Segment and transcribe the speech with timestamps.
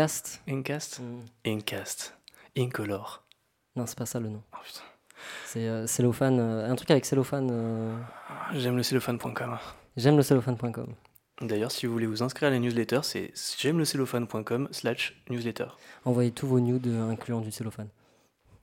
[0.00, 0.42] Cast.
[0.46, 1.24] Incast Mm.
[1.46, 2.14] Incast.
[2.56, 3.22] Incolore.
[3.76, 4.42] Non, c'est pas ça le nom.
[4.52, 4.80] Oh, putain.
[5.46, 6.38] C'est euh, cellophane.
[6.38, 7.48] euh, un truc avec cellophane.
[7.50, 7.96] euh,
[8.52, 9.58] J'aime le cellophane.com.
[9.96, 10.94] J'aime le cellophane.com.
[11.40, 15.66] D'ailleurs, si vous voulez vous inscrire à la newsletter, c'est j'aime le cellophane.com slash newsletter.
[16.04, 17.88] Envoyez tous vos nudes incluant du cellophane.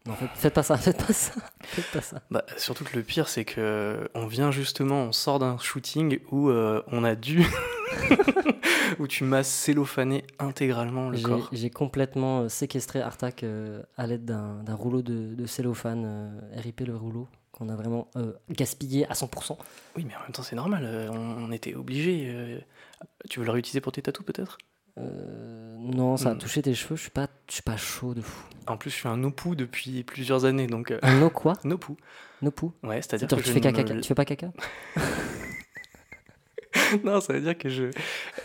[0.05, 1.31] Non, faites, faites pas ça, faites pas ça.
[1.63, 2.21] Faites pas ça.
[2.29, 6.52] Bah, surtout que le pire, c'est que on vient justement, on sort d'un shooting où
[6.52, 7.43] on a dû.
[9.00, 11.50] où tu m'as cellophané intégralement le corps.
[11.52, 16.82] j'ai complètement euh, séquestré Artak euh, à l'aide d'un rouleau de, de cellophane, euh, RIP
[16.82, 19.57] le rouleau, qu'on a vraiment euh, gaspillé à 100%.
[19.96, 20.84] Oui, mais en même temps, c'est normal.
[20.86, 22.25] euh, on, on était obligé.
[22.28, 22.60] euh.
[23.29, 24.57] Tu veux le réutiliser pour tes tatous, peut-être?
[24.96, 26.37] Non, ça a Hmm.
[26.37, 28.43] touché tes cheveux, je suis pas, je suis pas chaud de fou.
[28.68, 30.93] En plus, je suis un opou depuis plusieurs années, donc.
[31.01, 31.54] Un no quoi?
[31.64, 31.98] Nopou.
[32.44, 34.52] No pou Ouais, c'est-à-dire que tu fais, caca, tu fais pas caca?
[37.03, 37.86] non, ça veut dire que je.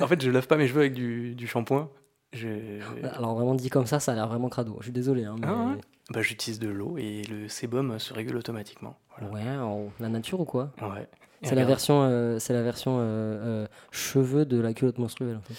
[0.01, 1.91] En fait, je lave pas mes cheveux avec du, du shampoing.
[2.33, 2.49] Je...
[3.15, 4.77] Alors vraiment dit comme ça, ça a l'air vraiment crado.
[4.81, 5.25] Je suis désolé.
[5.25, 5.47] Hein, mais...
[5.49, 8.99] Ah ouais Bah, j'utilise de l'eau et le sébum se régule automatiquement.
[9.19, 9.35] Voilà.
[9.57, 10.73] Ouais, la nature ou quoi?
[10.83, 11.09] Ouais.
[11.43, 15.37] C'est la version, euh, c'est la version euh, euh, cheveux de la culotte menstruelle.
[15.37, 15.55] En fait.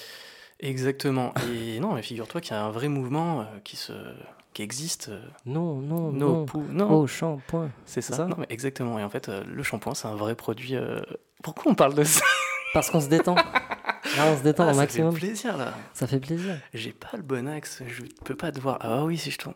[0.59, 1.33] Exactement.
[1.53, 3.93] Et non, mais figure-toi qu'il y a un vrai mouvement qui se
[4.53, 5.09] qui existe.
[5.45, 6.45] Non, non, no non.
[6.45, 7.69] pou- non, Oh, shampoing.
[7.85, 8.15] c'est ça.
[8.15, 8.25] ça?
[8.25, 8.99] Non, mais exactement.
[8.99, 10.75] Et en fait, le shampoing, c'est un vrai produit.
[11.43, 12.25] Pourquoi on parle de ça?
[12.73, 13.35] Parce qu'on se détend.
[13.35, 15.13] Là, on se détend Ah, au ça maximum.
[15.13, 15.73] fait plaisir là.
[15.93, 16.59] Ça fait plaisir.
[16.73, 17.81] J'ai pas le bon axe.
[17.87, 18.77] Je peux pas te voir.
[18.81, 19.55] Ah oui, si je tourne.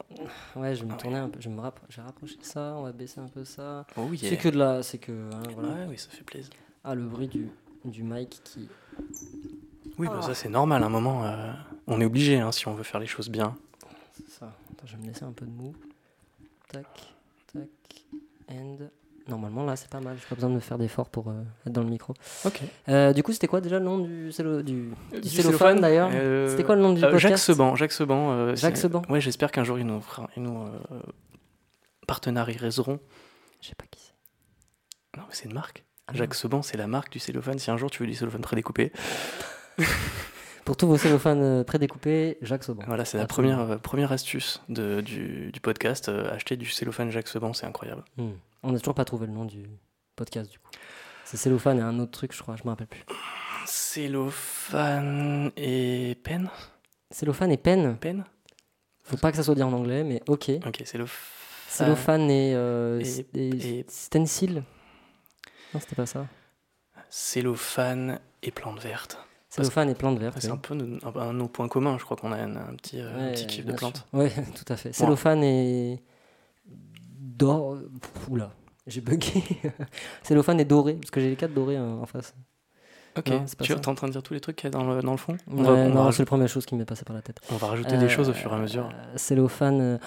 [0.55, 1.39] Ouais, je vais me Ah tourner un peu.
[1.41, 2.73] Je vais me je vais rapprocher de ça.
[2.77, 3.85] On va baisser un peu ça.
[3.97, 4.17] Oh oui.
[4.21, 4.83] C'est que de la.
[4.83, 5.11] C'est que.
[5.11, 5.69] hein, voilà.
[5.73, 6.51] Ouais, oui, ça fait plaisir.
[6.83, 7.49] Ah, le bruit du,
[7.85, 8.67] du mic qui.
[9.97, 10.21] Oui, bah, Ah.
[10.21, 10.83] ça c'est normal.
[10.83, 11.51] À un moment, euh,
[11.87, 13.55] on est obligé hein, si on veut faire les choses bien.
[14.15, 14.45] C'est ça.
[14.71, 15.73] Attends, je vais me laisser un peu de mou.
[16.71, 16.85] Tac,
[17.53, 17.67] tac,
[18.49, 18.77] and.
[19.27, 20.17] Normalement, là, c'est pas mal.
[20.19, 22.13] J'ai pas besoin de me faire d'efforts pour euh, être dans le micro.
[22.45, 22.59] Ok.
[22.89, 25.43] Euh, du coup, c'était quoi déjà le nom du, cello, du, du Du cellophane
[25.77, 27.75] cellophane, d'ailleurs euh, C'était quoi le nom du Euh, podcast Jacques Seban.
[27.75, 28.31] Jacques Seban.
[28.31, 29.01] euh, Jacques Seban.
[29.07, 30.01] Ouais, j'espère qu'un jour ils nous,
[30.35, 30.99] ils nous euh,
[32.07, 32.99] partenariseront.
[33.61, 35.17] Je sais pas qui c'est.
[35.17, 35.83] Non, mais c'est une marque.
[36.07, 37.59] Ah, Jacques Seban, c'est la marque du cellophane.
[37.59, 38.91] Si un jour tu veux du cellophane prédécoupé,
[40.65, 42.83] Pour tous vos cellophanes euh, prédécoupés, Jacques Sauban.
[42.87, 43.55] voilà, c'est la Absolument.
[43.57, 46.07] première, euh, première astuce de, du, du podcast.
[46.07, 48.03] euh, acheter du cellophane Jacques Seban, c'est incroyable.
[48.17, 48.29] Hmm.
[48.63, 49.65] On n'a toujours pas trouvé le nom du
[50.15, 50.69] podcast du coup.
[51.25, 53.03] C'est cellophane et un autre truc, je crois, je me rappelle plus.
[53.65, 56.49] Cellophane et peine
[57.11, 57.97] Cellophane et peine.
[57.97, 58.23] Peine
[59.03, 60.51] Faut pas que ça soit dit en anglais, mais ok.
[60.65, 61.19] Ok, cellophane.
[61.69, 64.63] Cellophane et, euh, et- et, et- stencil.
[65.73, 66.27] Non, c'était pas ça.
[67.09, 69.17] Cellophane et plante verte.
[69.49, 70.37] Cellophane et plante verte.
[70.39, 70.53] C'est oui.
[70.53, 71.97] un peu un, un nos points communs.
[71.97, 74.05] Je crois qu'on a un, un petit, euh, Ouais, petit kiff de plantes.
[74.13, 74.93] Ouais, tout à fait.
[74.93, 76.01] Cellophane et.
[77.23, 77.77] D'or.
[78.29, 78.51] Oula,
[78.85, 79.43] j'ai bugué.
[80.23, 82.35] Cellophane et doré, parce que j'ai les quatre dorés hein, en face.
[83.17, 84.67] Ok, Non, c'est pas tu es en train de dire tous les trucs qu'il y
[84.67, 86.75] a dans le, dans le fond on, Ouais, va, non, c'est la première chose qui
[86.75, 87.39] m'est passée par la tête.
[87.51, 88.89] on va rajouter des choses au fur et à mesure.
[88.93, 89.97] Euh, Cellophane, euh,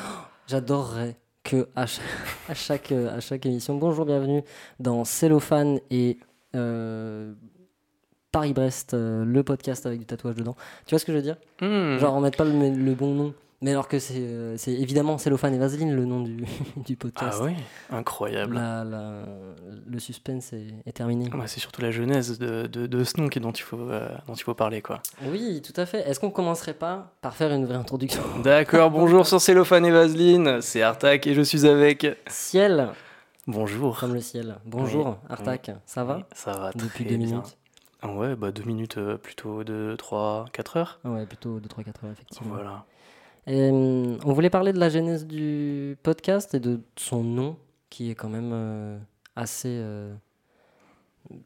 [0.46, 2.02] j'adorerais que à chaque,
[2.48, 4.42] à, chaque, euh, à chaque émission, bonjour, bienvenue
[4.80, 6.18] dans Cellophane et
[6.56, 7.32] euh,
[8.32, 10.56] Paris-Brest, euh, le podcast avec du tatouage dedans.
[10.84, 11.36] Tu vois ce que je veux dire?
[11.60, 11.98] Hmm.
[11.98, 13.34] Genre, on met pas le, le bon nom.
[13.62, 16.44] Mais alors que c'est euh, c'est évidemment Cellophane et Vaseline le nom du,
[16.76, 17.38] du podcast.
[17.40, 17.54] Ah oui,
[17.90, 18.54] incroyable.
[18.56, 19.24] La- la-
[19.86, 21.30] le suspense est, est terminé.
[21.46, 24.34] C'est surtout la genèse de, de, de ce nom qui- dont il faut, euh, dont
[24.34, 24.82] il faut parler.
[24.82, 25.00] quoi.
[25.24, 26.00] Oui, tout à fait.
[26.08, 28.22] Est-ce qu'on commencerait pas par faire une vraie introduction?
[28.44, 32.06] D'accord, bonjour sur Cellophane et Vaseline, c'est Artak et je suis avec.
[32.28, 32.90] Ciel,
[33.46, 33.98] Bonjour.
[33.98, 34.56] comme le ciel.
[34.66, 35.70] Bonjour, Oui, Artak.
[35.86, 36.26] Ça va?
[36.34, 37.26] Ça va Depuis très deux bien.
[37.28, 37.56] minutes
[38.02, 40.98] Ah Ouais, bah deux minutes, euh, plutôt deux, trois, quatre heures.
[41.04, 42.52] Ouais, plutôt 2, 3, 4 heures, effectivement.
[42.54, 42.84] Voilà.
[43.46, 47.56] Et, hum, on voulait parler de la genèse du podcast et de son nom,
[47.90, 48.98] qui est quand même euh,
[49.36, 50.12] assez euh,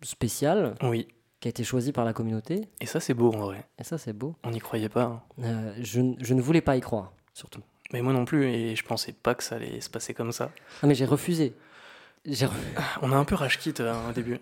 [0.02, 1.08] spécial, Oui,
[1.40, 2.68] qui a été choisi par la communauté.
[2.80, 3.64] et ça c'est beau en vrai.
[3.78, 4.34] Et ça, c'est beau.
[4.44, 5.04] On n'y croyait pas.
[5.04, 5.22] hein.
[5.44, 7.60] Euh, je, je ne voulais pas y croire, surtout.
[7.92, 10.50] Mais moi non plus, et je pensais pas que ça allait se passer comme ça.
[10.82, 11.54] Ah, mais j'ai refusé.
[12.26, 12.50] Re-
[13.02, 14.38] On a un peu rage kit euh, au début.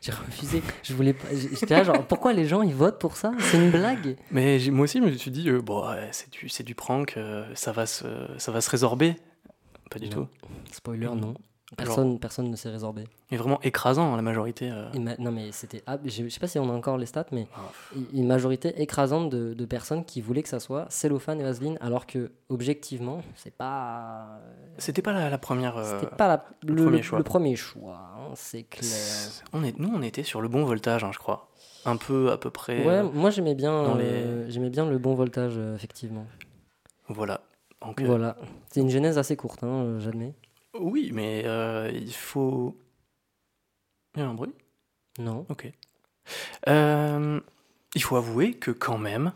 [0.00, 0.62] j'ai refusé.
[0.82, 1.28] Je voulais pas.
[1.32, 3.32] J'étais là, genre, pourquoi les gens ils votent pour ça?
[3.40, 6.48] C'est une blague Mais moi aussi, je me suis dit, euh, bon, ouais, c'est du,
[6.48, 8.06] c'est du prank, euh, ça, va se,
[8.38, 9.16] ça va se résorber.
[9.90, 10.24] Pas du Non.
[10.24, 10.28] tout.
[10.72, 11.34] Spoiler, non.
[11.76, 13.04] Personne, personne ne s'est résorbé.
[13.30, 14.70] Mais vraiment écrasant, la majorité.
[14.70, 14.90] euh.
[14.94, 15.82] Et ma- Non, mais c'était.
[15.86, 17.60] ah, je sais pas si on a encore les stats, mais Ah,
[18.12, 22.06] une majorité écrasante de, de personnes qui voulaient que ça soit cellophane et vaseline, alors
[22.06, 24.40] que, objectivement, c'est pas.
[24.78, 25.76] C'était pas la, la première.
[25.76, 27.18] euh, C'était pas la- le le, premier le- choix.
[27.18, 28.90] le premier choix, hein, c'est clair.
[29.52, 31.48] on est, nous, on était sur le bon voltage, hein, je crois.
[31.86, 32.78] Un peu à peu près.
[32.86, 36.24] Ouais, euh, moi j'aimais bien, euh, j'aimais bien le bon voltage, euh, effectivement.
[37.08, 37.40] voilà.
[37.82, 38.36] Donc, euh, Voilà.
[38.70, 40.32] C'est une genèse assez courte, hein, euh, j'admets.
[40.78, 42.76] Oui, mais euh, il faut.
[44.16, 44.52] Il y a un bruit?
[45.18, 45.46] Non.
[45.48, 45.70] Ok.
[46.68, 47.40] Euh,
[47.94, 49.32] il faut avouer que quand même,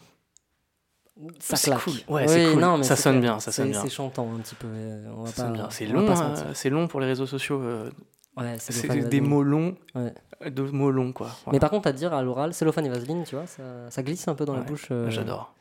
[1.40, 1.82] Ça C'est claque.
[1.84, 1.94] cool.
[2.08, 2.60] Ouais, c'est cool.
[2.60, 3.32] non, mais Ça sonne clair.
[3.34, 3.82] bien, ça sonne bien.
[3.82, 4.68] C'est chantant un petit peu.
[5.16, 5.70] On va Ça pas, sonne bien.
[5.70, 7.60] C'est long, c'est long pour les réseaux sociaux.
[7.60, 7.90] euh,
[8.36, 9.26] Ouais, c'est des vaseline.
[9.26, 10.14] mots longs, Ouais.
[10.50, 11.28] de mots longs quoi.
[11.50, 14.28] Mais par contre, à dire à l'oral, cellophane et vaseline, tu vois, ça, ça glisse
[14.28, 14.86] un peu dans la bouche.
[15.08, 15.52] J'adore.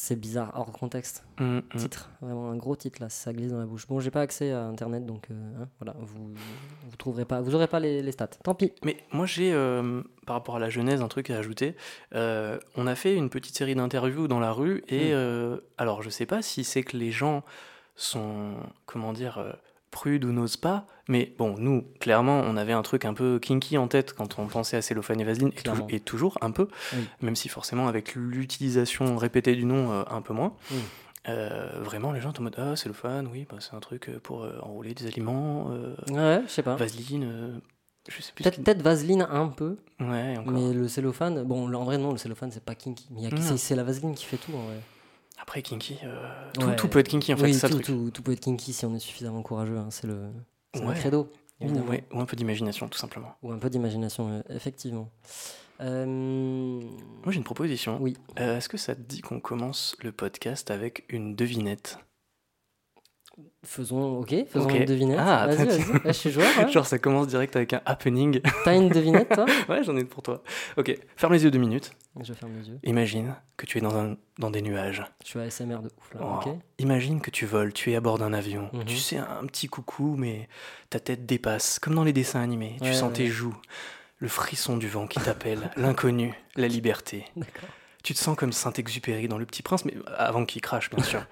[0.00, 1.24] C'est bizarre, hors contexte.
[1.40, 1.62] Mm, mm.
[1.76, 3.88] Titre, vraiment un gros titre là, ça glisse dans la bouche.
[3.88, 6.34] Bon, j'ai pas accès à internet donc euh, hein, voilà, vous
[6.88, 8.28] vous trouverez pas, vous aurez pas les, les stats.
[8.28, 8.72] Tant pis.
[8.84, 11.74] Mais moi j'ai, euh, par rapport à la genèse, un truc à ajouter.
[12.14, 15.60] Euh, on a fait une petite série d'interviews dans la rue et Mm.
[15.78, 17.42] alors je sais pas si c'est que les gens
[17.96, 18.54] sont,
[18.86, 19.56] comment dire,
[19.90, 23.78] prudes ou n'osent pas, mais bon, nous, clairement, on avait un truc un peu kinky
[23.78, 25.86] en tête quand on pensait à cellophane et vaseline, et, tou- Clairement.
[25.88, 27.06] et toujours un peu, Oui.
[27.22, 30.54] même si forcément avec l'utilisation répétée du nom, euh, un peu moins.
[31.28, 34.18] Euh, vraiment, les gens sont en mode Ah, cellophane, oui, bah, c'est un truc euh,
[34.22, 35.66] pour euh, enrouler des aliments,
[36.10, 36.76] Ouais, je sais pas.
[36.76, 37.60] vaseline,
[38.08, 38.44] je sais plus.
[38.44, 40.52] Peut-être vaseline un peu, Ouais, encore.
[40.52, 43.82] mais le cellophane, bon, en vrai non, le cellophane c'est pas kinky, mais c'est la
[43.84, 44.80] vaseline qui fait tout en vrai.
[45.48, 46.76] Après, kinky, euh, tout, Ouais.
[46.76, 47.86] tout peut être kinky en fait, oui, ça tout, truc.
[47.86, 50.24] tout, tout peut être kinky si on est suffisamment courageux, hein, c'est le,
[50.76, 50.88] Ouais.
[50.88, 51.30] le credo,
[51.60, 51.86] Ou, évidemment.
[51.88, 53.34] ouais, ou un peu d'imagination, tout simplement.
[53.42, 55.08] Ou un peu d'imagination, euh, effectivement.
[55.80, 57.96] Euh, Moi, j'ai une proposition.
[58.00, 58.14] Oui.
[58.40, 61.98] Euh, Est-ce que ça te dit qu'on commence le podcast avec une devinette?
[63.64, 65.18] Faisons, ok, faisons une devinette.
[65.20, 66.46] Ah, vas-y, je suis joueur.
[66.58, 66.68] ouais.
[66.72, 68.40] Genre, ça commence direct avec un happening.
[68.64, 70.42] T'as une devinette, toi ouais, j'en ai une pour toi.
[70.76, 71.92] Ok, ferme les yeux deux minutes.
[72.20, 72.78] Je ferme les yeux.
[72.84, 75.04] Imagine que tu es dans, un, dans des nuages.
[75.24, 76.20] Je suis ASMR de ouf là.
[76.22, 76.48] Oh.
[76.48, 76.54] Ok.
[76.78, 78.70] Imagine que tu voles, tu es à bord d'un avion.
[78.72, 78.84] Mhm.
[78.86, 80.48] Tu sais, un petit coucou, mais
[80.90, 82.76] ta tête dépasse, comme dans les dessins animés.
[82.82, 83.56] tu sens ouais, tes joues,
[84.18, 87.24] le frisson du vent qui t'appelle, l'inconnu, la liberté.
[87.36, 87.68] D'accord.
[88.02, 91.26] Tu te sens comme Saint-Exupéry dans Le Petit Prince, mais avant qu'il crache, bien sûr.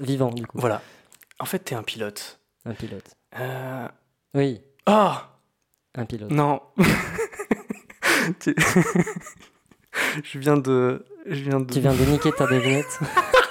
[0.00, 0.58] Vivant, du coup.
[0.58, 0.82] voilà.
[1.40, 2.40] En fait, t'es un pilote.
[2.64, 3.14] Un pilote.
[3.38, 3.88] Euh...
[4.34, 5.30] Oui, Ah
[5.96, 6.30] un pilote.
[6.30, 6.60] Non
[8.40, 8.54] Tu-
[10.24, 11.04] Je viens de.
[11.26, 11.72] Je viens de.
[11.72, 12.98] Tu viens de niquer ta devinette.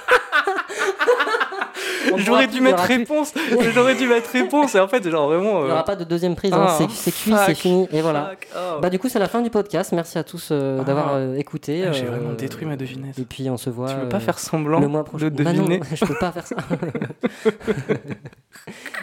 [2.18, 3.32] J'aurais dû mettre réponse.
[3.74, 4.74] J'aurais dû mettre réponse.
[4.74, 5.60] Et en fait, genre vraiment.
[5.60, 6.52] Il n'y euh, aura pas de deuxième prise.
[6.52, 6.66] hein.
[6.68, 7.88] Ah, c'est c'est cuit, c'est fini.
[7.92, 8.30] Et voilà.
[8.30, 8.80] fuck, oh.
[8.80, 9.92] Bah du coup c'est la fin du podcast.
[9.92, 10.84] Merci à tous euh, Ah.
[10.84, 11.84] d'avoir euh, écouté.
[11.86, 13.18] Ah, j'ai euh, vraiment détruit ma devinette.
[13.18, 13.88] Et puis on se voit.
[13.88, 15.28] tu veux pas faire semblant le mois prochain.
[15.30, 16.56] de Bah non, deviner je peux pas faire ça.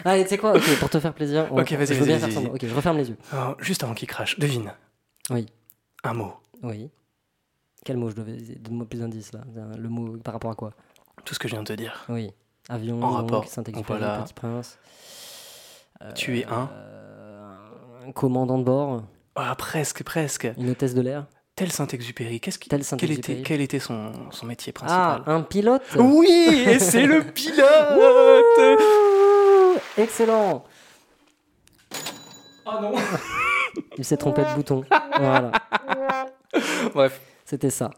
[0.04, 0.54] Allez, tu sais quoi?
[0.56, 1.46] Ok, pour te faire plaisir.
[1.50, 2.50] on- Ok, vas-y, vas-y, bien vas-y, faire semblant.
[2.50, 2.64] vas-y.
[2.64, 3.16] Ok, je referme les yeux.
[3.58, 4.72] Juste avant qu'il crache, devine.
[5.30, 5.46] Oui.
[6.04, 6.32] Un mot.
[6.62, 6.90] Oui.
[7.84, 9.40] Quel mot je devais Donne-moi plus d'indices là.
[9.78, 10.72] Le mot par rapport à quoi?
[11.24, 12.04] Tout ce que je viens de te dire.
[12.08, 12.30] Oui.
[12.68, 13.48] Avion, En donc, rapport.
[13.48, 14.22] Saint-Exupéry, Voilà.
[14.22, 14.78] Petit Prince.
[16.14, 19.02] Tu es un Euh, un commandant de bord,
[19.36, 20.48] Ah, presque, presque.
[20.58, 21.26] une hôtesse de l'air.
[21.54, 22.40] Tel Saint-Exupéry.
[22.40, 22.68] Qu'est-ce qui...
[22.68, 23.32] Tel quel, Saint-Exupéry.
[23.38, 24.78] était, quel était son, son métier Ah,
[25.18, 25.22] principal?
[25.26, 28.80] un pilote Oui, et c'est le pilote
[29.98, 30.64] Excellent
[32.66, 32.92] Ah non
[33.98, 34.84] Il s'est trompé de bouton.
[35.18, 35.52] Voilà,
[36.94, 37.90] Bref, c'était ça.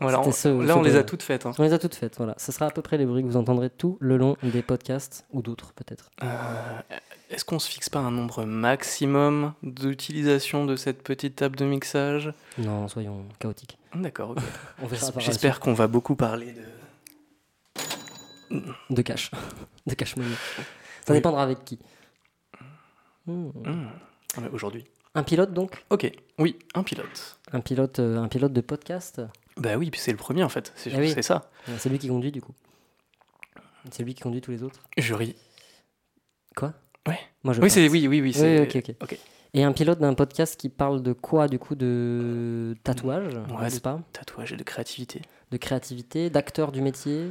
[0.00, 1.46] Voilà, on- ce- là ce on les a toutes faites.
[1.46, 1.52] hein.
[1.58, 2.34] On les a toutes faites, voilà.
[2.38, 5.24] Ce sera à peu près les bruits que vous entendrez tout le long des podcasts,
[5.32, 6.10] ou d'autres peut-être.
[6.22, 6.26] Euh,
[7.30, 12.32] Est-ce qu'on se fixe pas un nombre maximum d'utilisation de cette petite table de mixage?
[12.58, 13.78] Non, soyons chaotiques.
[13.94, 14.34] D'accord,
[14.82, 14.90] ok.
[15.18, 16.62] J'espère qu'on va beaucoup parler de...
[18.90, 19.30] De cash.
[19.86, 20.34] De cash money.
[21.06, 21.18] Ça Oui.
[21.18, 21.78] dépendra avec qui.
[23.26, 23.48] Hmm.
[23.64, 23.86] Hmm.
[24.36, 24.84] Ah, Aujourd'hui.
[25.14, 25.84] Un pilote donc?
[25.90, 27.38] Ok, oui, un pilote.
[27.52, 29.22] un pilote, euh, un pilote de podcast?
[29.56, 31.12] Bah oui, puis c'est le premier en fait, c'est oui.
[31.14, 31.50] c'est ça.
[31.68, 32.52] Euh, C'est lui qui conduit du coup.
[33.90, 34.80] C'est lui qui conduit tous les autres.
[34.96, 35.36] Jury.
[36.56, 36.72] Quoi?
[37.06, 37.18] Ouais.
[37.42, 38.34] Moi je Oui, c'est oui, oui, oui.
[38.36, 39.18] Oui.
[39.56, 44.00] Et un pilote d'un podcast qui parle de quoi du coup De tatouage, Ouais, pas?
[44.12, 45.22] Tatouage et de créativité.
[45.52, 47.30] De créativité, d'acteur du métier,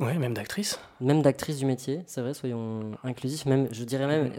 [0.00, 0.80] Ouais, même d'actrice.
[1.00, 4.32] même d'actrice du métier, c'est vrai, soyons inclusifs, même, je dirais même,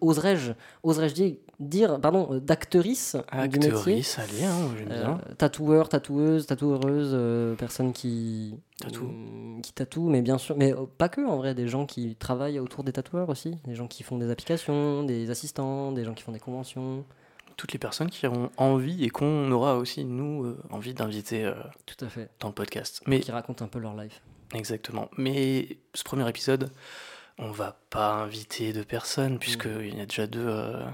[0.00, 0.52] oserais-je,
[0.82, 3.16] oserais-je dire, pardon, euh, d'actrice
[3.48, 3.70] du métier?
[3.72, 5.20] Actrice, allez, hein, j'aime Euh, bien.
[5.38, 9.04] tatoueur, tatoueuse, tatoueuse, euh, personne qui Tatoue.
[9.06, 12.16] mm, qui tatoue, mais bien sûr, mais euh, pas que en vrai, des gens qui
[12.16, 16.14] travaillent autour des tatoueurs aussi, des gens qui font des applications, des assistants, des gens
[16.14, 17.04] qui font des conventions,
[17.56, 21.54] Toutes les personnes qui ont envie et qu'on aura aussi, nous, euh, envie d'inviter euh,
[21.86, 23.00] tout à fait, dans le podcast.
[23.06, 24.22] Mais qui racontent un peu leur life.
[24.54, 25.08] Exactement.
[25.16, 26.70] Mais ce premier épisode,
[27.38, 30.84] on va pas inviter de personnes, puisqu'il y a déjà deux euh,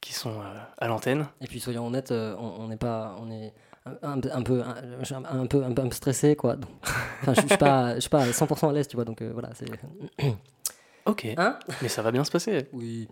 [0.00, 1.28] qui sont euh, à l'antenne.
[1.40, 3.54] Et puis soyons honnêtes, euh, on n'est pas, on est
[4.02, 6.56] un, peu, un, peu, un peu, stressé quoi.
[6.56, 6.70] Donc,
[7.22, 9.04] enfin, je, suis pas, je suis pas à 100% à l'aise, tu vois.
[9.04, 9.66] Donc euh, voilà, c'est.
[11.04, 11.58] Ok, Hein?
[11.80, 12.68] Mais ça va bien se passer.
[12.72, 13.08] Oui.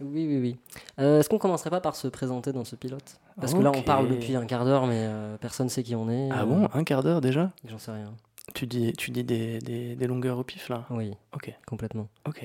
[0.00, 0.56] Oui, oui, oui.
[0.98, 3.20] Euh, Est-ce qu'on commencerait pas par se présenter dans ce pilote?
[3.40, 3.84] Parce que là, on Ok.
[3.84, 6.30] parle depuis un quart d'heure, mais euh, personne sait qui on est.
[6.32, 6.68] Ah euh, bon?
[6.72, 7.52] Un quart d'heure déjà?
[7.64, 8.14] J'en sais rien.
[8.54, 10.84] Tu dis, tu dis des, des- des longueurs au pif là?
[10.90, 12.08] Oui, Ok, complètement.
[12.26, 12.44] ok.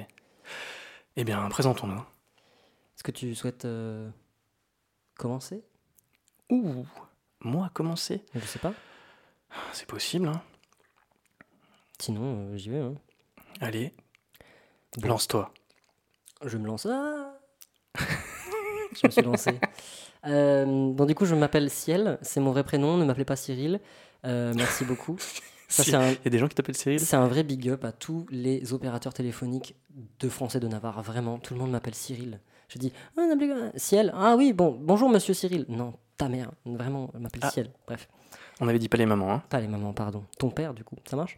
[1.18, 1.98] Eh bien, présentons-nous.
[2.00, 4.10] Est-ce que tu souhaites euh,
[5.18, 5.64] commencer?
[6.50, 6.86] Ouh,
[7.42, 8.24] moi commencer?
[8.36, 8.74] Je sais pas.
[9.74, 10.42] C'est possible, hein.
[12.00, 12.80] Sinon, euh, j'y vais.
[12.80, 12.94] hein.
[13.60, 13.94] Allez,
[14.98, 15.10] Bon.
[15.10, 15.52] lance-toi.
[16.46, 16.86] Je me lance.
[16.86, 17.29] Ah
[19.02, 19.52] je me suis lancé.
[20.28, 22.18] Euh, bon, du coup, je m'appelle Ciel.
[22.22, 22.98] C'est mon vrai prénom.
[22.98, 23.80] Ne m'appelez pas Cyril.
[24.26, 25.18] Euh, merci beaucoup.
[25.70, 27.70] Ça, Si- un, Il y a des gens qui t'appellent Cyril c'est un vrai big
[27.70, 29.76] up à tous les opérateurs téléphoniques
[30.20, 31.02] de Français de Navarre.
[31.04, 32.40] Vraiment, tout le monde m'appelle Cyril.
[32.70, 33.22] Je dis ah,
[33.76, 34.12] Ciel.
[34.18, 35.66] Ah oui, bon, bonjour monsieur Cyril.
[35.70, 36.50] Non, ta mère.
[36.66, 37.52] Vraiment, elle m'appelle Ah.
[37.52, 37.70] Ciel.
[37.86, 38.10] Bref,
[38.62, 39.44] On avait dit pas les mamans, hein.
[39.50, 40.24] pas les mamans, pardon.
[40.40, 41.38] Ton père, du coup, ça marche?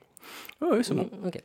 [0.62, 1.10] Ah oui, c'est bon.
[1.22, 1.44] Mm, Ok.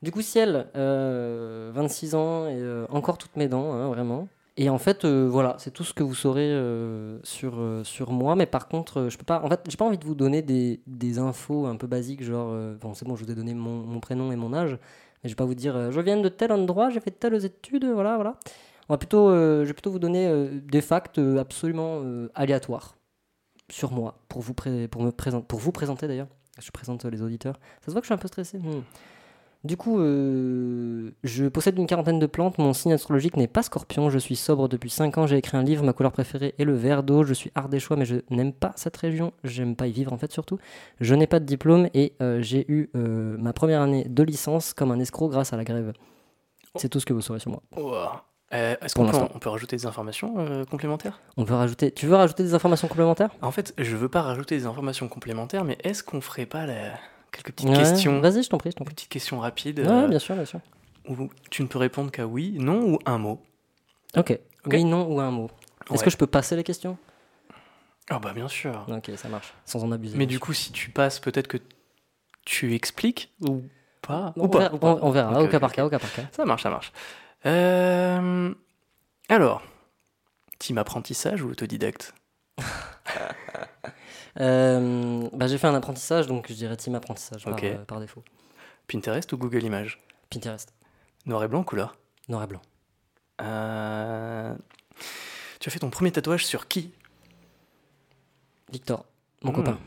[0.00, 4.26] Du coup, Ciel, euh, 26 ans et euh, encore toutes mes dents, hein, vraiment.
[4.58, 8.12] Et en fait, euh, voilà, c'est tout ce que vous saurez euh, sur, euh, sur
[8.12, 8.36] moi.
[8.36, 9.40] Mais par contre, je peux pas.
[9.42, 12.54] En fait, j'ai pas envie de vous donner des, des infos un peu basiques, genre,
[12.80, 14.72] bon, c'est bon, je vous ai donné mon, mon prénom et mon âge,
[15.22, 17.86] mais je vais pas vous dire, je viens de tel endroit, j'ai fait telles études,
[17.86, 18.36] voilà, voilà.
[18.88, 22.02] On va plutôt, je vais plutôt vous donner des facts absolument
[22.34, 22.96] aléatoires
[23.70, 26.28] sur moi pour vous, pré- pour me présenter, pour vous présenter d'ailleurs.
[26.60, 27.58] Je présente les auditeurs.
[27.80, 28.58] Ça se voit que je suis un peu stressé.
[28.58, 28.82] Hmm.
[29.64, 32.58] Du coup, euh, je possède une quarantaine de plantes.
[32.58, 34.10] Mon signe astrologique n'est pas scorpion.
[34.10, 35.26] Je suis sobre depuis 5 ans.
[35.28, 35.84] J'ai écrit un livre.
[35.84, 37.22] Ma couleur préférée est le vert d'eau.
[37.22, 39.32] Je suis ardéchois, mais je n'aime pas cette région.
[39.44, 40.58] J'aime pas y vivre en fait, surtout.
[41.00, 44.74] Je n'ai pas de diplôme et euh, j'ai eu euh, ma première année de licence
[44.74, 45.92] comme un escroc grâce à la grève.
[46.74, 47.62] C'est tout ce que vous saurez sur moi.
[48.54, 49.28] Euh, Est-ce qu'on peut, l'instant.
[49.34, 51.20] on peut rajouter des informations euh, complémentaires?
[51.36, 51.92] On peut rajouter.
[51.92, 53.30] Tu veux rajouter des informations complémentaires?
[53.42, 56.98] En fait, je veux pas rajouter des informations complémentaires, mais est-ce qu'on ferait pas la-
[57.32, 58.94] quelques petites Ouais, questions Vas-y, je t'en prie, je t'en prie.
[58.94, 60.60] Petites questions rapides Ouais, euh, bien sûr, bien sûr.
[61.08, 63.42] où tu ne peux répondre qu'à oui, non ou un mot.
[64.16, 64.38] Ok.
[64.66, 65.50] Oui, non ou un mot.
[65.92, 66.96] Est-ce que je peux passer les questions
[68.10, 68.86] Ah bah bien sûr.
[68.88, 69.52] Ok, ça marche.
[69.64, 70.16] Sans en abuser.
[70.16, 71.58] Mais du coup, si tu passes, peut-être que
[72.44, 73.62] tu expliques ou
[74.02, 74.32] pas.
[74.36, 74.94] On, ou pas, verra, ou pas.
[74.94, 76.22] on- on verra, au cas par cas, au cas par cas.
[76.32, 76.92] Ça marche, ça marche.
[77.46, 78.54] Euh,
[79.28, 79.62] Alors,
[80.58, 82.14] team apprentissage ou autodidacte?
[84.36, 88.22] bah, j'ai fait un apprentissage, donc je dirais team apprentissage par, euh, par défaut.
[88.88, 89.98] Pinterest ou Google Images?
[90.30, 90.72] Pinterest,
[91.26, 91.96] Noir et blanc ou couleur?
[92.28, 92.62] Noir et blanc.
[93.40, 94.54] Euh,
[95.60, 96.92] Tu as fait ton premier tatouage sur qui?
[98.72, 99.04] Victor,
[99.42, 99.54] mon Hmm.
[99.56, 99.78] copain.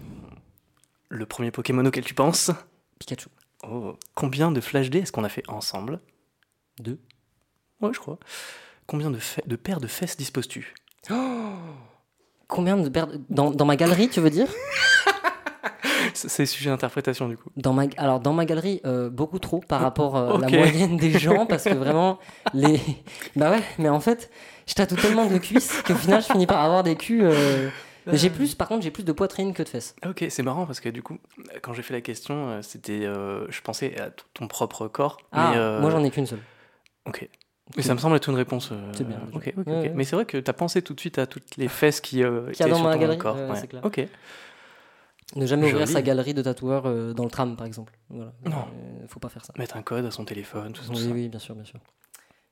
[1.10, 2.52] Le premier Pokémon auquel tu penses?
[3.00, 3.28] Pikachu.
[3.64, 3.98] Oh.
[4.14, 6.00] Combien de Flash Day est-ce qu'on a fait ensemble?
[6.80, 7.00] Deux.
[7.82, 8.20] Ouais, je crois.
[8.88, 10.74] Combien de, de paires de fesses disposes-tu
[12.48, 12.92] Combien de
[13.30, 14.48] dans, dans ma galerie, tu veux dire
[16.14, 17.50] C'est sujet d'interprétation du coup.
[17.58, 20.98] dans ma, Alors, dans ma galerie, euh, beaucoup trop par rapport euh, à la moyenne
[20.98, 22.20] des gens, parce que vraiment,
[22.54, 22.80] les.
[23.36, 24.30] Bah ouais, mais en fait,
[24.68, 27.24] je tatoue tellement de cuisses qu'au final, je finis par avoir des culs.
[27.24, 27.70] euh,
[28.14, 29.96] J'ai plus, par contre, j'ai plus de poitrine que de fesses.
[30.08, 31.18] Ok, c'est marrant parce que du coup,
[31.62, 35.18] quand j'ai fait la question, c'était, je pensais à ton propre corps.
[35.32, 36.42] Ah, mais, moi j'en ai qu'une seule.
[37.08, 37.28] Ok.
[37.76, 38.70] Mais ça me semble être une réponse.
[38.72, 39.60] euh, C'est bien, Ok, déjà.
[39.62, 39.84] ok, Ouais, ok.
[39.84, 39.92] ouais.
[39.96, 42.24] Mais c'est vrai que tu as pensé tout de suite à toutes les fesses qui,
[42.24, 43.36] euh, Qu'il y a étaient dans sur ma ton galerie, corps.
[43.36, 43.84] ouais, clair.
[43.84, 44.08] Ok.
[45.36, 45.92] Ne jamais ouvrir Joli.
[45.94, 47.94] sa galerie de tatoueurs euh, dans le tram, par exemple.
[48.10, 48.32] Voilà.
[48.46, 48.52] Non.
[48.58, 49.54] Euh, faut pas faire ça.
[49.58, 50.90] Mettre un code à son téléphone, tout ça.
[50.90, 51.10] tout Oui, ça.
[51.12, 51.80] oui, bien sûr, bien sûr.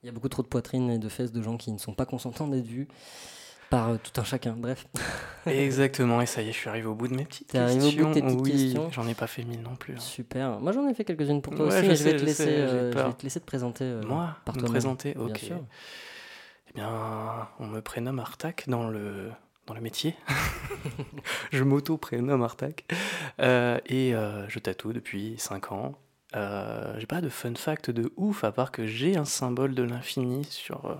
[0.02, 1.94] Il y a beaucoup trop de poitrines et de fesses de gens qui ne sont
[1.94, 2.88] pas consentants d'être vus
[3.76, 4.54] par euh, tout un chacun.
[4.56, 4.86] Bref.
[5.46, 7.80] Exactement, et ça y est, je suis arrivé au bout de mes petites T'es questions.
[7.80, 9.94] arrivé au bout de tes petites oui, j'en ai pas fait mille non plus.
[9.94, 10.00] hein.
[10.00, 10.60] Super.
[10.60, 12.44] Moi, j'en ai fait quelques-unes pour toi Ouais, aussi, je mais je vais, te laisser,
[12.44, 13.06] sais, j'ai euh, je peur.
[13.08, 13.84] vais te laisser te présenter.
[13.84, 15.36] euh, Moi, par toi-même, présenter, bien ok.
[15.38, 15.60] sûr.
[16.70, 19.30] Eh bien, on me prénomme Artak dans le,
[19.66, 20.16] dans le métier.
[21.52, 22.84] je m'auto-prénomme Artak.
[23.40, 24.12] Euh, et
[24.48, 25.98] je tatoue depuis 5 ans.
[26.34, 30.44] J'ai pas de fun fact de ouf, à part que j'ai un symbole de l'infini
[30.44, 30.98] sur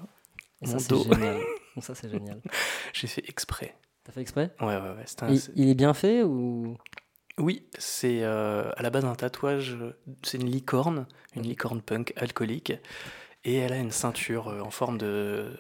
[0.62, 1.07] mon dos.
[1.83, 2.40] ça, c'est génial.
[2.93, 3.75] J'ai fait exprès.
[4.04, 4.50] T'as fait exprès?
[4.61, 5.04] Ouais, ouais, ouais.
[5.23, 6.76] un- il, est bien fait ou?
[7.38, 9.76] Oui, c'est euh, à la base un tatouage,
[10.23, 12.73] c'est une licorne, une licorne punk alcoolique.
[13.45, 15.52] Et elle a une ceinture euh, en forme de.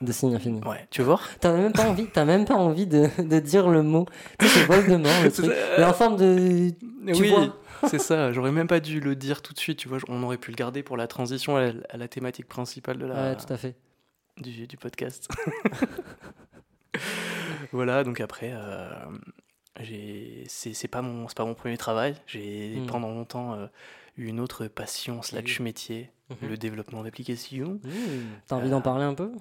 [0.00, 1.28] de signe infini Ouais, tu voir?
[1.40, 4.06] T'as même pas envie, t'as même pas envie de, de dire le mot.
[4.38, 5.54] Tu sais, c'est Voldemort, le C'est truc.
[5.78, 6.70] Mais en forme de.
[7.06, 8.32] Tu oui, vois c'est ça.
[8.32, 9.78] J'aurais même pas dû le dire tout de suite.
[9.78, 12.46] Tu vois, on aurait pu le garder pour la transition à la, à la thématique
[12.48, 13.74] principale de la, Ouais, tout à fait.
[14.40, 15.28] Du, du podcast.
[17.72, 18.04] voilà.
[18.04, 18.88] Donc après, euh,
[19.80, 22.16] j'ai, c'est, c'est pas mon, c'est pas mon premier travail.
[22.26, 22.86] J'ai Hmm.
[22.86, 23.66] pendant longtemps euh,
[24.16, 26.48] eu une autre passion slash métier, Mhm.
[26.50, 27.80] le développement d'applications.
[27.82, 27.88] Mmh.
[28.46, 29.32] T'as envie d'en parler un peu?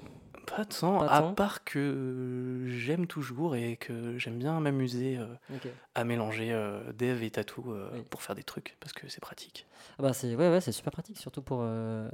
[0.55, 5.67] Pas tant, Pas à part que j'aime toujours et que j'aime bien m'amuser euh, Ok.
[5.95, 8.03] à mélanger euh, dev et tatou euh, Oui.
[8.09, 9.67] pour faire des trucs parce que c'est pratique.
[9.99, 12.09] Ah bah c'est ouais, ouais, c'est super pratique, surtout pour, euh,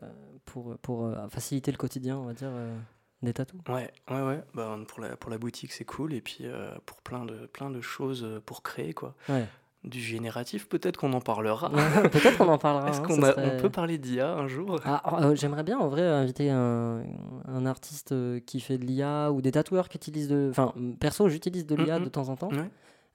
[0.45, 2.75] pour, pour euh, faciliter le quotidien, on va dire, euh,
[3.21, 3.61] des tatous.
[3.69, 4.43] Ouais, ouais, ouais.
[4.53, 6.13] Bah, pour, la, pour la boutique, c'est cool.
[6.13, 9.15] Et puis euh, pour plein de, plein de choses euh, pour créer, quoi.
[9.29, 9.45] Ouais.
[9.85, 11.69] Du génératif, peut-être qu'on en parlera.
[12.11, 12.89] Peut-être qu'on en parlera.
[12.89, 14.79] Est-ce hein, qu'on serait- peut parler d'IA un jour?
[14.83, 17.03] Ah, euh, J'aimerais bien en vrai inviter un,
[17.47, 20.47] un artiste euh, qui fait de l'IA ou des tatoueurs qui utilisent de.
[20.49, 22.49] Enfin, perso, j'utilise de l'IA de temps en temps.
[22.49, 22.69] Ouais.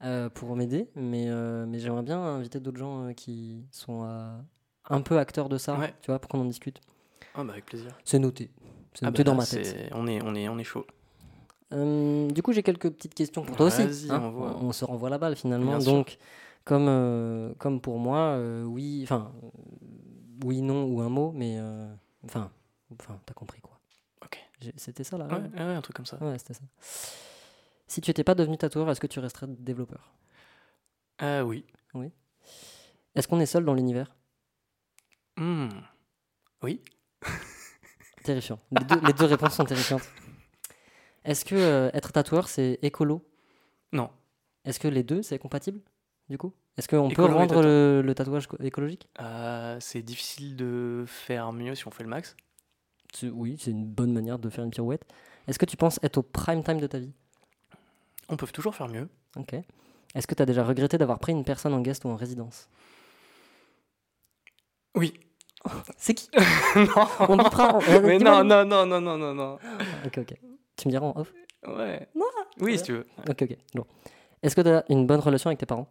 [0.04, 4.04] euh, pour m'aider, mais, euh, mais j'aimerais bien inviter d'autres gens qui sont
[4.88, 5.92] un peu acteurs de ça, Ouais.
[6.02, 6.80] tu vois, pour qu'on en discute.
[7.34, 7.90] Ah bah avec plaisir.
[8.04, 8.48] C'est noté.
[8.94, 9.90] C'est Ah noté bah dans là, ma tête.
[9.92, 10.86] On est, on est, on est chaud.
[11.72, 14.08] Du coup, j'ai quelques petites questions pour toi aussi.
[14.10, 14.32] Hein.
[14.36, 15.70] on, on se renvoie la balle finalement.
[15.72, 16.04] Bien sûr.
[16.64, 19.48] Comme, euh, comme pour moi, euh, oui, enfin, euh,
[20.44, 21.58] oui, non ou un mot, mais
[22.24, 22.50] enfin,
[22.98, 23.78] enfin, t'as compris quoi.
[24.24, 24.38] Ok.
[24.76, 25.26] C'était ça là.
[25.26, 26.18] Ouais, ouais, un truc comme ça.
[26.22, 26.62] Ouais, c'était ça.
[27.86, 30.12] Si tu n'étais pas devenu tatoueur, est-ce que tu resterais développeur?
[31.18, 31.64] Ah oui.
[33.14, 34.14] Est-ce qu'on est seul dans l'univers?
[35.36, 35.68] Hmm.
[36.62, 36.82] Oui.
[38.24, 38.60] Terrifiant.
[38.70, 40.08] Les deux, les deux réponses sont terrifiantes.
[41.24, 43.26] Est-ce que euh, être tatoueur, c'est écolo?
[43.92, 44.10] Non.
[44.64, 45.80] Est-ce que les deux, c'est compatible,
[46.30, 46.52] du coup?
[46.78, 49.08] Est-ce qu'on peut Écolo rendre le, le tatouage co- écologique?
[49.20, 52.36] Euh, c'est difficile de faire mieux si on fait le max.
[53.24, 55.04] Oui, c'est une bonne manière de faire une pirouette.
[55.48, 57.12] Est-ce que tu penses être au prime time de ta vie?
[58.28, 59.08] On peut toujours faire mieux.
[59.36, 59.54] Ok.
[60.14, 62.68] Est-ce que tu as déjà regretté d'avoir pris une personne en guest ou en résidence?
[64.94, 65.12] Oui.
[65.98, 66.30] C'est qui?
[66.76, 67.06] Non.
[67.28, 67.36] On
[68.02, 68.44] Mais dis-moi.
[68.44, 69.58] non, non, non, non, non, non, non.
[70.06, 70.34] Ok, ok.
[70.76, 71.32] Tu me diras en off?
[71.66, 72.08] Ouais.
[72.14, 72.24] Non.
[72.60, 73.06] Oui, si tu veux.
[73.28, 73.56] Ok, ok.
[73.74, 73.84] Bon.
[74.42, 75.88] Est-ce que tu as une bonne relation avec tes parents?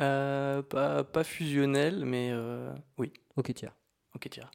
[0.00, 3.12] Euh, pas, pas fusionnel, mais euh, oui.
[3.36, 3.72] Ok, tiens.
[4.14, 4.48] Ok, tiens.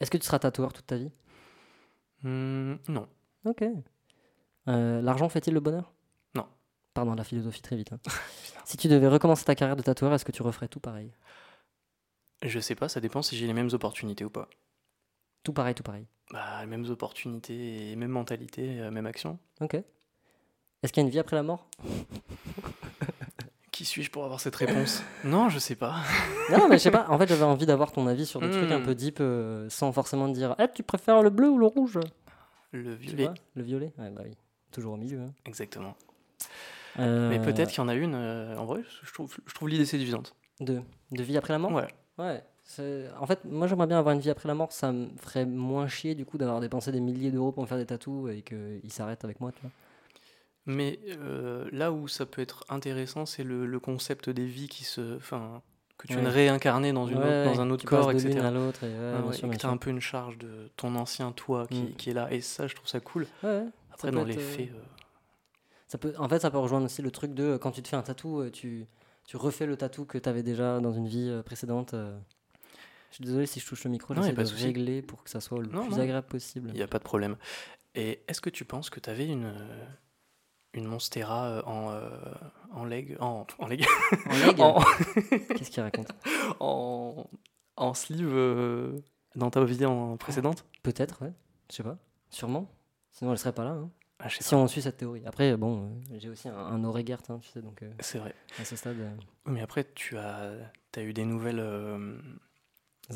[0.00, 1.10] Est-ce que tu seras tatoueur toute ta vie?
[2.22, 3.08] Hmm, non.
[3.44, 3.64] Ok.
[4.68, 5.92] Euh, L'argent fait-il le bonheur?
[6.34, 6.46] Non.
[6.94, 7.92] Pardon, la philosophie très vite.
[7.92, 8.00] hein.
[8.64, 11.12] si tu devais recommencer ta carrière de tatoueur, est-ce que tu referais tout pareil?
[12.42, 14.48] Je sais pas, ça dépend si j'ai les mêmes opportunités ou pas.
[15.44, 16.06] Tout pareil, tout pareil.
[16.32, 19.38] Bah, les mêmes opportunités et même mentalité, euh, même action.
[19.60, 19.74] Ok.
[19.74, 21.68] Est-ce qu'il y a une vie après la mort?
[23.92, 25.02] suis-je pour avoir cette réponse?
[25.24, 25.94] Non, je sais pas.
[26.50, 27.06] Non, mais je sais pas.
[27.08, 28.82] En fait, j'avais envie d'avoir ton avis sur des trucs un Hmm.
[28.84, 31.98] peu deep euh, sans forcément te dire Eh, tu préfères le bleu ou le rouge?
[32.72, 33.28] Le violet.
[33.54, 34.36] Le violet Ouais, bah oui.
[34.72, 35.20] Toujours au milieu.
[35.20, 35.32] hein.
[35.46, 35.94] Exactement.
[36.98, 38.14] Euh, Mais peut-être qu'il y en a une.
[38.14, 40.34] euh, en vrai, je trouve, je trouve l'idée séduisante.
[40.60, 40.82] De,
[41.12, 41.72] de vie après la mort?
[41.72, 41.88] Ouais.
[42.18, 42.42] Ouais.
[43.20, 44.72] En fait, moi j'aimerais bien avoir une vie après la mort.
[44.72, 47.78] Ça me ferait moins chier du coup d'avoir dépensé des milliers d'euros pour me faire
[47.78, 49.52] des tatous et qu'ils s'arrêtent avec moi.
[49.52, 49.70] Tu vois.
[50.66, 54.84] Mais euh, là où ça peut être intéressant, c'est le, le concept des vies qui
[54.84, 55.16] se.
[55.16, 55.60] Enfin,
[55.98, 56.20] que tu Ouais.
[56.20, 58.38] viennes réincarner dans, une autre- dans un autre corps, de etc.
[58.40, 58.82] à l'autre.
[58.84, 61.94] Et, ouais, que tu as un peu une charge de ton ancien toi qui, Mm.
[61.94, 62.32] qui est là.
[62.32, 63.26] Et ça, je trouve ça cool.
[63.92, 64.70] Après, dans les euh, faits.
[64.70, 64.80] euh,
[65.88, 67.96] Ça peut, en fait, ça peut rejoindre aussi le truc de quand tu te fais
[67.96, 68.86] un tatou, tu,
[69.26, 71.94] tu refais le tatou que tu avais déjà dans une vie précédente.
[73.10, 74.64] Je suis désolé si je touche le micro, j'essaie de de souci.
[74.64, 76.00] régler pour que ça soit le Non, plus non.
[76.02, 76.70] agréable possible.
[76.70, 77.36] Il n'y a pas de problème.
[77.94, 79.52] Et est-ce que tu penses que tu avais une,
[80.74, 82.08] une Monstera euh, en, euh,
[82.72, 83.86] en leg En, en leg
[84.26, 84.56] En leg
[85.56, 86.08] Qu'est-ce qu'il raconte?
[86.60, 87.26] En,
[87.76, 88.98] en sleeve euh,
[89.36, 90.64] dans ta vie en précédente?
[90.82, 91.32] Peut-être, ouais.
[91.70, 91.98] Je sais pas.
[92.30, 92.70] Sûrement.
[93.12, 93.70] Sinon, elle serait pas là.
[93.72, 93.90] hein.
[94.18, 94.56] ah, Si pas.
[94.56, 95.22] on suit cette théorie.
[95.26, 96.82] Après, bon, euh, j'ai aussi un, un
[97.30, 98.34] hein, tu sais, donc C'est vrai.
[98.58, 98.96] à ce stade,
[99.46, 100.52] Mais après, tu as,
[100.96, 101.60] as eu des nouvelles.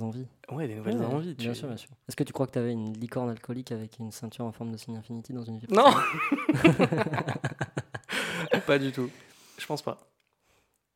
[0.02, 0.26] Envies.
[0.50, 1.35] Ouais, des nouvelles Ouais, envies.
[1.35, 1.90] Bien tu- sûr, bien sûr.
[2.09, 4.72] Est-ce que tu crois que tu avais une licorne alcoolique avec une ceinture en forme
[4.72, 5.87] de signe infinity dans une vie Non
[8.66, 9.11] Pas du tout.
[9.59, 9.98] Je pense pas.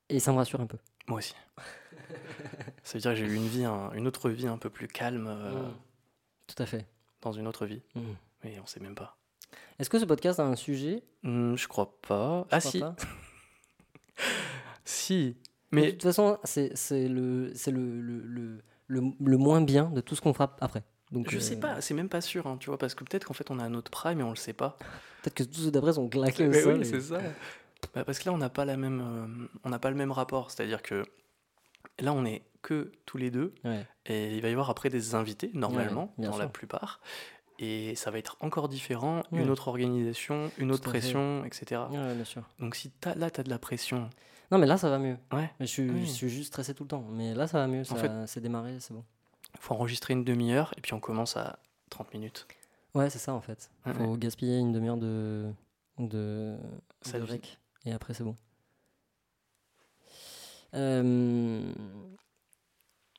[0.08, 0.78] Et ça me rassure un peu.
[1.06, 1.34] Moi aussi.
[2.82, 4.88] Ça veut dire que j'ai eu une vie, un- une autre vie un peu plus
[4.88, 5.72] calme euh, Mm.
[6.48, 6.86] Tout à fait.
[7.22, 7.82] dans une autre vie.
[7.94, 8.00] Mm.
[8.44, 9.16] Mais on sait même pas.
[9.78, 11.02] Est-ce que ce podcast a un sujet?
[11.22, 12.46] Hmm, je crois pas.
[12.50, 12.96] Je ah crois si, pas.
[14.84, 15.30] si.
[15.30, 15.36] De
[15.72, 20.00] Mais toute façon, c'est c'est le, c'est le, le, le, le, le moins bien de
[20.00, 20.82] tout ce qu'on fera après.
[21.12, 23.24] Donc, je euh, sais pas, c'est même pas sûr, hein, tu vois, parce que peut-être
[23.24, 24.78] qu'en fait on a un autre prime et on le sait pas.
[25.22, 26.78] Peut-être que tous ceux d'après sont claqués au Mais sol.
[26.78, 27.20] oui, c'est ça.
[27.94, 30.12] Bah, parce que là on n'a pas la même, euh, on n'a pas le même
[30.12, 31.02] rapport, c'est-à-dire que
[31.98, 33.86] là on est que tous les deux Ouais.
[34.06, 37.00] et il va y avoir après des invités normalement dans la plupart
[37.58, 39.42] et ça va être encore différent, Ouais.
[39.42, 40.90] une autre organisation, une autre fait.
[40.98, 41.82] pression, etc.
[41.90, 42.42] Bien sûr.
[42.58, 44.08] Donc si t'as- là tu as de la pression,
[44.50, 45.16] Non, mais là, ça va mieux.
[45.32, 46.06] ouais, Mais je, suis, Oui.
[46.06, 47.04] je suis juste stressé tout le temps.
[47.10, 47.84] Mais là, ça va mieux.
[47.84, 49.04] Ça, fait- c'est démarré, c'est bon.
[49.58, 51.58] faut enregistrer une demi-heure et puis on commence à
[51.90, 52.46] 30 minutes.
[52.94, 53.70] Ouais, c'est ça en fait.
[53.86, 55.52] Ouais, Faut gaspiller une demi-heure de,
[55.98, 56.56] de,
[57.02, 57.58] Sa de rec.
[57.84, 58.36] Et après, c'est bon.
[60.74, 61.72] Euh,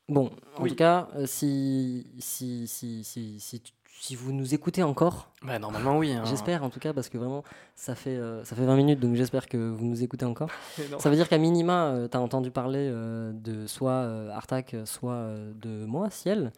[0.08, 0.70] Bon, en Oui.
[0.70, 3.62] tout cas, euh, si, si, si, si, si,
[4.00, 6.12] si vous nous écoutez encore, Bah normalement oui.
[6.12, 6.24] hein.
[6.24, 7.44] j'espère en tout cas, parce que vraiment,
[7.76, 10.48] ça fait, euh, ça fait 20 minutes, donc j'espère que vous nous écoutez encore.
[10.98, 15.12] Ça veut dire qu'à minima, tu as entendu parler euh, de soit euh, Artak, soit
[15.14, 16.52] euh, de moi, Ciel,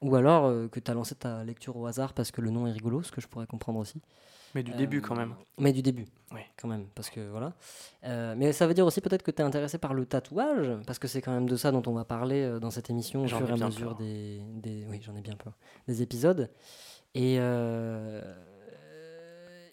[0.00, 2.66] ou alors euh, que tu as lancé ta lecture au hasard parce que le nom
[2.66, 4.00] est rigolo, ce que je pourrais comprendre aussi.
[4.54, 5.34] Mais du début quand Euh, même.
[5.58, 6.40] Mais du début, Oui.
[6.60, 7.52] quand même, parce que voilà.
[8.04, 10.98] Euh, mais ça veut dire aussi peut-être que tu es intéressé par le tatouage, parce
[10.98, 13.28] que c'est quand même de ça dont on va parler euh, dans cette émission au
[13.28, 14.86] fur et à mesure des, des...
[14.88, 15.52] Oui, j'en ai bien peur.
[15.86, 16.50] Des épisodes.
[17.14, 18.22] Et, euh,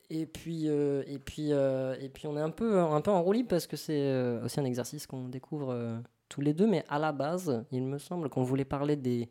[0.09, 3.21] et puis, euh, et puis, euh, et puis, on est un peu, un peu en
[3.23, 5.97] roue libre parce que c'est euh, aussi un exercice qu'on découvre euh,
[6.29, 6.67] tous les deux.
[6.67, 9.29] Mais à la base, il me semble qu'on voulait parler des,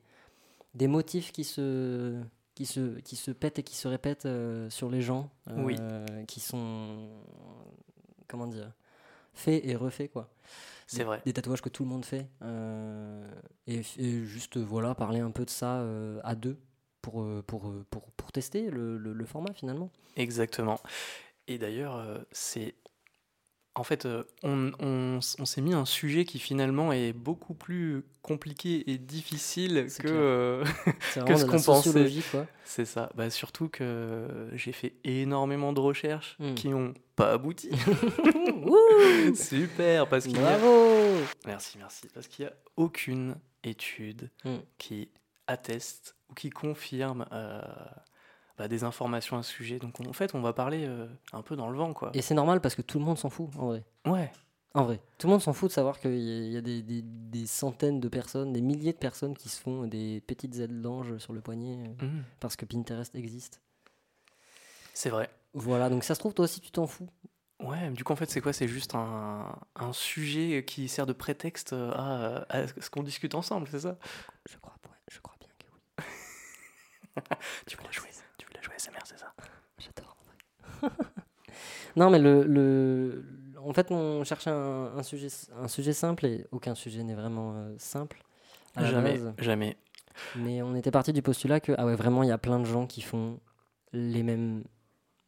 [0.74, 2.20] des motifs qui se,
[2.55, 5.77] qui se, qui se pètent et qui se répètent euh, sur les gens, Oui.
[5.81, 7.11] euh, qui sont,
[8.29, 8.73] comment dire,
[9.33, 10.31] faits et refaits quoi.
[10.87, 11.21] C'est vrai.
[11.25, 12.29] Des tatouages que tout le monde fait.
[12.43, 13.27] euh,
[13.67, 15.83] et, et juste, voilà, parler un peu de ça
[16.23, 16.59] à deux
[17.01, 19.90] pour, pour, pour, pour tester le, le- le format finalement.
[20.17, 20.79] Exactement.
[21.49, 22.75] Et d'ailleurs, c'est.
[23.76, 27.54] En fait, euh, on, on s- on s'est mis un sujet qui finalement est beaucoup
[27.54, 30.06] plus compliqué et difficile que.
[30.08, 30.64] euh,
[31.26, 32.08] Que ce qu'on pensait.
[32.64, 33.10] c'est ça.
[33.16, 36.54] Bah, surtout que j'ai fait énormément de recherches Mm.
[36.54, 37.70] qui n'ont pas abouti.
[39.34, 40.58] Super, parce qu'il y a.
[40.58, 42.06] Bravo Merci, merci.
[42.14, 44.56] Parce qu'il n'y a aucune étude Mm.
[44.78, 45.08] qui
[45.46, 47.60] atteste ou qui confirme euh,
[48.59, 49.79] bah, des informations à ce sujet.
[49.79, 52.11] Donc on- en fait, on va parler euh, un peu dans le vent, quoi.
[52.14, 53.85] Et c'est normal parce que tout le monde s'en fout, en vrai.
[54.07, 54.31] Ouais,
[54.75, 55.01] En vrai.
[55.19, 57.03] Tout le monde s'en fout de savoir qu'il y a, il y a des, des-
[57.03, 61.17] des centaines de personnes, des milliers de personnes qui se font des petites ailes d'ange
[61.19, 62.23] sur le poignet euh, Mm.
[62.40, 63.61] parce que Pinterest existe.
[64.95, 65.31] c'est vrai.
[65.55, 67.09] Voilà, donc ça se trouve, toi aussi, tu t'en fous.
[67.61, 68.53] Ouais, du coup, en fait, c'est quoi?
[68.53, 73.69] C'est juste un, un sujet qui sert de prétexte à, à ce qu'on discute ensemble,
[73.71, 73.97] c'est ça?
[74.51, 74.75] Je crois,
[75.11, 75.67] je crois bien que
[76.03, 76.05] oui.
[77.67, 78.23] Tu la jouer Tu
[79.05, 79.33] c'est ça?
[79.79, 80.16] J'adore.
[80.83, 80.97] en vrai.
[81.97, 83.25] non, mais le, le,
[83.59, 87.55] en fait, on cherchait un, un sujet, un sujet simple et aucun sujet n'est vraiment
[87.57, 88.23] euh, simple.
[88.77, 89.35] à la Jamais, base.
[89.38, 89.77] jamais.
[90.37, 92.64] Mais on était parti du postulat que, ah ouais, vraiment, il y a plein de
[92.64, 93.40] gens qui font
[93.92, 94.62] les mêmes,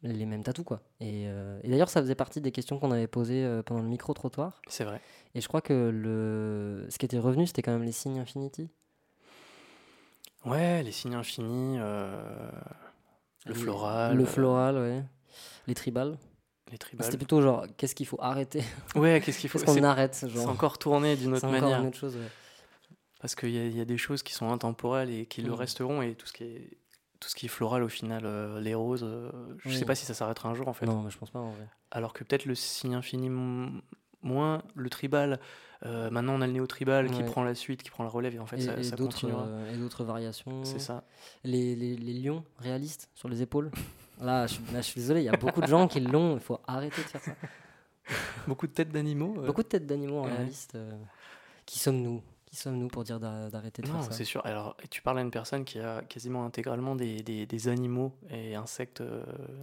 [0.01, 0.81] les mêmes tatous, quoi.
[1.01, 3.89] Et, euh, et d'ailleurs, ça faisait partie des questions qu'on avait posées euh, pendant le
[3.89, 4.61] micro-trottoir.
[4.67, 5.01] C'est vrai.
[5.35, 8.69] Et je crois que le, ce qui était revenu, c'était quand même les signes Infinity.
[10.45, 12.49] Ouais, les signes infinis, euh,
[13.47, 15.03] le floral, Le euh, floral, ouais.
[15.67, 16.17] Les tribales.
[16.71, 17.05] les tribales.
[17.05, 18.63] C'était plutôt genre, qu'est-ce qu'il faut arrêter?
[18.95, 19.59] Ouais, qu'est-ce qu'il faut?
[19.59, 21.79] Qu'est-ce qu'on arrête c'est encore tourné d'une C'est autre encore manière.
[21.81, 22.29] une autre chose, ouais.
[23.19, 25.55] Parce qu'il y, y a des choses qui sont intemporelles et qui le Mm.
[25.55, 26.77] resteront, et tout ce qui est,
[27.19, 29.75] tout ce qui est floral, au final, euh, les roses, euh, je Oui.
[29.77, 30.85] sais pas si ça s'arrêtera un jour, en fait.
[30.85, 31.67] Non, mais je pense pas en vrai.
[31.91, 33.29] Alors que peut-être le signe infini
[34.23, 35.39] moins, le tribal,
[35.85, 37.25] euh, maintenant on a le néo-tribal qui Ouais.
[37.25, 39.13] prend la suite, qui prend la relève, et en fait et, ça, et ça d'autres,
[39.19, 39.43] continuera.
[39.45, 40.63] euh, et d'autres variations.
[40.65, 41.03] C'est ça.
[41.43, 43.71] Les, les, les lions réalistes sur les épaules.
[44.21, 46.33] Là je, suis- là, je suis désolé, il y a beaucoup de gens qui l'ont.
[46.35, 47.31] Il faut arrêter de faire ça.
[48.47, 49.35] Beaucoup de têtes d'animaux.
[49.39, 50.31] euh, Beaucoup de têtes d'animaux en Ouais.
[50.33, 50.77] réaliste.
[51.65, 54.41] qui sommes-nous Qui sommes-nous pour dire d'a- d'arrêter de Non, faire ça c'est sûr.
[54.45, 58.55] Alors, tu parles à une personne qui a quasiment intégralement des, des- des animaux et
[58.55, 59.03] insectes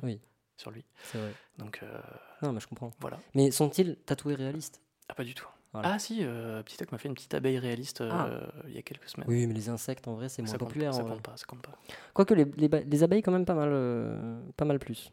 [0.03, 0.21] Oui.
[0.57, 0.85] Sur lui.
[1.03, 1.33] C'est vrai.
[1.59, 1.99] Donc euh,
[2.43, 2.91] Non, mais je comprends.
[3.01, 3.19] voilà.
[3.35, 4.81] Mais sont-ils tatoués réalistes?
[5.09, 5.47] Ah, pas du tout.
[5.73, 5.95] Voilà.
[5.95, 8.53] Ah si, euh, Petit m'a fait une petite abeille réaliste euh, Ah.
[8.69, 9.29] il y a quelques semaines.
[9.29, 10.95] Oui, mais les insectes, en vrai, c'est moins ça populaire.
[10.95, 11.73] ça compte pas, ça compte pas.
[12.13, 15.11] Quoique les, les, les abeilles, quand même, pas mal, euh, pas mal plus.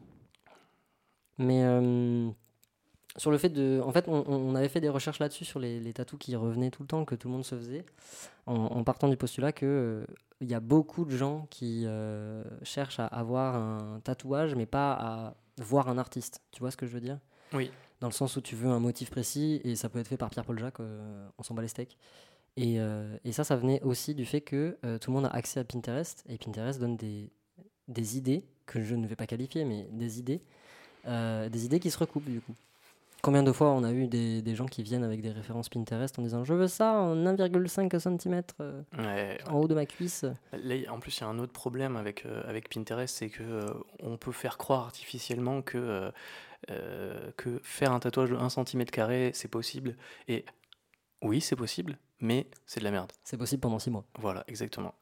[1.38, 1.64] Mais
[3.16, 3.80] sur le fait de.
[3.84, 6.70] En fait, on, on avait fait des recherches là-dessus, sur les, les tatous qui revenaient
[6.70, 7.84] tout le temps, que tout le monde se faisait,
[8.46, 10.04] en, en partant du postulat que euh,
[10.40, 14.92] il y a beaucoup de gens qui euh, cherchent à avoir un tatouage, mais pas
[14.92, 16.40] à voir un artiste.
[16.50, 17.18] Tu vois ce que je veux dire?
[17.52, 17.70] Oui.
[18.00, 20.30] Dans le sens où tu veux un motif précis, et ça peut être fait par
[20.30, 21.96] Pierre-Paul Jacques, euh, on s'en bat les steaks.
[22.56, 25.30] Et, euh, et ça, ça venait aussi du fait que euh, tout le monde a
[25.30, 27.30] accès à Pinterest, et Pinterest donne des,
[27.88, 30.40] des idées, que je ne vais pas qualifier, mais des idées,
[31.06, 32.54] euh, des idées qui se recoupent du coup.
[33.22, 36.18] Combien de fois on a eu des, des gens qui viennent avec des références Pinterest
[36.18, 38.42] en disant je veux ça en 1,5 cm
[38.98, 41.96] Ouais, en haut de ma cuisse Là, en plus, il y a un autre problème
[41.96, 43.64] avec, euh, avec Pinterest, c'est que euh,
[44.02, 46.10] on peut faire croire artificiellement que, euh,
[46.70, 48.84] euh, que faire un tatouage de 1 cm,
[49.32, 49.96] c'est possible.
[50.26, 50.44] Et
[51.22, 53.12] oui, c'est possible, mais c'est de la merde.
[53.22, 54.04] C'est possible pendant 6 mois.
[54.18, 54.94] Voilà, exactement.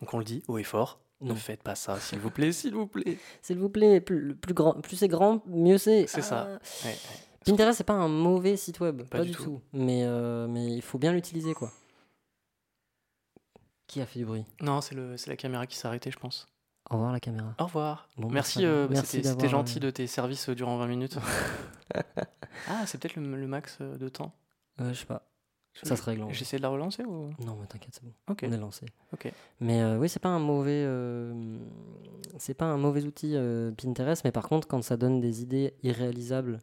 [0.00, 2.74] Donc on le dit haut et fort, ne faites pas ça, s'il vous plaît, s'il
[2.74, 3.18] vous plaît.
[3.42, 6.06] S'il vous plaît, plus, plus, grand, plus c'est grand, mieux c'est.
[6.06, 6.46] C'est ça.
[6.48, 6.86] Ah.
[6.86, 7.25] Ouais, ouais.
[7.46, 9.42] Pinterest, c'est pas un mauvais site web, pas, du du tout.
[9.44, 9.60] tout.
[9.72, 11.70] Mais, euh, mais il faut bien l'utiliser, quoi.
[13.86, 16.46] Qui a fait du bruit Non, c'est la caméra qui s'est arrêtée, je pense.
[16.90, 17.54] Au revoir la caméra.
[17.58, 18.08] Au revoir.
[18.16, 21.18] Bon, bah, merci, euh, Merci c'était gentil euh, de tes services durant 20 minutes.
[22.68, 24.32] ah, c'est peut-être le, le max de temps.
[24.80, 25.26] Euh, je sais pas.
[25.82, 26.24] Ça se règle.
[26.30, 27.30] J'essaie de la relancer ou?
[27.44, 28.12] Non, mais t'inquiète, c'est bon.
[28.28, 28.86] On est lancé.
[29.12, 29.30] Ok.
[29.60, 31.58] Mais euh, oui, c'est pas un mauvais, euh,
[32.38, 35.74] c'est pas un mauvais outil euh, Pinterest, mais par contre, quand ça donne des idées
[35.82, 36.60] irréalisables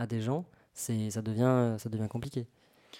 [0.00, 2.46] à des gens, c'est ça devient ça devient compliqué.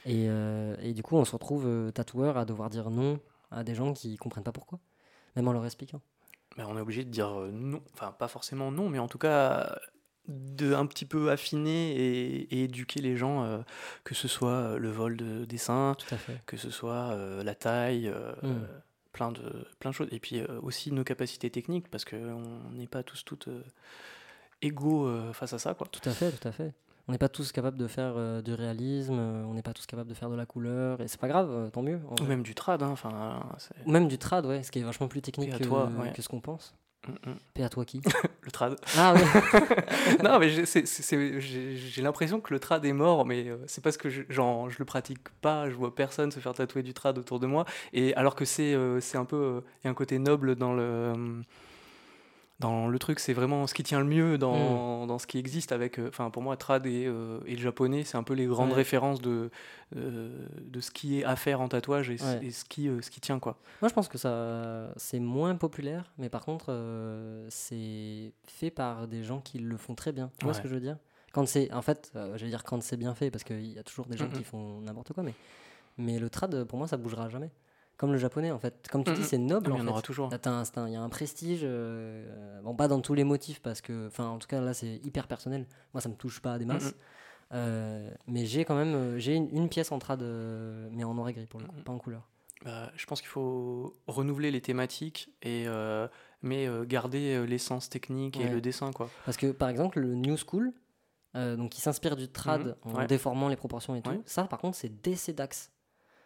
[0.07, 3.19] Et, euh, et du coup, on se retrouve euh, tatoueur à devoir dire non
[3.51, 4.79] à des gens qui comprennent pas pourquoi,
[5.35, 6.01] même en leur expliquant.
[6.57, 9.19] Mais on est obligé de dire euh, non, enfin pas forcément non, mais en tout
[9.19, 9.77] cas
[10.29, 13.59] de un petit peu affiner et, et éduquer les gens, euh,
[14.05, 15.97] que ce soit le vol de dessin,
[16.47, 18.67] que ce soit euh, la taille, euh, Mm.
[19.13, 23.03] plein de plein de choses, et puis aussi nos capacités techniques parce qu'on n'est pas
[23.03, 23.49] tous toutes
[24.63, 25.89] égaux face à ça, quoi.
[25.91, 26.73] Tout à fait, tout à fait.
[27.11, 29.85] On n'est pas tous capables de faire euh, du réalisme, euh, on n'est pas tous
[29.85, 31.99] capables de faire de la couleur, et c'est pas grave, euh, tant mieux.
[32.21, 33.43] Ou même du trad, hein, enfin,
[33.85, 36.13] Ou même du trad, ouais, ce qui est vachement plus technique que, toi, ouais.
[36.13, 36.73] que ce qu'on pense.
[37.09, 37.35] Mm, mm.
[37.53, 38.01] Paix à toi qui
[38.43, 38.77] le trad.
[38.97, 39.23] Ah oui
[40.23, 44.71] non, mais j'ai- l'impression que le trad est mort, mais c'est parce que je, genre,
[44.71, 47.65] je le pratique pas, je vois personne se faire tatouer du trad autour de moi,
[47.93, 51.43] et alors que c'est c'est un peu, il y a un côté noble dans le
[52.61, 54.39] dans le truc, c'est vraiment ce qui tient le mieux Mm.
[54.39, 57.61] dans, dans ce qui existe avec, euh, enfin pour moi, trad et, euh, et le
[57.63, 58.77] japonais, c'est un peu les grandes Ouais.
[58.77, 59.51] références de,
[59.97, 62.47] euh, de ce qui est à faire en tatouage et, ce- Ouais.
[62.47, 63.57] et ce, qui, ce qui tient quoi.
[63.81, 66.71] Moi, je pense que ça, c'est moins populaire, mais par contre,
[67.49, 70.31] c'est fait par des gens qui le font très bien.
[70.39, 70.97] Tu vois ce que je veux dire?
[71.33, 73.83] Quand c'est, en fait, je vais dire quand c'est bien fait, parce qu'il y a
[73.83, 74.33] toujours des gens Mhm.
[74.33, 75.35] qui font n'importe quoi, mais,
[75.97, 77.51] mais le trad, pour moi, ça bougera jamais.
[78.01, 78.89] Comme le japonais, en fait.
[78.91, 79.27] Comme tu dis, Mhm.
[79.27, 79.67] c'est noble.
[79.69, 79.91] Il en y en fait.
[79.91, 80.31] aura toujours.
[80.33, 84.27] Il y a un prestige, euh, bon, pas dans tous les motifs, parce que, enfin,
[84.29, 85.67] en tout cas, là, c'est hyper personnel.
[85.93, 86.87] Moi, ça me touche pas des masses.
[86.87, 86.93] Mhm.
[87.53, 90.23] Euh, mais j'ai quand même euh, j'ai une, une pièce en trad,
[90.93, 92.27] mais en noir et gris pour le coup, pas en couleur.
[92.65, 96.07] Bah, je pense qu'il faut renouveler les thématiques, et, euh,
[96.43, 98.93] mais garder l'essence technique et le dessin.
[98.93, 99.11] Quoi.
[99.27, 100.73] Parce que par exemple, le New School,
[101.37, 103.07] euh, donc qui s'inspire du trad en ouais.
[103.07, 104.21] déformant les proportions et tout, Ouais.
[104.25, 105.71] ça par contre, c'est DC Dax.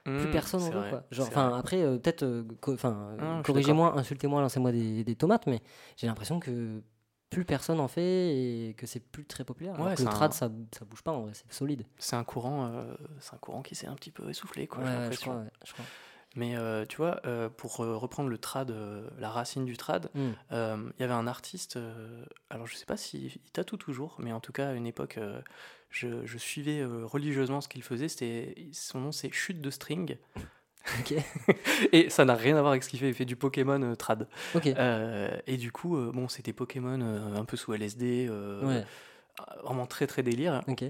[0.05, 1.03] Plus Mmh, personne en veut vrai, quoi.
[1.11, 5.61] Genre, enfin, après, euh, peut-être, euh, enfin, euh, corrigez-moi, insultez-moi, lancez-moi des, des tomates, mais
[5.97, 6.83] j'ai l'impression que
[7.31, 8.01] plus personne en fait
[8.37, 9.81] et que c'est plus très populaire.
[9.81, 11.85] Ouais, le trad, un- ça, ça bouge pas en vrai, c'est solide.
[11.99, 14.81] C'est un courant, euh, c'est un courant qui s'est un petit peu essoufflé, quoi.
[14.81, 15.31] Ouais, j'ai ouais, je l'impression.
[15.31, 15.85] crois, ouais, je crois.
[16.37, 20.11] Mais euh, tu vois, euh, pour euh, reprendre le trad, euh, la racine du trad,
[20.14, 20.33] Hmm.
[20.51, 21.79] il y avait un artiste,
[22.51, 25.18] alors je sais pas s'il il tatoue toujours, mais en tout cas à une époque,
[25.90, 28.09] je, je suivais religieusement ce qu'il faisait.
[28.09, 30.16] C'était son nom, c'est Chute de String,
[31.01, 31.14] Ok.
[31.92, 33.09] et ça n'a rien à voir avec ce qu'il fait.
[33.09, 34.29] Il fait du Pokémon euh, trad.
[34.55, 34.66] Ok.
[34.66, 37.01] Euh, et du coup, euh, bon, c'était Pokémon
[37.35, 38.85] un peu sous LSD, ouais.
[39.62, 40.62] vraiment très très délire.
[40.68, 40.85] Ok.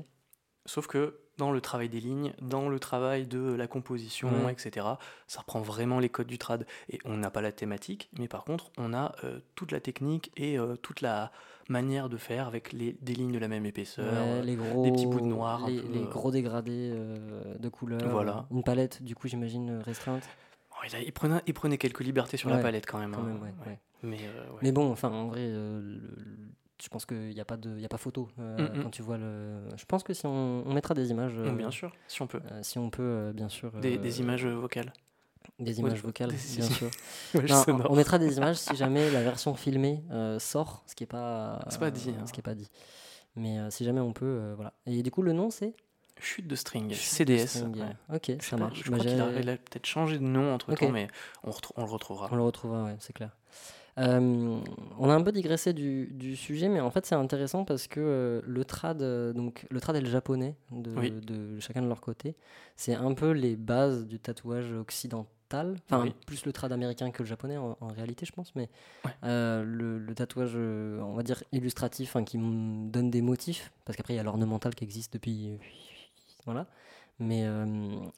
[0.66, 4.86] Sauf que dans le travail des lignes, dans le travail de la composition, etc.,
[5.26, 6.66] ça reprend vraiment les codes du trad.
[6.90, 10.30] Et on n'a pas la thématique, mais par contre, on a euh, toute la technique
[10.36, 11.32] et euh, toute la
[11.68, 14.04] manière de faire avec les, des lignes de la même épaisseur.
[14.04, 17.54] Ouais, euh, les gros, des petits bouts de noir les, peu, les gros dégradés euh,
[17.58, 18.08] de couleurs.
[18.10, 18.46] Voilà.
[18.50, 20.22] Une palette, du coup, j'imagine restreinte.
[20.70, 23.12] bon, il, a- il prenait, il prenait quelques libertés sur Ouais, la palette quand même.
[23.12, 23.38] Quand hein.
[23.42, 23.78] même, ouais.
[24.60, 26.00] Mais, bon, enfin, en vrai, le- le-
[26.84, 28.82] je pense qu'il n'y a, pas de- y a pas photo euh, Mm, mm.
[28.82, 29.58] quand tu vois le.
[29.76, 31.32] Je pense que si on, on mettra des images.
[31.38, 32.40] euh, bien sûr, si on peut.
[32.52, 33.72] euh, si on peut, euh, bien sûr.
[33.72, 34.92] Des, des images vocales.
[35.58, 36.90] Des Ouais, images vocales, des- bien sûr.
[37.34, 40.02] Non, on- mettra des images si jamais la version filmée
[40.38, 42.26] sort, ce qui n'est pas, pas dit, hein.
[42.26, 42.68] ce qui est pas dit.
[43.36, 44.72] Mais si jamais on peut, voilà.
[44.86, 45.74] Et du coup, le nom c'est?
[46.20, 47.46] Chute de string, Chute de CDS.
[47.48, 47.76] String.
[47.80, 48.16] ouais.
[48.16, 48.82] Ok, Je ça pas, marche.
[48.84, 50.92] Je Bah, crois qu'il a, j'ai- il a peut-être changé de nom entre temps, Ok.
[50.92, 51.08] mais
[51.42, 52.28] on le retrouvera.
[52.30, 53.30] On le retrouvera, ouais, c'est clair.
[53.98, 54.58] Euh,
[54.98, 58.00] on a un peu digressé du, du sujet, mais en fait c'est intéressant parce que
[58.00, 61.10] euh, le trad, euh, donc le trad et le japonais, de, Oui.
[61.12, 62.34] de chacun de leur côté,
[62.74, 65.76] c'est un peu les bases du tatouage occidental.
[65.86, 66.14] Enfin, Oui.
[66.26, 68.68] plus le trad américain que le japonais en, en réalité, je pense, mais
[69.04, 69.12] Ouais.
[69.22, 74.16] le, le tatouage, on va dire illustratif, hein, qui donne des motifs, parce qu'après il
[74.16, 75.58] y a l'ornemental qui existe depuis,
[76.46, 76.66] voilà.
[77.20, 77.44] Mais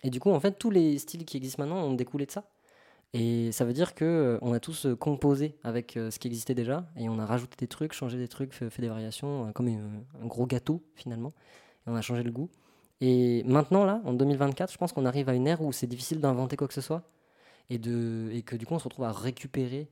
[0.03, 2.45] et du coup, en fait, tous les styles qui existent maintenant ont découlé de ça.
[3.13, 6.29] Et ça veut dire que euh, on a tous euh, composé avec euh, ce qui
[6.29, 9.69] existait déjà et on a rajouté des trucs, changé des trucs, fait, des variations, comme
[9.69, 11.33] un gros gâteau finalement.
[11.87, 12.51] Et on a changé le goût.
[13.01, 16.21] Et maintenant, là, en 2024, je pense qu'on arrive à une ère où c'est difficile
[16.21, 17.03] d'inventer quoi que ce soit
[17.71, 19.89] et, de, que du coup, on se retrouve à récupérer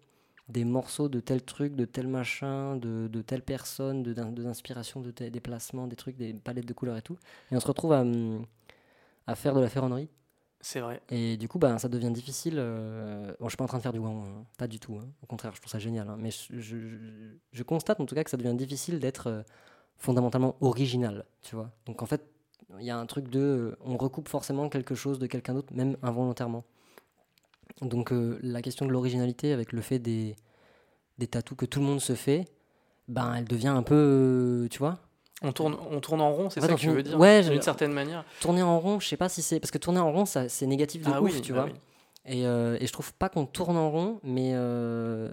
[0.48, 4.42] des morceaux de tel truc, de tel machin, de, de telle personne, de, d'in- de
[4.42, 7.18] l'inspiration, de tel déplacement, des trucs, des palettes de couleurs et tout.
[7.53, 8.44] Et on se retrouve à, hum,
[9.27, 10.09] à faire de la ferronnerie.
[10.66, 11.03] C'est vrai.
[11.11, 12.55] Et du coup, bah, ça devient difficile.
[12.57, 14.96] euh, Bon, je suis pas en train de faire du wang, hein, pas du tout.
[14.96, 15.07] hein.
[15.22, 16.09] Au contraire, je trouve ça génial.
[16.09, 16.16] hein.
[16.18, 19.42] Mais je, constate en tout cas que ça devient difficile d'être euh,
[19.98, 21.70] fondamentalement original, tu vois.
[21.85, 22.22] Donc en fait,
[22.79, 25.74] il y a un truc de, euh, on recoupe forcément quelque chose de quelqu'un d'autre,
[25.74, 26.64] même involontairement.
[27.83, 30.37] Donc la question de l'originalité avec le fait des
[31.18, 32.46] des tatous que tout le monde se fait,
[33.09, 35.00] ben elle devient un peu, tu vois,
[35.42, 37.92] On tourne, on tourne en rond, c'est ça que tu veux dire ouais, D'une certaine
[37.92, 38.25] manière.
[38.40, 39.01] tourner en rond.
[39.01, 41.20] Je sais pas si c'est parce que tourner en rond, ça c'est négatif de ah
[41.20, 41.70] ouf, oui, tu bah vois.
[41.70, 41.79] oui.
[42.27, 45.29] Et, euh, et je trouve pas qu'on tourne en rond, mais euh,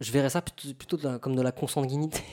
[0.00, 2.20] je verrais ça plutôt, plutôt de la- comme de la consanguinité.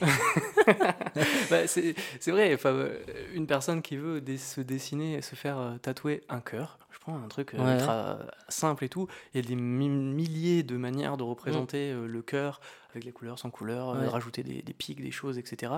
[1.50, 1.94] Bah, c'est
[2.30, 2.98] vrai, euh,
[3.32, 6.78] une personne qui veut se dessiner, se faire euh, tatouer un cœur,
[7.16, 7.74] un truc euh, Ouais.
[7.74, 8.18] ultra
[8.48, 11.28] simple et tout, il y a des mi- milliers de manières de Mm.
[11.28, 14.06] représenter euh, le cœur, avec les couleurs, sans couleur, euh, Ouais.
[14.08, 15.72] rajouter des, des pics, des choses, etc.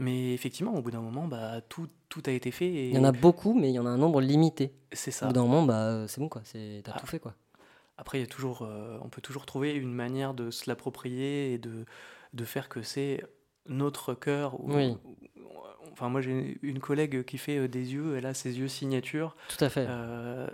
[0.00, 2.98] Mais effectivement, au bout d'un moment, bah, tout, tout a été fait et Il y
[2.98, 4.72] en a beaucoup, mais il y en a un nombre limité.
[4.92, 5.26] c'est Au ça.
[5.26, 7.00] bout d'un moment, bah, c'est bon quoi, t'as Ah.
[7.00, 7.34] tout fait quoi.
[7.98, 11.54] Après, il y a toujours, euh, on peut toujours trouver une manière de se l'approprier
[11.54, 11.86] et de,
[12.34, 13.24] de faire que c'est
[13.68, 14.60] notre cœur.
[14.60, 14.96] ou- Oui.
[15.04, 15.16] ou-
[15.92, 19.34] Enfin, moi j'ai une collègue qui fait des yeux, elle a ses yeux signature.
[19.48, 19.86] Tout à fait.
[19.88, 20.46] Euh,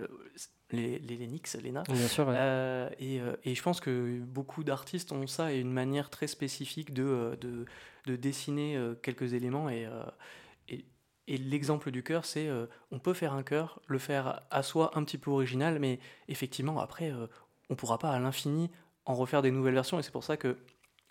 [0.73, 1.83] les, les Lennox, Lena.
[1.83, 2.33] Bien sûr, ouais.
[2.37, 6.27] Euh, et, euh, et je pense que beaucoup d'artistes ont ça et une manière très
[6.27, 7.65] spécifique de, euh, de,
[8.07, 9.69] de dessiner quelques éléments.
[9.69, 9.87] Et,
[10.69, 10.85] et,
[11.27, 12.49] et l'exemple du cœur, c'est
[12.91, 16.79] on peut faire un cœur, le faire à soi un petit peu original, mais effectivement,
[16.79, 17.13] après,
[17.69, 18.69] on pourra pas à l'infini
[19.05, 19.99] en refaire des nouvelles versions.
[19.99, 20.57] Et c'est pour ça que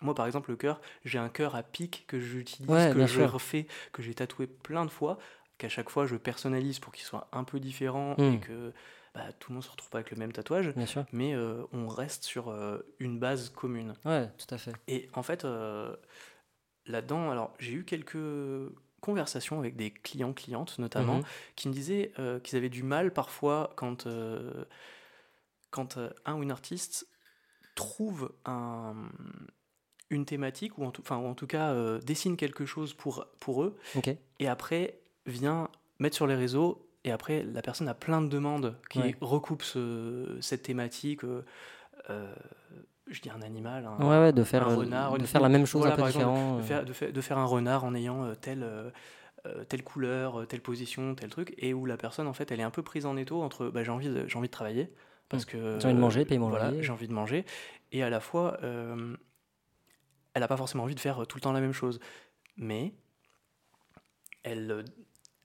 [0.01, 3.21] moi, par exemple, le cœur, j'ai un cœur à pic que j'utilise, Ouais, que je
[3.21, 3.31] sûr.
[3.31, 5.17] refais, que j'ai tatoué plein de fois,
[5.57, 8.73] qu'à chaque fois je personnalise pour qu'il soit un peu différent et que
[9.13, 11.05] bah, tout le monde se retrouve pas avec le même tatouage Bien sûr.
[11.11, 13.93] mais euh, on reste sur euh, une base commune.
[14.05, 14.73] Ouais, tout à fait.
[14.87, 15.95] Et en fait, euh,
[16.85, 18.17] là-dedans, alors j'ai eu quelques
[19.01, 21.23] conversations avec des clients, clientes notamment, Mhm.
[21.55, 24.07] qui me disaient qu'ils avaient du mal parfois quand,
[25.71, 27.07] quand un ou une artiste
[27.75, 28.93] trouve un,
[30.09, 33.25] une thématique, ou en tout, enfin, ou en tout cas euh, dessine quelque chose pour,
[33.39, 34.15] pour eux, Ok.
[34.39, 38.75] et après vient mettre sur les réseaux et après la personne a plein de demandes
[38.89, 39.15] qui Ouais.
[39.21, 41.43] recoupent ce- cette thématique euh,
[42.09, 42.33] euh,
[43.07, 45.41] je dis un animal un, Ouais, ouais, de faire, un euh, renard de une- faire
[45.41, 46.57] la même chose voilà, un peu exemple, différent.
[46.57, 48.89] de, faire, de, faire, de faire un renard en ayant telle euh,
[49.67, 52.71] telle couleur telle position tel truc et où la personne en fait elle est un
[52.71, 54.89] peu prise en étau entre bah, j'ai envie j'ai envie de travailler
[55.27, 55.47] parce Mm.
[55.47, 57.43] que J'ai envie de manger, payer mon voilà, j'ai envie de manger
[57.91, 59.17] et à la fois euh,
[60.33, 61.99] elle n'a pas forcément envie de faire tout le temps la même chose
[62.55, 62.93] mais
[64.43, 64.85] elle,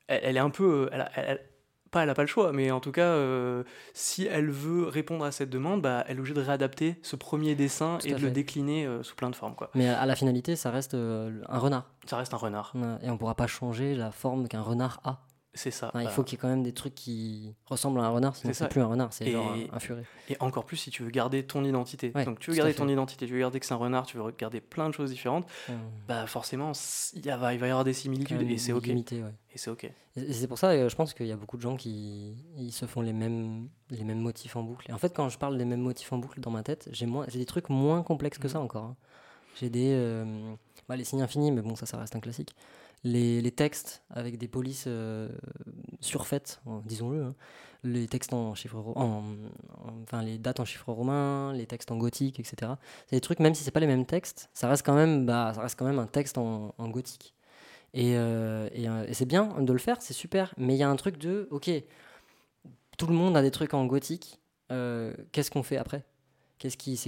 [0.07, 0.89] elle, elle est un peu.
[0.93, 1.48] elle- elle-
[1.91, 5.25] pas, elle n'a pas le choix, mais en tout cas, euh, si elle veut répondre
[5.25, 8.31] à cette demande, bah, elle est obligée de réadapter ce premier dessin et de le
[8.31, 9.55] décliner euh, sous plein de formes.
[9.55, 9.71] Quoi.
[9.75, 11.85] Mais à la finalité, ça reste euh, un renard.
[12.07, 12.73] Ça reste un renard,
[13.03, 15.21] Et on pourra pas changer la forme qu'un renard a.
[15.59, 15.89] c'est ça.
[15.89, 18.09] Enfin, il Bah, faut qu'il y ait quand même des trucs qui ressemblent à un
[18.09, 20.05] renard, sinon C'est plus un renard, c'est genre un, un furet.
[20.29, 22.13] Et encore plus si tu veux garder ton identité.
[22.15, 24.17] Ouais, Donc tu veux garder ton identité, tu veux garder que c'est un renard, tu
[24.17, 25.47] veux garder plein de choses différentes,
[26.07, 26.73] bah forcément,
[27.15, 28.87] il va y avoir des similitudes et c'est ok.
[28.87, 29.35] limité, ouais.
[29.55, 29.91] Et c'est ok.
[30.17, 32.73] Et c'est pour ça, euh, je pense qu'il y a beaucoup de gens qui ils
[32.73, 34.91] se font les mêmes, les mêmes motifs en boucle.
[34.91, 37.07] Et en fait, quand je parle des mêmes motifs en boucle dans ma tête, j'ai
[37.07, 38.85] des trucs moins complexes que ça encore.
[38.85, 38.97] hein.
[39.61, 39.93] J'ai des.
[39.93, 40.55] euh,
[40.89, 42.55] bah, les signes infinis, mais bon, ça, ça reste un classique.
[43.05, 45.29] Les, textes avec des polices euh,
[46.01, 47.23] surfaites, euh, disons-le.
[47.25, 47.35] hein.
[47.85, 51.93] Les textes en chiffres ro- en, en- enfin les dates en chiffres romains, les textes
[51.93, 52.77] en gothique, etc.
[53.07, 55.53] C'est des trucs, même si c'est pas les mêmes textes, ça reste quand même, bah,
[55.55, 57.35] ça reste quand même un texte en, gothique.
[57.95, 60.55] Et, euh, euh, et c'est bien de le faire, c'est super.
[60.59, 61.71] Mais il y a un truc de, ok,
[62.97, 64.41] tout le monde a des trucs en gothique.
[64.69, 66.05] Qu'est-ce qu'on fait après?
[66.59, 66.99] Qu'est-ce qui,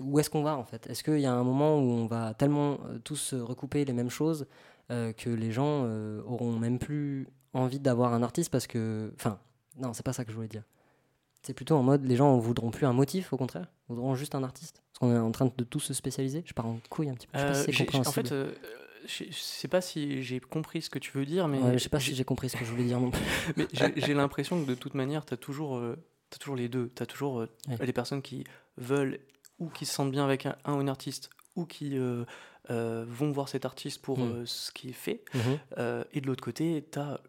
[0.00, 0.86] où est-ce qu'on va en fait?
[0.88, 4.46] Est-ce qu'il y a un moment où on va tellement tous recouper les mêmes choses
[4.90, 9.38] euh, que les gens euh, auront même plus envie d'avoir un artiste parce que, enfin,
[9.78, 10.62] non, c'est pas ça que je voulais dire.
[11.42, 14.42] C'est plutôt en mode, les gens voudront plus un motif, au contraire, voudront juste un
[14.42, 14.82] artiste.
[14.92, 16.42] Parce qu'on est en train de tous se spécialiser.
[16.44, 17.38] Je pars en couille un petit peu.
[17.38, 18.52] Je sais pas si Euh, c'est j'ai- en fait, euh,
[19.06, 21.88] je sais pas si j'ai compris ce que tu veux dire, mais Ouais, je sais
[21.88, 23.22] pas si j'ai compris ce que je voulais dire non plus.
[23.56, 25.96] Mais j'ai l'impression que de toute manière, tu as toujours, euh,
[26.30, 26.90] t'as toujours les deux.
[26.96, 27.86] Tu as toujours euh, Ouais.
[27.86, 28.42] des personnes qui
[28.76, 29.20] veulent
[29.60, 32.24] ou qui se sentent bien avec un, un ou une artiste ou qui euh,
[32.70, 34.22] euh, vont voir cet artiste pour Mm.
[34.22, 35.22] euh, ce qui est fait.
[35.34, 35.40] Mhm.
[35.78, 37.20] Euh, et de l'autre côté, tu as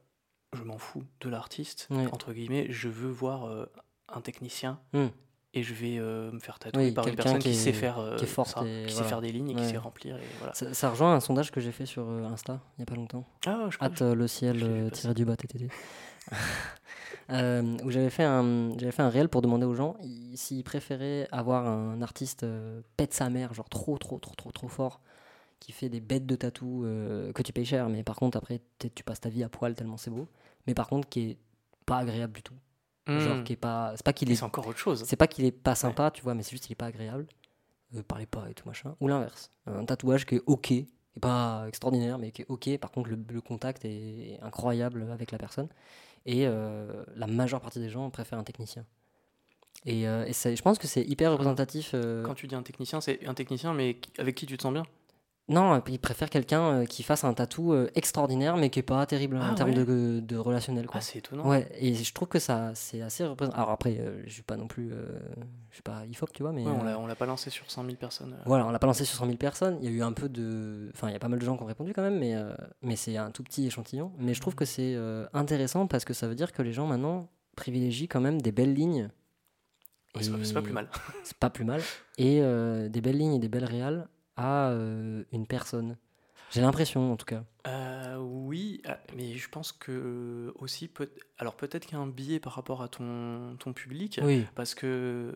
[0.54, 3.68] je m'en fous de l'artiste, entre guillemets, je veux voir
[4.08, 5.08] un technicien Mm.
[5.54, 8.00] et je vais me faire tatouer Oui, par une personne qui qui, est- sait faire
[8.18, 9.04] qui est forte ça, et qui voilà.
[9.04, 10.16] sait faire des lignes et qui sait remplir.
[10.18, 10.54] Et voilà.
[10.54, 13.26] Ça, ça rejoint un sondage que j'ai fait sur Insta il n'y a pas longtemps.
[13.46, 15.36] Ah, je Hâte le ciel tiré du bas.
[17.30, 19.98] Euh, où j'avais fait un j'avais fait un réel pour demander aux gens
[20.36, 24.70] s'ils préféraient avoir un artiste euh, pète sa mère genre trop trop trop trop trop
[24.70, 25.02] fort
[25.60, 28.62] qui fait des bêtes de tatou euh, que tu payes cher mais par contre après
[28.80, 30.28] tu passes ta vie à poil tellement c'est beau
[30.68, 31.38] mais par contre qui est
[31.86, 32.56] pas agréable du tout
[33.10, 33.20] Mm.
[33.20, 35.06] genre qui est pas c'est pas qu'il est c'est encore autre chose.
[35.06, 37.26] c'est pas qu'il est pas sympa, tu vois, mais c'est juste qu'il est pas agréable.
[37.96, 38.98] Euh, parlez pas et tout machin.
[39.00, 39.50] Ou l'inverse.
[39.66, 40.76] Un tatouage qui est ok, qui
[41.16, 42.78] est pas extraordinaire, mais qui est ok.
[42.80, 45.70] Par contre, le, le contact est incroyable avec la personne.
[46.26, 48.86] Et euh, la majeure partie des gens préfèrent un technicien.
[49.86, 51.92] Et, euh, et je pense que c'est hyper représentatif.
[51.94, 54.74] euh, Quand tu dis un technicien, c'est un technicien, mais avec qui tu te sens
[54.74, 54.84] bien?
[55.50, 59.06] Non, ils préfèrent quelqu'un euh, qui fasse un tatou euh, extraordinaire, mais qui est pas
[59.06, 60.88] terrible Ah en termes ouais de, de relationnel.
[60.88, 60.98] Quoi.
[60.98, 61.48] Ah, c'est étonnant.
[61.48, 63.58] Ouais, et je trouve que ça, c'est assez représentatif.
[63.64, 64.90] Alors après, euh, je suis pas non plus,
[65.70, 67.72] je suis pas IFOP, tu vois, mais Ouais, on l'a- on l'a pas lancé sur
[67.72, 68.36] 100 000 personnes.
[68.46, 69.78] voilà, on l'a pas lancé sur 100 000 personnes.
[69.82, 71.56] Il y a eu un peu de, enfin, il y a pas mal de gens
[71.56, 72.36] qui ont répondu quand même, mais
[72.82, 74.12] mais c'est un tout petit échantillon.
[74.18, 74.98] Mais je trouve que c'est
[75.34, 78.74] intéressant parce que ça veut dire que les gens maintenant privilégient quand même des belles
[78.74, 79.10] lignes.
[80.16, 80.90] Ouais, c'est pas- c'est pas plus mal.
[81.24, 81.82] C'est pas plus mal.
[82.18, 84.08] Et euh, des belles lignes et des belles réales
[84.38, 85.98] à euh, une personne.
[86.52, 87.44] J'ai l'impression, en tout cas.
[87.68, 92.08] Euh, oui, ah, mais je pense que aussi, peut alors peut-être qu'il y a un
[92.08, 94.46] biais par rapport à ton, ton public, Oui.
[94.56, 95.36] parce que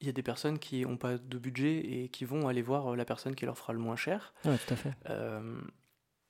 [0.00, 2.96] il y a des personnes qui n'ont pas de budget et qui vont aller voir
[2.96, 4.32] la personne qui leur fera le moins cher.
[4.44, 4.92] Ouais, tout à fait.
[5.08, 5.60] Euh,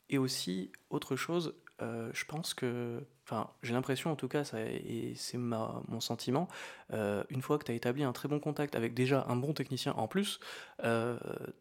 [0.09, 4.61] et aussi, autre chose, euh, je pense que, enfin, j'ai l'impression en tout cas, ça,
[4.61, 6.49] et c'est mon sentiment,
[6.93, 9.53] euh, une fois que tu as établi un très bon contact avec déjà un bon
[9.53, 10.41] technicien en plus,
[10.85, 11.19] euh,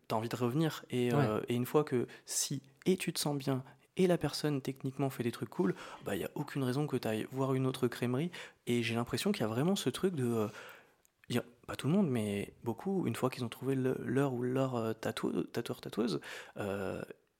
[0.07, 0.83] tu as envie de revenir.
[0.89, 1.25] Et, Ouais.
[1.25, 3.63] euh, et une fois que si et tu te sens bien
[3.97, 6.95] et la personne techniquement fait des trucs cool, bah il n'y a aucune raison que
[6.97, 8.31] tu ailles voir une autre crèmerie.
[8.67, 10.47] Et j'ai l'impression qu'il y a vraiment ce truc de...
[11.29, 14.33] il y a- pas tout le monde, mais beaucoup, une fois qu'ils ont trouvé leur
[14.33, 16.19] ou leur tatou- tatoueur tatoueuse,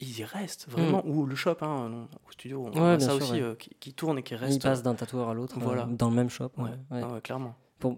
[0.02, 1.04] ils y restent vraiment.
[1.06, 2.82] Ou le shop, hein, au studio, on Mm.
[2.82, 3.42] Ouais, a ça sûr, aussi ouais.
[3.42, 4.62] euh, qui, qui tourne et qui Ils reste.
[4.62, 5.86] passent d'un tatoueur à l'autre euh, Voilà.
[5.86, 6.52] dans le même shop.
[6.58, 7.56] Ouais, ah clairement.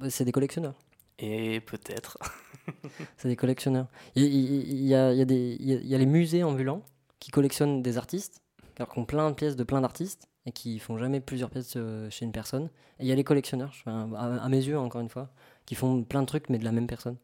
[0.10, 0.76] C'est des collectionneurs.
[1.20, 2.18] Et peut-être.
[3.18, 3.88] C'est des collectionneurs.
[4.16, 6.82] Il, il- il y, a, il y a des- il y a- les musées ambulants
[7.20, 8.42] qui collectionnent des artistes,
[8.78, 11.74] alors qui ont plein de pièces de plein d'artistes et qui font jamais plusieurs pièces
[11.78, 12.66] euh, chez une personne.
[13.00, 15.30] Et il y a les collectionneurs, à mes yeux encore une fois,
[15.66, 17.18] qui font plein de trucs mais de la même personne.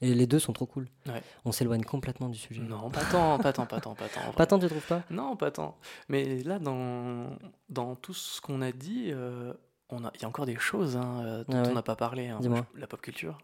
[0.00, 0.88] Et les deux sont trop cool.
[1.06, 1.22] Ouais.
[1.44, 2.60] On s'éloigne complètement du sujet.
[2.62, 4.32] Non, pas tant, pas tant, pas tant, pas tant.
[4.36, 5.02] Pas tant, tu trouves pas?
[5.10, 5.76] Non, pas tant.
[6.08, 7.30] Mais là, dans,
[7.68, 9.52] dans tout ce qu'on a dit, euh,
[9.90, 11.68] on a, il y a encore des choses hein, euh, dont Ah ouais.
[11.70, 12.28] on n'a pas parlé.
[12.28, 12.38] hein.
[12.40, 12.66] Dis-moi.
[12.74, 13.38] La pop culture.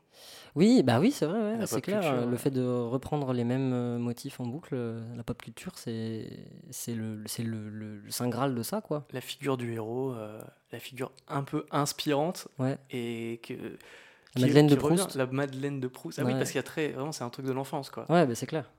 [0.56, 2.00] Oui, bah oui, c'est vrai, ouais, c'est clair.
[2.00, 4.76] culture, Le fait de reprendre les mêmes euh, motifs en boucle,
[5.16, 6.28] la pop culture, c'est
[6.70, 9.06] c'est le, c'est le, le- le saint graal de ça, quoi.
[9.12, 10.40] La figure du héros, euh,
[10.72, 12.48] la figure un peu inspirante
[12.90, 13.54] et que.
[14.36, 14.96] La Madeleine de revient.
[14.96, 15.14] Proust.
[15.16, 16.18] La Madeleine de Proust.
[16.18, 16.88] Ah oui, parce qu'il y a très.
[16.92, 18.10] Vraiment, c'est un truc de l'enfance, quoi.
[18.10, 18.70] Ouais, bah c'est clair.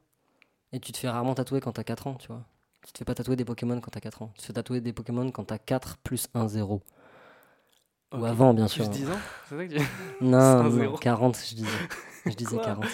[0.71, 2.43] Et tu te fais rarement tatouer quand t'as 4 ans, tu vois.
[2.85, 4.31] Tu te fais pas tatouer des Pokémon quand t'as 4 ans.
[4.35, 6.81] Tu te fais tatouer des Pokémon quand t'as 4 plus 1 0.
[8.13, 8.89] Ou avant, bien Plus sûr.
[8.89, 9.81] 10 ans C'est ça que tu
[10.21, 10.97] Non, non, zéro.
[10.97, 11.67] 40, je disais.
[12.25, 12.65] Je disais Quoi?
[12.65, 12.85] 40.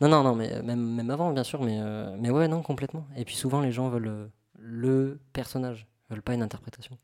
[0.00, 1.60] Non, non, non, mais euh, même, même avant, bien sûr.
[1.62, 3.06] Mais, euh, mais ouais, non, complètement.
[3.16, 4.26] Et puis souvent, les gens veulent euh,
[4.58, 6.96] le personnage, veulent pas une interprétation.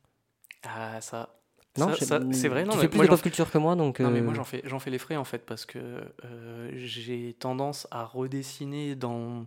[0.63, 1.38] Ah, ça.
[1.79, 1.95] Non,
[2.33, 4.01] c'est vrai, non, Tu fais plus de pop culture que moi, donc.
[4.01, 5.79] Non mais euh, moi j'en fais j'en fais les frais en fait parce que
[6.25, 9.47] euh, j'ai tendance à redessiner dans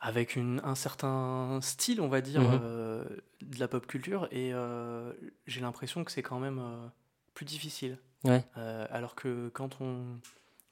[0.00, 2.60] avec une, un certain style on va dire Mhm.
[2.62, 3.04] euh,
[3.42, 5.12] de la pop culture et euh,
[5.46, 6.86] j'ai l'impression que c'est quand même euh,
[7.34, 7.98] plus difficile.
[8.24, 8.44] Ouais.
[8.90, 10.04] Alors que quand on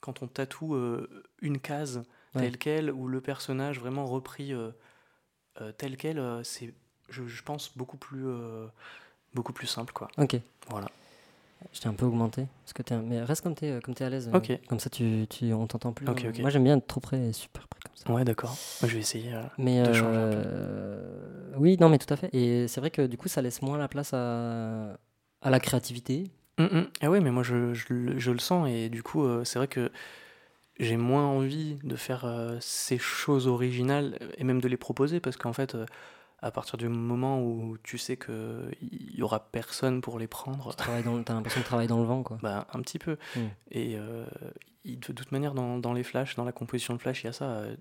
[0.00, 0.76] quand on tatoue
[1.40, 2.02] une case
[2.34, 2.40] Ouais.
[2.42, 4.52] telle quelle ou le personnage vraiment repris
[5.78, 6.74] tel quel c'est
[7.10, 8.26] je, je pense beaucoup plus
[9.34, 10.08] beaucoup plus simple quoi.
[10.18, 10.36] Ok.
[10.70, 10.86] Voilà.
[11.72, 12.46] Je t'ai un peu augmenté.
[12.64, 14.28] Parce que un- Mais reste comme t'es euh, comme t'es à l'aise.
[14.32, 14.52] euh, Ok.
[14.68, 16.06] Comme ça, tu, tu, on t'entend plus.
[16.08, 16.38] Ok, euh, ok.
[16.40, 18.12] Moi, j'aime bien être trop près et super près comme ça.
[18.12, 18.54] Ouais d'accord.
[18.82, 19.32] Je vais essayer.
[19.34, 21.58] euh, Mais de changer un peu.
[21.58, 22.28] oui, non, mais tout à fait.
[22.34, 24.98] Et c'est vrai que du coup, ça laisse moins la place à,
[25.42, 26.30] à la créativité.
[26.58, 26.86] Mm, mm.
[27.00, 29.66] Ah ouais, mais moi je, je le- je le sens et du coup c'est vrai
[29.66, 29.90] que
[30.78, 35.36] j'ai moins envie de faire euh, ces choses originales et même de les proposer parce
[35.36, 35.84] qu'en fait euh,
[36.44, 40.74] à partir du moment où tu sais que il y aura personne pour les prendre,
[40.76, 42.38] Tu t'as l'impression de travailler dans le vent, quoi.
[42.42, 43.16] bah un petit peu.
[43.34, 43.40] Mm.
[43.70, 44.26] Et euh,
[44.84, 47.30] il- de toute manière dans, dans les flashs, dans la composition de flash, il y
[47.30, 47.46] a ça.
[47.46, 47.74] euh,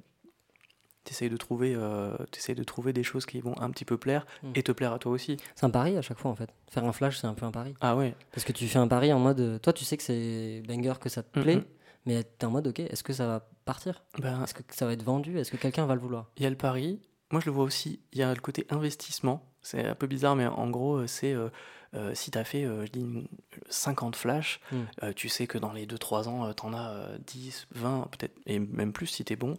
[1.04, 2.16] T'essayes de trouver, euh,
[2.48, 4.52] de trouver des choses qui vont un petit peu plaire Mm.
[4.56, 5.36] et te plaire à toi aussi.
[5.54, 6.50] C'est un pari à chaque fois, en fait.
[6.70, 7.74] Faire un flash, c'est un peu un pari.
[7.82, 8.16] Ah ouais.
[8.32, 9.60] Parce que tu fais un pari en mode.
[9.62, 11.66] Toi, tu sais que c'est banger, que ça te plaît, Mhm.
[12.06, 14.02] mais t'es en mode, ok, est-ce que ça va partir?
[14.20, 15.38] Ben, Est-ce que ça va être vendu?
[15.38, 16.32] Est-ce que quelqu'un va le vouloir?
[16.38, 17.02] Il y a le pari.
[17.34, 18.00] Moi, je le vois aussi.
[18.14, 19.44] Il y a le côté investissement.
[19.62, 21.50] C'est un peu bizarre, mais en gros, euh, c'est euh,
[21.96, 23.28] euh, si tu as fait euh, je dis une-
[23.70, 25.14] 50 flashs, Mm.
[25.16, 28.60] tu sais que dans les 2-3 ans, tu en as euh, 10, 20, peut-être, et
[28.60, 29.58] même plus si tu es bon,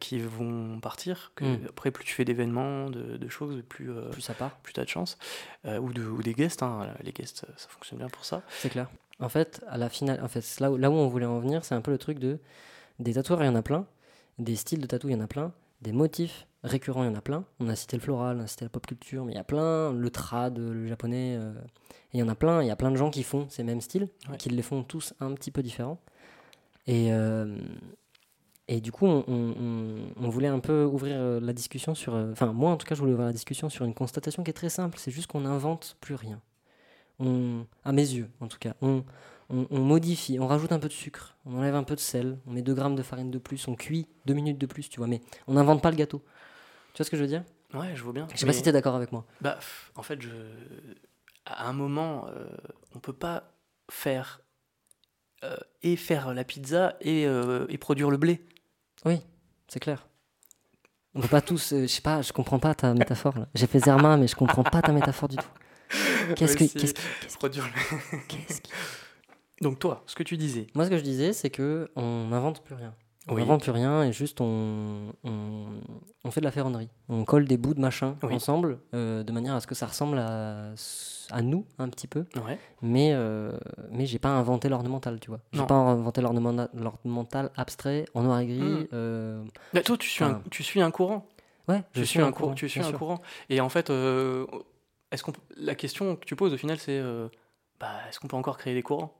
[0.00, 1.32] qui vont partir.
[1.34, 1.66] Que, Mm.
[1.70, 4.84] Après, plus tu fais d'événements, de, de choses, plus, Plus ça part plus tu as
[4.84, 5.16] de chance.
[5.64, 6.62] Ou, de, ou des guests.
[6.62, 6.88] hein.
[7.02, 8.42] Les guests, ça fonctionne bien pour ça.
[8.58, 8.90] C'est clair.
[9.20, 11.64] En fait, à la finale, en fait, là où, là où on voulait en venir,
[11.64, 12.38] c'est un peu le truc de
[12.98, 13.86] des tatoueurs, il y en a plein,
[14.38, 17.14] des styles de tatou, il y en a plein, des motifs récurrents, il y en
[17.14, 17.44] a plein.
[17.60, 19.44] On a cité le floral, on a cité la pop culture, mais il y a
[19.44, 21.52] plein, le trad, le japonais, euh,
[22.12, 22.62] et il y en a plein.
[22.62, 24.36] Il y a plein de gens qui font ces mêmes styles, Ouais.
[24.36, 25.98] qui les font tous un petit peu différents.
[26.86, 27.56] Et euh,
[28.68, 32.14] et du coup, on, on- on- on voulait un peu ouvrir euh, la discussion sur.
[32.14, 34.50] euh, Enfin, moi en tout cas, je voulais ouvrir la discussion sur une constatation qui
[34.50, 34.98] est très simple.
[34.98, 36.40] C'est juste qu'on n'invente plus rien.
[37.18, 39.04] On, à mes yeux, en tout cas, on,
[39.50, 42.38] on, on modifie, on rajoute un peu de sucre, on enlève un peu de sel,
[42.46, 44.98] on met 2 grammes de farine de plus, on cuit 2 minutes de plus, tu
[44.98, 45.06] vois.
[45.06, 46.22] Mais on n'invente pas le gâteau.
[46.94, 47.44] Tu vois ce que je veux dire?
[47.74, 48.26] Ouais, je vois bien.
[48.32, 49.24] Je sais Mais- pas si tu es d'accord avec moi.
[49.40, 49.58] Bah,
[49.94, 50.28] en fait, je...
[51.46, 52.46] à un moment, euh,
[52.94, 53.54] on peut pas
[53.90, 54.40] faire
[55.44, 58.44] euh, et faire la pizza et, euh, et produire le blé.
[59.04, 59.20] Oui,
[59.68, 60.06] c'est clair.
[61.14, 61.72] On peut pas tous.
[61.72, 63.34] euh, je sais pas, je comprends pas ta métaphore.
[63.54, 65.48] J'ai fait Zerma, mais je comprends pas ta métaphore du tout.
[66.36, 66.64] Qu'est-ce que.
[66.64, 68.70] Qu'est-ce qui- qu'est-ce produire le- qui- qu'est-ce qui-
[69.60, 70.66] Donc toi, ce que tu disais.
[70.74, 72.94] Moi, ce que je disais, c'est que on n'invente plus rien.
[73.28, 73.42] On Oui.
[73.42, 75.66] n'invente plus rien et juste on, on,
[76.24, 76.88] on fait de la ferronnerie.
[77.08, 78.34] On colle des bouts de machin Oui.
[78.34, 80.72] ensemble euh, de manière à ce que ça ressemble à,
[81.30, 82.24] à nous un petit peu.
[82.44, 82.58] Ouais.
[82.82, 83.52] Mais, euh,
[83.92, 85.38] mais j'ai pas inventé l'ornemental, tu vois.
[85.52, 88.58] J'ai pas inventé l'ornementa- l'ornemental abstrait en noir et gris.
[88.60, 88.86] Mm.
[88.92, 91.28] euh, Mais toi, tu suis, un, Enfin, tu suis un courant.
[91.68, 92.54] Ouais, Je suis un courant.
[92.54, 92.98] Tu suis un sûr.
[92.98, 93.20] courant.
[93.48, 94.46] Et en fait, euh,
[95.12, 97.00] est-ce qu'on, la question que tu poses au final, c'est,
[97.78, 99.14] bah, est-ce qu'on peut encore créer des courants?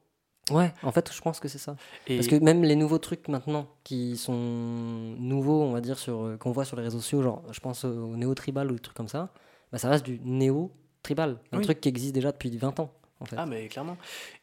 [0.50, 1.76] Ouais, en fait, je pense que c'est ça.
[2.08, 6.24] Et Parce que même les nouveaux trucs maintenant qui sont nouveaux, on va dire, sur,
[6.24, 8.96] euh, qu'on voit sur les réseaux sociaux, genre je pense au néo-tribal ou des trucs
[8.96, 9.32] comme ça,
[9.70, 11.38] bah, ça reste du néo-tribal.
[11.52, 11.64] Un Oui.
[11.64, 13.36] truc qui existe déjà depuis 20 ans, en fait.
[13.38, 13.96] Ah, mais clairement.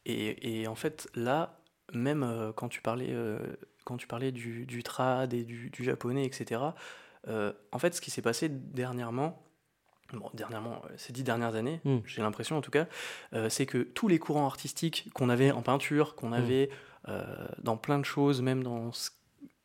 [0.06, 1.60] Et, et en fait, là,
[1.94, 3.38] même euh, quand tu parlais, euh,
[3.84, 6.62] quand tu parlais du, du trad et du, du japonais, etc.,
[7.28, 9.42] euh, en fait, ce qui s'est passé dernièrement,
[10.14, 11.98] bon, dernièrement, euh, ces dix dernières années, Mm.
[12.06, 12.86] j'ai l'impression en tout cas,
[13.34, 16.70] euh, c'est que tous les courants artistiques qu'on avait en peinture, qu'on avait
[17.08, 17.24] euh,
[17.62, 19.10] dans plein de choses, même dans ce,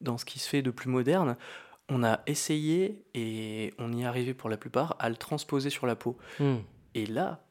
[0.01, 1.37] dans ce qui se fait de plus moderne,
[1.89, 5.87] on a essayé, et on y est arrivé pour la plupart, à le transposer sur
[5.87, 6.17] la peau.
[6.41, 6.57] Hmm.
[6.95, 7.45] Et là,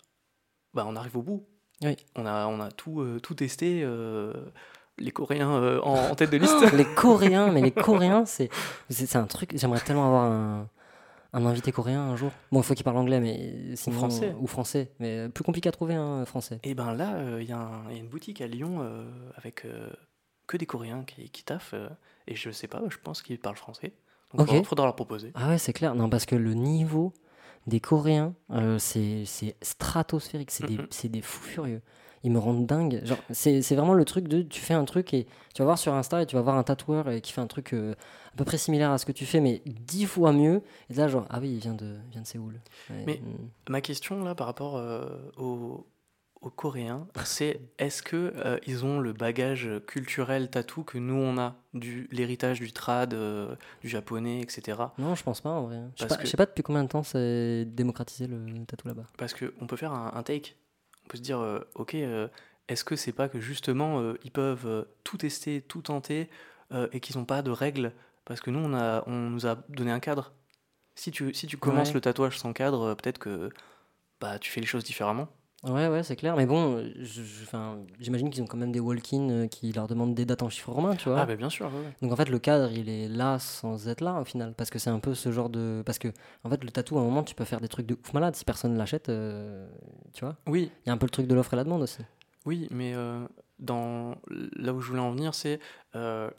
[0.74, 1.46] bah, on arrive au bout.
[1.84, 1.96] Oui.
[2.16, 3.82] On a, on a tout, euh, tout testé.
[3.84, 4.34] euh,
[4.98, 6.72] les Coréens euh, en, en tête de liste.
[6.74, 8.50] les Coréens, mais les Coréens, c'est
[9.16, 9.52] un truc.
[9.56, 10.70] J'aimerais tellement avoir un,
[11.34, 12.32] un invité coréen un jour.
[12.52, 14.36] Bon, il faut qu'il parle anglais, mais sinon, français.
[14.40, 16.60] Ou français, mais plus compliqué à trouver, un français.
[16.64, 18.80] Et ben là, euh, il y, a un- il y a une boutique à Lyon
[18.82, 19.04] euh,
[19.36, 19.90] avec euh,
[20.48, 21.76] que des Coréens qui, qui taffent.
[22.28, 23.94] et je sais pas, je pense qu'ils parlent français.
[24.34, 24.48] Donc Ok.
[24.48, 25.32] faudra, faudra leur proposer.
[25.36, 25.96] Ah ouais, c'est clair.
[25.96, 27.14] Non, parce que le niveau
[27.68, 28.34] des Coréens,
[28.78, 30.52] c'est c'est stratosphérique.
[30.52, 30.88] C'est Mhm.
[30.90, 31.82] c'est des fous furieux.
[32.24, 33.02] Ils me rendent dingue.
[33.04, 35.78] Genre, c'est c'est vraiment le truc de tu fais un truc et tu vas voir
[35.78, 37.94] sur Insta et tu vas voir un tatoueur euh, qui fait un truc euh,
[38.34, 40.62] à peu près similaire à ce que tu fais, mais dix fois mieux.
[40.90, 42.62] Et là, genre, ah oui, il vient de, il vient de Séoul.
[42.90, 43.50] Ouais, Mais- mm.
[43.72, 45.06] Ma question là par rapport euh,
[45.38, 45.86] aux,
[46.42, 51.38] aux Coréens, c'est est-ce que euh, ils ont le bagage culturel tatou que nous on
[51.38, 54.78] a, du l'héritage du trad, euh, du japonais, etc.
[54.98, 55.82] Non, je pense pas en vrai.
[55.98, 59.04] Je sais pas, que- sais pas depuis combien de temps c'est démocratisé le tatou là-bas.
[59.18, 60.56] Parce qu'on peut faire un, un take.
[61.06, 62.28] On peut se dire, euh, ok, euh,
[62.68, 66.30] est-ce que c'est pas que justement euh, ils peuvent tout tester, tout tenter
[66.92, 67.94] et qu'ils n'ont pas de règles
[68.26, 70.34] Parce que nous, on, a, on nous a donné un cadre.
[70.96, 71.94] Si tu, si tu commences Ouais.
[71.96, 73.50] le tatouage sans cadre, peut-être que
[74.20, 75.28] bah, tu fais les choses différemment.
[75.64, 76.36] Ouais, ouais, c'est clair.
[76.36, 76.84] Mais bon,
[78.00, 80.72] j'imagine qu'ils ont quand même des walk-in euh, qui leur demandent des dates en chiffres
[80.72, 81.22] romains, tu vois.
[81.22, 81.94] Ah, bah bien sûr, ouais, ouais.
[82.02, 84.54] Donc en fait, le cadre, il est là sans être là au final.
[84.58, 85.82] Parce que c'est un peu ce genre de.
[85.86, 86.10] Parce que
[86.44, 88.36] en fait, le tatou, à un moment, tu peux faire des trucs de ouf malade.
[88.36, 89.68] Si personne l'achète, euh,
[90.14, 90.36] tu vois.
[90.48, 92.02] Oui, Il y a un peu le truc de l'offre et la demande aussi.
[92.46, 93.26] oui, mais euh,
[93.60, 94.16] dans,
[94.58, 95.60] là où je voulais en venir, c'est.
[95.96, 96.30] euh,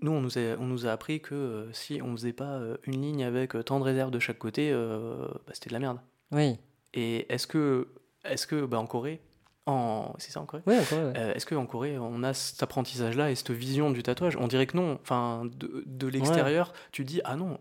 [0.00, 2.76] nous, on nous, a, on nous a appris que euh, si on faisait pas euh,
[2.84, 5.98] une ligne avec euh, tant de réserves de chaque côté, bah, c'était de la merde.
[6.30, 6.56] Oui,
[6.94, 7.88] Et est-ce que,
[8.32, 9.20] est-ce que bah, en Corée,
[9.66, 10.62] en, c'est ça en Corée?
[10.66, 10.80] Ouais.
[10.92, 14.36] Euh, Est-ce qu'en Corée, on a cet apprentissage-là et cette vision du tatouage?
[14.36, 14.98] On dirait que non.
[15.02, 17.58] Enfin, de, de l'extérieur, tu dis ah non,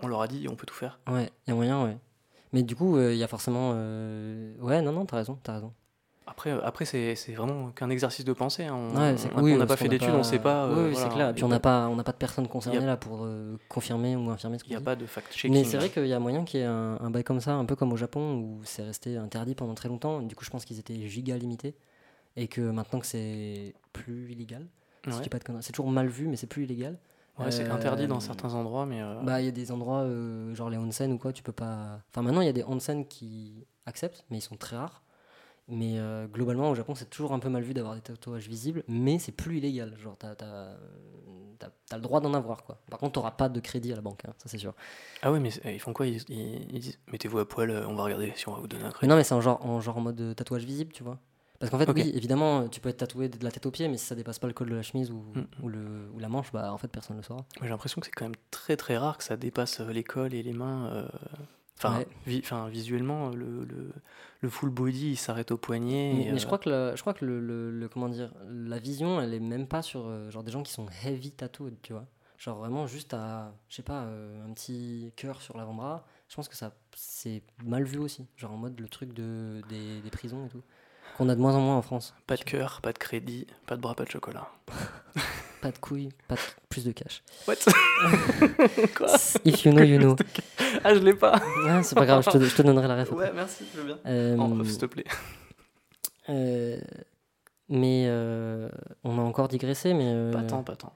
[0.00, 0.98] on leur a dit, on peut tout faire.
[1.10, 1.96] Ouais, il y a moyen, ouais.
[2.52, 3.72] Mais du coup, euh, il y a forcément.
[3.74, 5.72] euh, Ouais, non, non, t'as raison, t'as raison.
[6.32, 8.64] Après, euh, après c'est, c'est vraiment qu'un exercice de pensée.
[8.64, 8.74] hein.
[8.74, 10.66] On Ouais, oui, n'a pas fait d'études, on sait pas.
[10.66, 11.28] Oui, euh, oui, voilà, c'est clair.
[11.28, 12.16] Et puis il on n'a pas, on n'a pas de
[12.72, 14.84] y a- là pour euh, confirmer ou infirmer ce Il qu'on n'y a dit.
[14.84, 15.52] pas de fact-checking.
[15.52, 17.52] Mais c'est vrai qu'il y a moyen qu'il y ait un, un bail comme ça,
[17.52, 20.22] un peu comme au Japon, où c'est resté interdit pendant très longtemps.
[20.22, 21.76] Du coup, je pense qu'ils étaient giga limités.
[22.36, 24.66] Et que maintenant que c'est plus illégal,
[25.06, 25.12] Ouais.
[25.60, 26.96] c'est toujours mal vu, mais c'est plus illégal.
[27.38, 29.02] Ouais, c'est Euh, interdit dans certains endroits, mais.
[29.02, 31.52] euh, Bah, il y a des endroits, euh, genre les onsen ou quoi, tu peux
[31.52, 32.00] pas.
[32.10, 35.01] Enfin, maintenant, il y a des onsen qui acceptent, mais ils sont très rares.
[35.74, 38.84] Mais euh, globalement, au Japon, c'est toujours un peu mal vu d'avoir des tatouages visibles,
[38.88, 39.96] mais c'est plus illégal.
[39.98, 40.76] Genre, t'as t'as-
[41.58, 42.78] t'as- t'as le droit d'en avoir, quoi.
[42.90, 44.74] Par contre, t'auras pas de crédit à la banque, hein, ça c'est sûr.
[45.22, 46.06] Ah ouais, mais c'est- ils font quoi?
[46.06, 48.66] Ils, ils- ils disent mettez-vous à poil, euh, on va regarder si on va vous
[48.68, 49.08] donner un Mais crédit.
[49.10, 51.18] non, mais c'est en genre, en genre en mode euh, tatouage visible, tu vois.
[51.58, 53.96] Parce qu'en fait, oui, évidemment, tu peux être tatoué de la tête aux pieds, mais
[53.96, 55.44] si ça dépasse pas le col de la chemise ou, Mm.
[55.62, 57.44] ou, le, ou la manche, bah en fait, personne ne le saura.
[57.62, 60.42] J'ai l'impression que c'est quand même très très rare que ça dépasse les cols et
[60.42, 60.86] les mains.
[60.92, 61.08] euh,
[61.84, 62.06] Enfin, Ouais.
[62.26, 63.92] vi- enfin, visuellement, le, le,
[64.40, 66.12] le full body il s'arrête au poignet.
[66.14, 69.20] Mais, mais je euh, crois que, le, je crois que le, comment dire, la vision,
[69.20, 72.06] elle est même pas sur euh, genre des gens qui sont heavy tattooed, tu vois.
[72.38, 76.06] Genre vraiment juste à, je sais pas, euh, un petit cœur sur l'avant-bras.
[76.28, 78.26] Je pense que ça, c'est mal vu aussi.
[78.36, 80.62] Genre en mode le truc de, des, des prisons et tout.
[81.16, 82.14] Qu'on a de moins en moins en France.
[82.26, 84.48] Pas de cœur, pas de crédit, pas de bras, pas de chocolat.
[85.62, 87.22] Pas de couilles, pas de, plus de cash.
[87.46, 87.54] What
[88.96, 90.16] Quoi If you know, you know.
[90.82, 93.14] Ah, je l'ai pas Ouais, c'est pas grave, je te, je te donnerai la après.
[93.14, 93.98] Ouais, merci, je veux bien.
[94.04, 95.04] Euh, En off, s'il te plaît.
[96.28, 96.80] euh,
[97.68, 98.68] mais euh,
[99.04, 100.32] on a encore digressé, mais.
[100.32, 100.92] Pas tant, pas tant.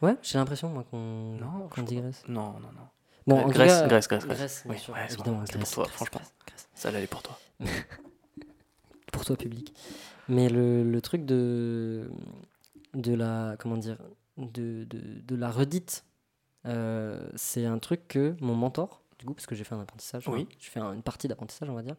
[0.00, 1.36] Ouais, j'ai l'impression, moi, qu'on
[1.68, 2.22] crois digresse.
[2.28, 2.86] Non, non, non.
[3.26, 4.38] Bon, en Grèce, cas, Grèce, Grèce, Grèce.
[4.38, 6.20] Grèce, Oui, sûr, ouais, évidemment, c'était pour Grèce, toi, Grèce, franchement.
[6.20, 6.68] Grèce, Grèce.
[6.74, 7.36] Ça allait pour toi.
[9.12, 9.74] pour toi public.
[10.28, 12.08] Mais le, le truc de,
[12.94, 13.56] de la.
[13.58, 13.98] Comment dire
[14.38, 16.04] de, de, de la redite,
[16.66, 20.26] euh, c'est un truc que mon mentor, du coup, parce que j'ai fait un apprentissage,
[20.28, 20.48] Oui.
[20.58, 21.96] fait un- une partie d'apprentissage, on va dire,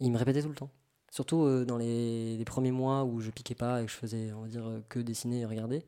[0.00, 0.70] il me répétait tout le temps.
[1.10, 4.32] Surtout euh, dans les, les premiers mois où je piquais pas et que je faisais,
[4.34, 5.82] on va dire, euh, que dessiner et regarder.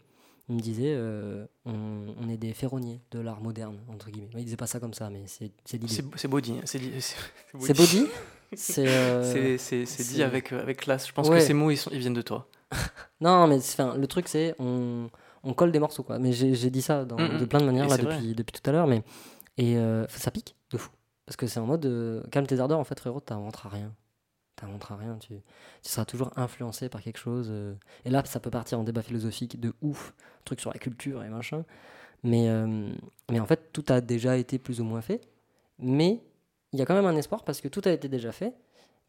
[0.48, 4.30] Il me disait, euh, on, on est des ferronniers de l'art moderne, entre guillemets.
[4.38, 6.02] Il disait pas ça comme ça, mais c'est c'est l'idée.
[6.16, 6.54] C'est body.
[6.64, 6.92] C'est dit-
[7.52, 8.06] body
[8.54, 8.86] C'est.
[8.88, 9.58] euh,
[9.98, 11.06] dit avec, avec classe.
[11.06, 11.40] Je pense Ouais.
[11.40, 12.48] que ces mots, ils, sont, ils viennent de toi.
[13.20, 15.08] Non, mais enfin, le truc, c'est on,
[15.42, 16.18] on colle des morceaux, quoi.
[16.18, 17.48] Mais j'ai dit ça dans- Mm, de mm.
[17.48, 18.86] plein de manières là, depuis, depuis tout à l'heure.
[18.86, 19.02] Mais...
[19.56, 20.90] Et euh, ça pique de fou.
[21.26, 23.92] Parce que c'est en mode euh, calme tes ardeurs, en fait, frérot, t'inventeras rien.
[24.56, 25.16] T'inventeras rien.
[25.18, 25.28] Tu,
[25.82, 27.48] tu seras toujours influencé par quelque chose.
[27.50, 27.74] euh.
[28.04, 30.14] Et là, ça peut partir en débat philosophique de ouf,
[30.44, 31.64] truc sur la culture et machin.
[32.24, 32.48] Mais,
[33.30, 35.20] mais en fait, tout a déjà été plus ou moins fait.
[35.78, 36.20] Mais
[36.72, 38.54] il y a quand même un espoir parce que tout a été déjà fait.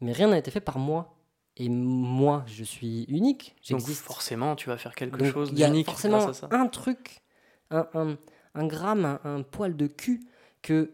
[0.00, 1.16] Mais rien n'a été fait par moi.
[1.56, 3.54] Et moi, je suis unique.
[3.70, 4.02] Donc J'existe.
[4.04, 6.56] forcément, tu vas faire quelque Donc, chose il y a d'unique forcément grâce à ça.
[6.56, 7.20] un truc,
[7.70, 8.16] un, un,
[8.54, 10.20] un gramme, un, un poil de cul
[10.62, 10.92] que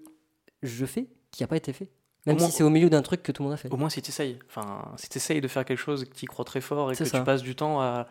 [0.62, 1.90] je fais qui n'a pas été fait.
[2.26, 3.72] Même Au moins- si c'est au milieu d'un truc que tout le monde a fait.
[3.72, 4.38] Au moins si tu essayes.
[4.48, 7.04] Enfin, si tu essayes de faire quelque chose que tu crois très fort et que
[7.04, 7.18] ça.
[7.18, 8.08] tu passes du temps à,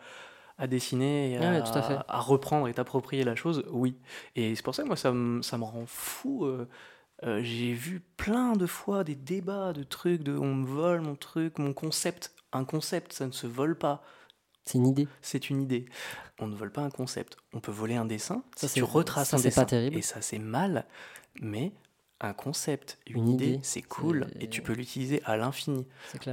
[0.56, 3.98] à dessiner et Ouais, à, à à reprendre et t'approprier la chose, oui.
[4.36, 6.46] Et c'est pour ça que moi, ça me, ça me rend fou.
[6.46, 6.66] euh,
[7.24, 11.16] euh, J'ai vu plein de fois des débats de trucs, de on me vole mon
[11.16, 12.32] truc, mon concept.
[12.56, 14.02] Un concept, ça ne se vole pas.
[14.64, 15.06] C'est une idée.
[15.22, 15.86] C'est une idée.
[16.40, 17.36] On ne vole pas un concept.
[17.52, 19.62] On peut voler un dessin Ça, si tu retraces ça, un c'est dessin.
[19.62, 19.96] pas terrible.
[19.96, 20.86] Et ça, c'est mal.
[21.40, 21.72] Mais
[22.20, 24.26] un concept, une, Une idée, idée, c'est cool.
[24.40, 25.86] Et tu peux l'utiliser à l'infini.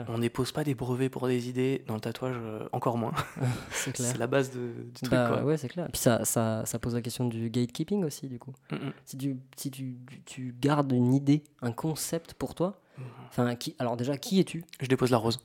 [0.07, 1.84] On dépose pas des brevets pour des idées.
[1.88, 3.13] Dans le tatouage, euh, encore moins.
[3.71, 5.11] C'est la base de- du truc.
[5.11, 5.43] Bah, quoi.
[5.43, 5.88] ouais, c'est clair.
[5.91, 8.53] Puis ça, ça, ça pose la question du gatekeeping aussi, du coup.
[8.71, 8.78] Mm.
[9.05, 13.05] Si tu, si tu, tu- gardes une idée, un concept pour toi, Mhm.
[13.28, 14.63] enfin, qui, alors déjà, qui es-tu?
[14.80, 15.39] Je dépose la rose.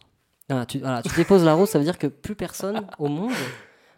[0.50, 3.32] Ah, tu, voilà, tu déposes la rose, ça veut dire que plus personne au monde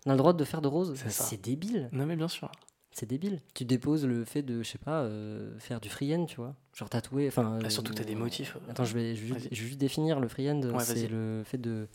[0.06, 0.94] n'a le droit de faire de rose.
[0.96, 1.24] C'est ça.
[1.24, 1.88] C'est débile.
[1.92, 2.50] Non, mais bien sûr.
[2.92, 3.40] C'est débile.
[3.54, 6.56] Tu déposes le fait de, je sais pas, euh, faire du freehand, tu vois.
[6.74, 7.28] Genre tatouer.
[7.28, 9.42] Enfin, Bah, euh, surtout que t'as des motifs, Attends, je vais, je vais, vas-y.
[9.44, 10.60] je vais juste définir le freehand.
[10.62, 11.06] Ouais, c'est vas-y.
[11.08, 11.86] le fait de,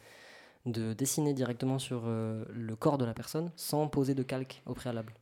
[0.66, 4.74] de dessiner directement sur euh, le corps de la personne sans poser de calque au
[4.74, 5.14] préalable.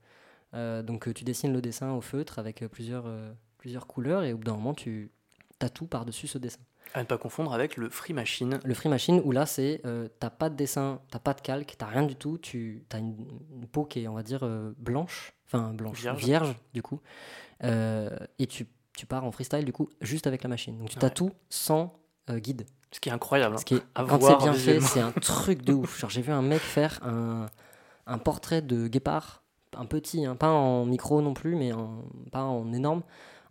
[0.54, 3.06] Euh, donc, tu dessines le dessin au feutre avec plusieurs,
[3.58, 5.10] plusieurs couleurs et au bout d'un moment, tu
[5.58, 6.60] tatoues par-dessus ce dessin.
[6.94, 8.60] À ne pas confondre avec le free machine.
[8.64, 11.74] Le free machine, où là, c'est euh, t'as pas de dessin, t'as pas de calque,
[11.78, 13.16] t'as rien du tout, tu as une,
[13.52, 16.24] une peau qui est, on va dire, euh, blanche, enfin blanche, Vierge.
[16.24, 17.00] vierge, du coup,
[17.64, 18.10] Euh,
[18.40, 20.78] et tu, tu pars en freestyle, du coup, juste avec la machine.
[20.78, 21.02] Donc tu Ouais.
[21.02, 21.94] tatoues sans
[22.30, 22.66] euh, guide.
[22.92, 23.56] Ce qui est incroyable.
[23.56, 23.58] hein.
[23.58, 26.00] Ce qui est, quand c'est bien fait, c'est un truc de ouf.
[26.00, 27.48] Genre, j'ai vu un mec faire un,
[28.06, 29.44] un portrait de guépard,
[29.76, 33.02] un petit, hein, pas en micro non plus, mais en, pas en énorme,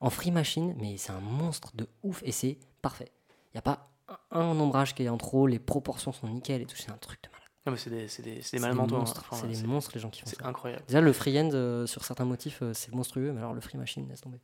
[0.00, 3.10] en free machine, mais c'est un monstre de ouf et c'est parfait.
[3.54, 3.90] Il n'y a pas
[4.30, 7.20] un, ombrage qui est en trop, les proportions sont nickel et tout, c'est un truc
[7.22, 7.42] de malade.
[7.66, 8.86] Non, mais c'est des, c'est des, c'est des C'est des hein.
[8.88, 10.46] monstres, Enfin, c'est des c'est- monstres les gens qui font C'est ça.
[10.48, 10.82] incroyable.
[10.88, 14.06] Déjà, le freehand euh, sur certains motifs, euh, c'est monstrueux, mais alors le free machine,
[14.08, 14.38] laisse tomber.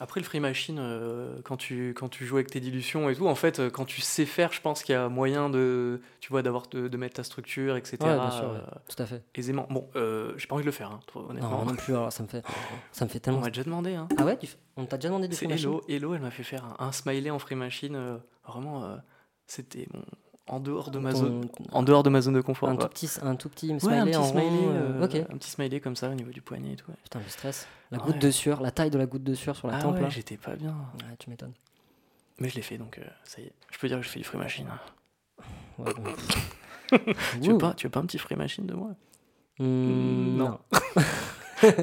[0.00, 3.26] Après, le free machine, euh, quand, tu, quand tu joues avec tes dilutions et tout,
[3.26, 6.42] en fait, quand tu sais faire, je pense qu'il y a moyen de, tu vois,
[6.42, 7.96] d'avoir de, de mettre ta structure, etc.
[8.02, 8.60] Ouais, bien sûr, ouais.
[8.88, 9.24] Tout à fait.
[9.34, 9.66] aisément.
[9.70, 9.88] Bon,
[10.36, 11.48] j'ai pas envie de le faire, hein, Non, honnêtement.
[11.50, 12.44] moi non plus, alors ça me fait,
[12.92, 13.40] ça me fait On tellement.
[13.40, 13.94] m'a déjà demandé.
[13.94, 14.06] Hein.
[14.16, 14.46] Ah ouais, tu
[14.76, 15.82] on t'a déjà demandé du C'est free machine Hello.
[15.88, 18.20] Hello, elle m'a fait faire un, un smiley en free machine.
[18.48, 18.96] Vraiment, euh,
[19.46, 20.02] c'était bon,
[20.46, 22.68] en dehors de ma zone, en dehors de ma zone de confort.
[22.68, 22.84] un, quoi.
[22.86, 25.36] tout petit, un tout petit Ouais, smiley un petit en smiley, rond, euh, euh, un
[25.38, 26.90] petit smiley comme ça au niveau du poignet et tout.
[26.90, 26.96] ouais.
[27.02, 27.66] Putain, le stress.
[27.90, 28.04] La Ouais.
[28.04, 30.10] goutte de sueur, la taille de la goutte de sueur sur la Ah tempe ouais,
[30.10, 30.74] j'étais pas bien.
[31.18, 31.52] Tu m'étonnes.
[32.40, 33.52] Mais je l'ai fait, donc euh, ça y est.
[33.70, 34.66] Je peux dire que je fais du free machine.
[35.78, 35.84] Bon.
[37.42, 38.92] Tu veux, pas, tu veux pas un petit free machine de moi?
[39.58, 40.48] Hmm, Non.
[40.48, 40.58] non.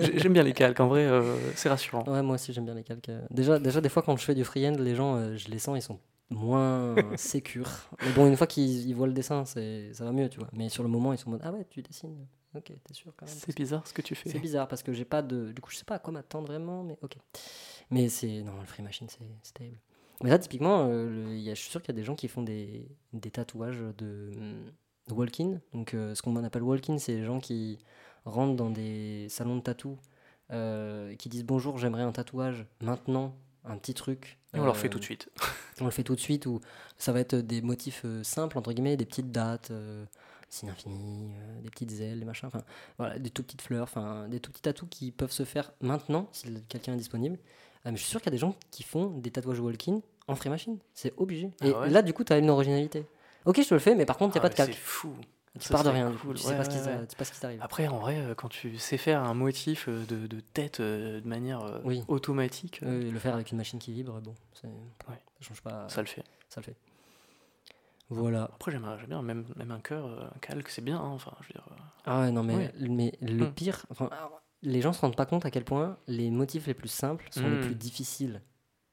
[0.02, 2.04] J'ai- J'aime bien les calques, en vrai, euh, c'est rassurant.
[2.08, 3.12] Ouais, moi aussi j'aime bien les calques.
[3.30, 5.82] Déjà, déjà, des fois quand je fais du freehand, les gens, je les sens, ils
[5.84, 6.00] sont
[6.30, 7.70] moins sécures.
[8.04, 10.50] Mais bon, une fois qu'ils ils voient le dessin, c'est ça va mieux, tu vois.
[10.54, 12.28] Mais sur le moment, ils sont en mode Ah ouais, tu dessines.
[12.56, 13.36] Ok, t'es sûr quand même.
[13.38, 14.30] C'est bizarre ce que tu fais.
[14.30, 15.52] C'est bizarre parce que j'ai pas de.
[15.52, 17.18] Du coup, je sais pas à quoi m'attendre vraiment, mais ok.
[17.92, 18.42] Mais c'est.
[18.44, 19.78] Non, le free machine, c'est c'est terrible.
[20.24, 22.16] Mais là, typiquement, euh, le- y a, je suis sûr qu'il y a des gens
[22.16, 24.32] qui font des, des tatouages de
[25.12, 25.60] walk-in.
[25.74, 27.80] Donc, euh, ce qu'on appelle walk-in, c'est les gens qui
[28.24, 29.98] rentrent dans des salons de tatou
[30.52, 34.40] euh, qui disent bonjour, j'aimerais un tatouage maintenant, un petit truc.
[34.54, 35.30] Et on leur fait Euh, tout de suite.
[35.82, 36.60] On le fait tout de suite ou
[36.98, 40.06] ça va être des motifs euh, simples entre guillemets des petites dates euh,
[40.50, 42.64] signe infini euh, des petites ailes des machins enfin
[42.98, 46.30] voilà des tout petites fleurs enfin des tout petits tatous qui peuvent se faire maintenant
[46.32, 47.38] si quelqu'un est disponible.
[47.86, 50.02] Euh, mais je suis sûr qu'il y a des gens qui font des tatouages walk-in
[50.28, 50.80] en free machine.
[50.94, 51.52] C'est obligé.
[51.62, 51.90] Et Ah ouais?
[51.90, 53.06] là du coup tu as une originalité.
[53.46, 54.74] Ok je te le fais mais par contre il n'y a Ah, pas de calque.
[54.74, 55.14] C'est fou.
[55.60, 56.28] Tu pars de rien du coup.
[56.28, 56.36] cool.
[56.36, 58.98] tu sais Ouais, pas ce qui ouais, t'arrive Après, en vrai, euh, quand tu sais
[58.98, 62.04] faire un motif euh, de, de tête euh, de manière Oui.
[62.08, 64.68] automatique, Euh, le faire avec une machine qui vibre bon ça
[65.42, 66.24] change pas ça le fait.
[66.50, 66.76] ça le fait
[68.10, 70.98] voilà Après, j'aime bien, même, même un cœur, un calque, c'est bien.
[70.98, 71.68] hein, Enfin, je veux dire,
[72.06, 73.54] Ah ouais, non, mais, mais le Hmm.
[73.54, 74.10] pire, enfin,
[74.62, 77.48] les gens se rendent pas compte à quel point les motifs les plus simples sont
[77.50, 77.62] les Hmm.
[77.62, 78.42] plus difficiles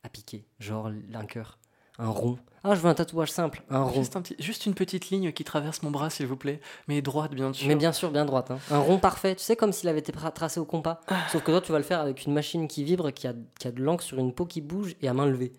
[0.02, 0.46] à piquer.
[0.60, 1.58] Genre un cœur,
[2.02, 2.38] un rond.
[2.64, 3.92] Ah, je veux un tatouage simple, un rond.
[3.94, 6.60] Juste, un petit- juste une petite ligne qui traverse mon bras, s'il vous plaît.
[6.86, 7.66] Mais droite, bien sûr.
[7.66, 8.50] Mais bien sûr, bien droite.
[8.52, 8.58] hein.
[8.70, 11.00] Un rond parfait, tu sais, comme s'il avait été tra- tracé au compas.
[11.08, 11.26] Ah.
[11.30, 13.66] Sauf que toi, tu vas le faire avec une machine qui vibre, qui a, qui
[13.66, 15.52] a de l'encre sur une peau qui bouge et à main levée.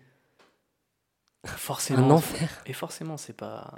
[1.44, 2.06] Forcément.
[2.06, 2.62] Un enfer.
[2.66, 3.74] Et forcément, c'est pas.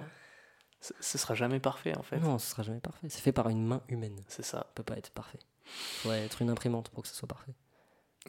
[0.80, 2.18] Ce ce sera jamais parfait, en fait.
[2.18, 3.08] Non, ce sera jamais parfait.
[3.10, 4.20] C'est fait par une main humaine.
[4.28, 4.58] C'est ça.
[4.58, 5.38] Ça peut pas être parfait.
[5.64, 7.54] Faudrait être une imprimante pour que ce soit parfait.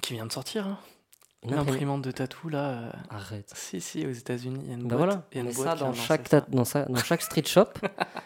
[0.02, 0.80] Qui vient de sortir, hein.
[1.44, 1.68] Une imprimante.
[1.70, 2.70] L'imprimante de tatou, là.
[2.70, 3.52] euh, Arrête.
[3.56, 5.08] Si, si, aux États-unis, il y a une Bah boîte.
[5.08, 6.42] voilà, il y a on une met boîte ça dans chaque, ça.
[6.50, 7.68] dans, sa- dans chaque street shop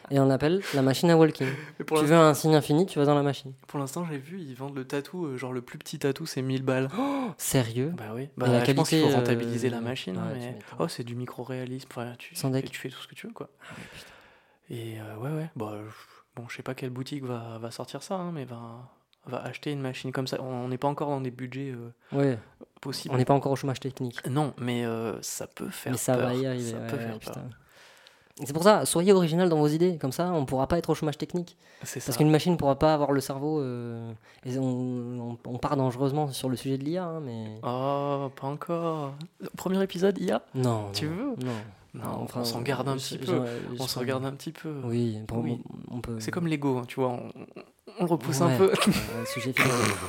[0.09, 1.47] et on appelle la machine à walking.
[1.88, 3.53] Tu veux un signe infini, tu vas dans la machine.
[3.68, 6.41] Pour l'instant, j'ai vu, ils vendent le tatou, euh, genre le plus petit tatou, c'est
[6.41, 6.88] 1000 balles.
[7.38, 7.93] Sérieux?
[7.97, 10.34] Bah oui, Et bah, la je pense qu'il faut qualité, rentabiliser euh, la machine, ouais,
[10.34, 12.72] tu mais oh, c'est du micro-réalisme, enfin, tu, Sans deck.
[12.72, 13.49] tu fais tout ce que tu veux, quoi.
[14.70, 15.74] Et euh, ouais, ouais, bah,
[16.36, 18.89] bon, je sais pas quelle boutique va, va sortir ça, hein, mais va,
[19.26, 20.41] va acheter une machine comme ça.
[20.41, 22.39] On n'est pas encore dans des budgets euh, Ouais,
[23.10, 24.26] on n'est pas encore au chômage technique.
[24.28, 26.28] Non, mais euh, ça peut faire Mais ça peur.
[26.28, 26.72] va y arriver.
[26.72, 27.34] Ça ouais, peut ouais, faire putain.
[27.34, 27.44] peur.
[28.44, 30.96] C'est pour ça, soyez original dans vos idées, comme ça on pourra pas être au
[30.96, 31.58] chômage technique.
[31.84, 32.08] C'est ça.
[32.08, 33.60] Parce qu'une machine pourra pas avoir le cerveau.
[33.60, 34.12] euh,
[34.46, 37.60] et on, on- on part dangereusement sur le sujet de l'IA, hein, mais.
[37.62, 39.14] Oh, pas encore.
[39.58, 40.86] Premier épisode, IA Non.
[40.94, 41.46] Tu non, veux?
[41.46, 41.52] Non.
[41.94, 43.44] Non, Enfin, on s'en garde un petit peu.
[43.78, 44.74] On s'en garde un petit peu.
[44.86, 45.20] Oui,
[45.92, 46.20] on peut.
[46.20, 47.32] C'est comme Lego, hein, tu vois, on,
[48.02, 48.54] on repousse Ouais.
[48.54, 48.74] un peu.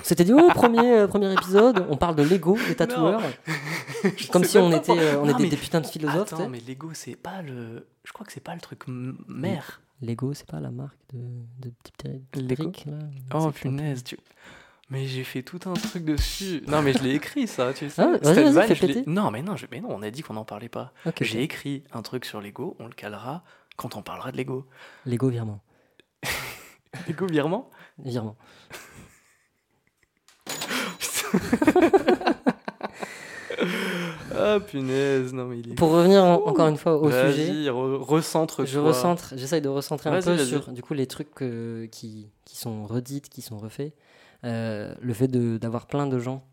[0.03, 3.20] C'était dit, oh, premier, euh, premier épisode, on parle de Lego, des tatoueurs.
[4.32, 6.32] Comme sais si on pas était, euh, on Non, était mais- des putains de philosophes.
[6.32, 6.49] Attends, sais.
[6.49, 7.86] mais Lego, c'est pas le.
[8.05, 9.80] Je crois que c'est pas le truc mère.
[10.01, 11.20] Lego, c'est pas la marque de,
[11.61, 11.70] de
[12.88, 12.99] là
[13.34, 14.18] Oh punaise, tu.
[14.90, 16.62] Mais j'ai fait tout un truc dessus.
[16.66, 18.03] Non, mais je l'ai écrit ça, tu sais.
[18.03, 19.05] Ah, vas-y, je l'ai- péter.
[19.07, 20.93] Non, mais non, je- mais non, on a dit qu'on n'en parlait pas.
[21.20, 23.45] J'ai écrit un truc sur Lego, on le calera
[23.76, 24.66] quand on parlera de Lego.
[25.07, 25.61] Lego virement.
[27.09, 27.70] Lego virement?
[28.03, 28.36] Virement.
[34.34, 35.74] Ah punaise, non mais il est.
[35.74, 40.09] Pour revenir en- encore une fois au sujet, re- recentre je recentre, j'essaye de recentrer
[40.11, 40.46] un Vas-y, peu vas-y.
[40.46, 43.92] sur du coup les trucs euh, qui, qui sont redites, qui sont refaits.
[44.44, 46.44] Euh, le fait de- d'avoir plein de gens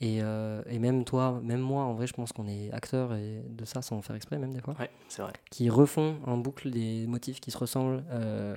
[0.00, 3.42] et, euh, et même toi, même moi, en vrai, je pense qu'on est acteur et
[3.48, 4.74] de ça sans faire exprès même des fois.
[4.78, 5.32] Ouais, c'est vrai.
[5.50, 8.56] qui refont en boucle des motifs qui se ressemblent euh,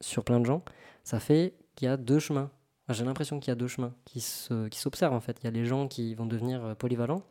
[0.00, 0.62] sur plein de gens,
[1.04, 2.50] ça fait qu'il y a deux chemins.
[2.88, 5.38] J'ai l'impression qu'il y a deux chemins qui se- qui s'observent en fait.
[5.42, 7.22] Il y a les gens qui vont devenir euh, polyvalents,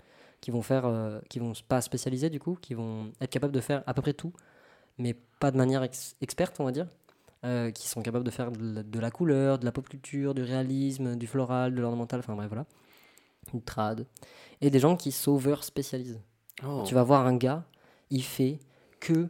[0.41, 3.61] qui vont faire, euh, qui vont pas spécialiser du coup, qui vont être capables de
[3.61, 4.33] faire à peu près tout,
[4.97, 6.87] mais pas de manière ex- experte, on va dire.
[7.43, 10.33] euh, qui sont capables de faire de la, de la couleur, de la pop culture,
[10.33, 12.65] du réalisme, du floral, de l'ornemental, enfin bref, voilà.
[13.53, 14.07] Du trad.
[14.61, 16.19] Et des gens qui s'over spécialisent.
[16.65, 16.83] Oh.
[16.87, 17.63] Tu vas voir un gars,
[18.09, 18.57] il fait
[18.99, 19.29] que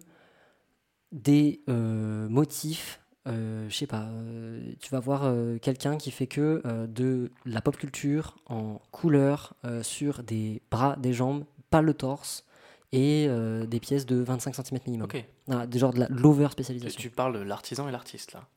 [1.11, 6.62] des euh, motifs, je sais pas, euh, tu vas voir euh, quelqu'un qui fait que
[6.66, 11.94] euh, de la pop culture en couleur euh, sur des bras, des jambes, pas le
[11.94, 12.46] torse,
[12.92, 15.06] et euh, des pièces de 25 cm minimum.
[15.06, 15.26] Ok.
[15.48, 17.00] Voilà, des genres de l'over Tu, spécialisation.
[17.02, 18.48] tu parles de l'artisan et l'artiste là?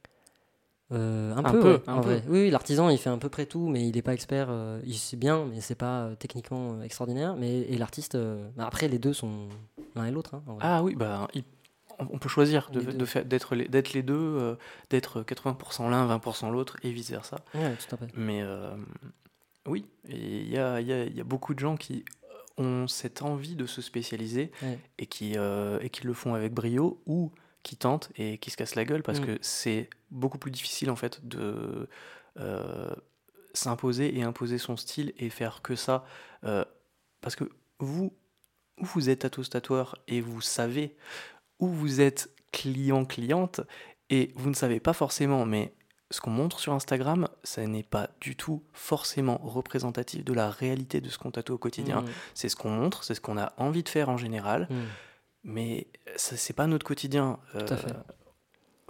[0.91, 2.09] Euh, un, Un peu, peu, ouais, un en peu.
[2.09, 2.23] vrai.
[2.29, 4.47] Oui, oui, l'artisan, il fait à peu près tout, mais il n'est pas expert.
[4.51, 7.37] euh, il sait bien, mais c'est pas euh, techniquement euh, extraordinaire.
[7.37, 9.49] Mais, et l'artiste, euh, bah, après, les deux sont
[9.95, 10.35] l'un et l'autre.
[10.35, 10.43] hein.
[10.61, 11.29] Ah oui, bah
[11.99, 14.55] on, peut choisir de, Les de faire d'être les, d'être les deux, euh,
[14.90, 17.36] d'être 80% l'un, 20% l'autre et vice versa.
[17.55, 18.07] Ouais, tout à fait.
[18.14, 18.76] Mais euh,
[19.66, 22.05] oui, il y a, il y a- y a beaucoup de gens qui
[22.57, 24.78] ont cette envie de se spécialiser Ouais.
[24.99, 27.30] et, qui, euh, et qui le font avec brio ou
[27.62, 29.26] qui tentent et qui se cassent la gueule parce Mm.
[29.26, 31.88] que c'est beaucoup plus difficile en fait de
[33.55, 36.05] s'imposer et imposer son style et faire que ça.
[37.20, 37.44] parce que
[37.80, 38.12] vous,
[38.78, 40.96] vous êtes tatoueur et vous savez
[41.61, 43.61] où vous êtes client cliente
[44.11, 45.72] et vous ne savez pas forcément, mais
[46.11, 51.02] ce qu'on montre sur Instagram, ça n'est pas du tout forcément représentatif de la réalité
[51.02, 52.00] de ce qu'on tatoue au quotidien.
[52.00, 54.74] Mmh, C'est ce qu'on montre, c'est ce qu'on a envie de faire en général, mmh.
[55.44, 55.86] mais
[56.16, 57.38] ça c'est pas notre quotidien.
[57.52, 57.94] Tout à Euh, fait.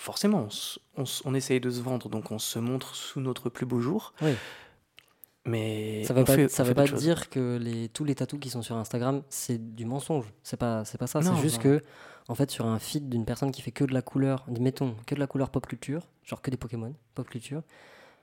[0.00, 0.46] Forcément,
[1.24, 4.12] on, essaye de se vendre, donc on se montre sous notre plus beau jour.
[4.22, 4.30] Oui.
[5.44, 8.38] Mais Ça veut on pas, fait- ça veut pas dire que les, tous les tatous
[8.38, 10.26] qui sont sur Instagram, c'est du mensonge.
[10.44, 11.20] C'est pas, c'est pas ça.
[11.20, 11.82] C'est juste que,
[12.28, 15.14] en fait, sur un feed d'une personne qui fait que de la couleur, mettons, que
[15.14, 17.62] de la couleur pop culture, genre que des Pokémon, pop culture,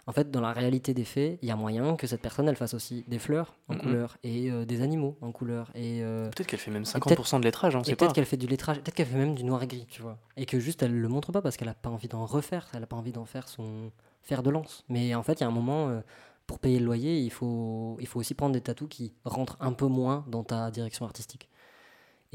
[0.07, 2.55] en fait, dans la réalité des faits, il y a moyen que cette personne, elle
[2.55, 6.45] fasse aussi des fleurs en couleur et euh, des animaux en couleur et, euh, Peut-être
[6.45, 8.93] qu'elle fait même peut-être- 50% de lettrage, on sait peut-être qu'elle fait du lettrage, peut-être
[8.93, 10.19] qu'elle fait même du noir et gris, tu vois.
[10.37, 12.83] Et que juste, elle le montre pas parce qu'elle a pas envie d'en refaire, elle
[12.83, 13.91] a pas envie d'en faire son
[14.21, 14.83] fer de lance.
[14.89, 16.01] Mais en fait, il y a un moment, euh,
[16.45, 19.73] pour payer le loyer, il faut, il faut aussi prendre des tatous qui rentrent un
[19.73, 21.49] peu moins dans ta direction artistique.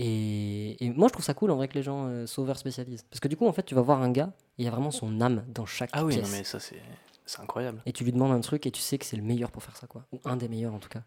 [0.03, 3.03] Et, et moi, je trouve ça cool en vrai que les gens euh, s'over spécialisent.
[3.11, 4.91] Parce que du coup, en fait, tu vas voir un gars, il y a vraiment
[4.91, 6.25] son âme dans chaque Ah oui, pièce.
[6.31, 6.81] non, mais ça, c'est
[7.27, 7.83] c'est incroyable.
[7.85, 9.77] Et tu lui demandes un truc et tu sais que c'est le meilleur pour faire
[9.77, 10.07] ça, quoi.
[10.13, 11.03] Ou un des meilleurs, en tout cas.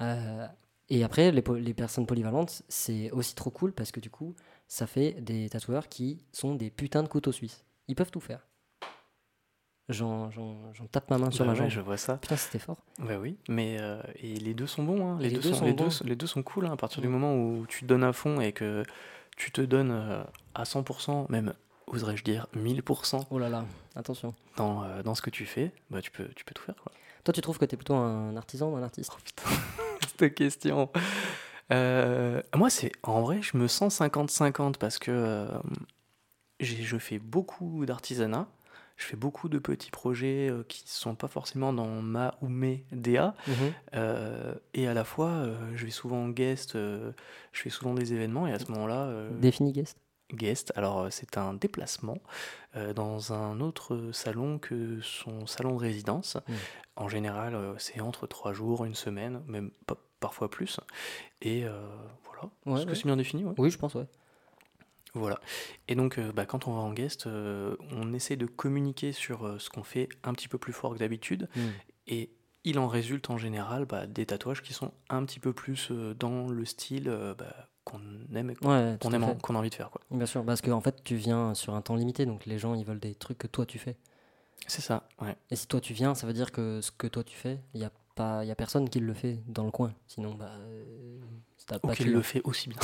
[0.00, 0.46] Euh,
[0.88, 4.34] et après, les, po- les personnes polyvalentes, c'est aussi trop cool parce que du coup,
[4.68, 7.64] ça fait des tatoueurs qui sont des putains de couteaux suisses.
[7.88, 8.46] Ils peuvent tout faire.
[9.90, 11.68] J'en j'en- j'en tape ma main sur Bah ma ouais, jambe.
[11.68, 12.16] je vois ça.
[12.16, 12.78] Putain, c'était fort.
[12.98, 15.06] Bah oui, mais euh, et les deux sont bons.
[15.06, 15.18] Hein.
[15.20, 15.84] Les, Les deux, deux sont, sont les, bons.
[15.88, 17.12] deux, les deux sont cool hein, à partir du Mm.
[17.12, 18.82] moment où tu te donnes à fond et que
[19.36, 20.24] tu te donnes euh,
[20.54, 21.52] à 100%, même
[21.86, 24.34] oserais-je dire 1000% Oh là là, attention.
[24.56, 26.90] dans, euh, dans ce que tu fais, bah tu peux, tu peux tout faire quoi.
[27.24, 29.12] Toi, tu trouves que t'es plutôt un artisan ou un artiste?
[30.18, 30.88] Cette question.
[31.72, 35.46] Euh, moi, c'est en vrai, je me sens 50-50 parce que
[36.60, 38.46] j'ai- je fais beaucoup d'artisanat.
[38.96, 42.48] Je fais beaucoup de petits projets euh, qui ne sont pas forcément dans ma ou
[42.48, 43.34] mes DA.
[43.48, 43.54] Mhm.
[43.94, 47.12] Euh, et à la fois, euh, je vais souvent en guest, je
[47.52, 49.98] fais souvent des événements, et à ce moment-là, euh, Défini guest
[50.32, 52.16] guest, alors c'est un déplacement
[52.96, 56.38] dans un autre salon que son salon de résidence.
[56.48, 56.52] Mm.
[56.96, 60.80] En général, c'est entre trois jours, une semaine, même pa- parfois plus.
[61.42, 61.64] Et
[62.24, 62.50] voilà.
[62.66, 63.52] Ouais, Est-ce que c'est bien défini ouais?
[63.58, 64.06] Oui, je pense, ouais.
[65.14, 65.38] Voilà.
[65.88, 69.46] Et donc, euh, bah, quand on va en guest, euh, on essaie de communiquer sur
[69.46, 71.48] euh, ce qu'on fait un petit peu plus fort que d'habitude.
[71.54, 71.60] Mm.
[72.08, 72.30] Et
[72.64, 76.48] il en résulte en général bah, des tatouages qui sont un petit peu plus dans
[76.48, 77.04] le style
[77.38, 78.00] bah, qu'on
[78.34, 79.90] aime et qu'on Ouais, aime qu'on a envie de faire.
[79.90, 80.00] quoi.
[80.10, 82.84] Bien sûr, parce qu'en fait, tu viens sur un temps limité, donc les gens, ils
[82.84, 83.96] veulent des trucs que toi, tu fais.
[84.66, 85.36] C'est ça, ouais.
[85.50, 87.80] Et si toi, tu viens, ça veut dire que ce que toi, tu fais, il
[87.80, 89.92] n'y a, pas- y a personne qui le fait dans le coin.
[90.06, 90.52] Sinon, bah,
[91.82, 92.78] Ou qu'il le fait aussi bien.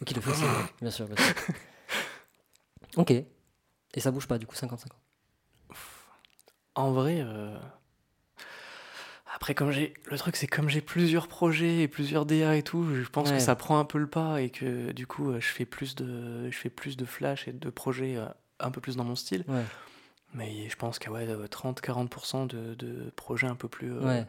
[0.00, 0.48] Ou qu'il le fait aussi, ouais.
[0.82, 1.34] bien sûr, bien sûr.
[2.96, 3.10] Ok.
[3.10, 4.86] Et ça bouge pas, du coup, 50-50.
[6.74, 7.58] En vrai, euh,
[9.34, 9.94] après, comme j'ai.
[10.10, 13.36] Le truc, c'est comme j'ai plusieurs projets et plusieurs DA et tout, je pense Ouais.
[13.36, 15.94] que ça prend un peu le pas et que du coup, euh, je fais plus
[15.94, 18.26] de, je fais plus de flash et de projets euh,
[18.60, 19.44] un peu plus dans mon style.
[19.48, 19.64] Ouais,
[20.34, 24.26] Mais je pense qu'à ouais, 30-40% de, de projets un peu plus, euh, ouais.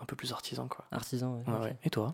[0.00, 0.84] un peu plus artisans, quoi.
[0.90, 1.76] Artisan, ouais.
[1.84, 2.10] Et toi?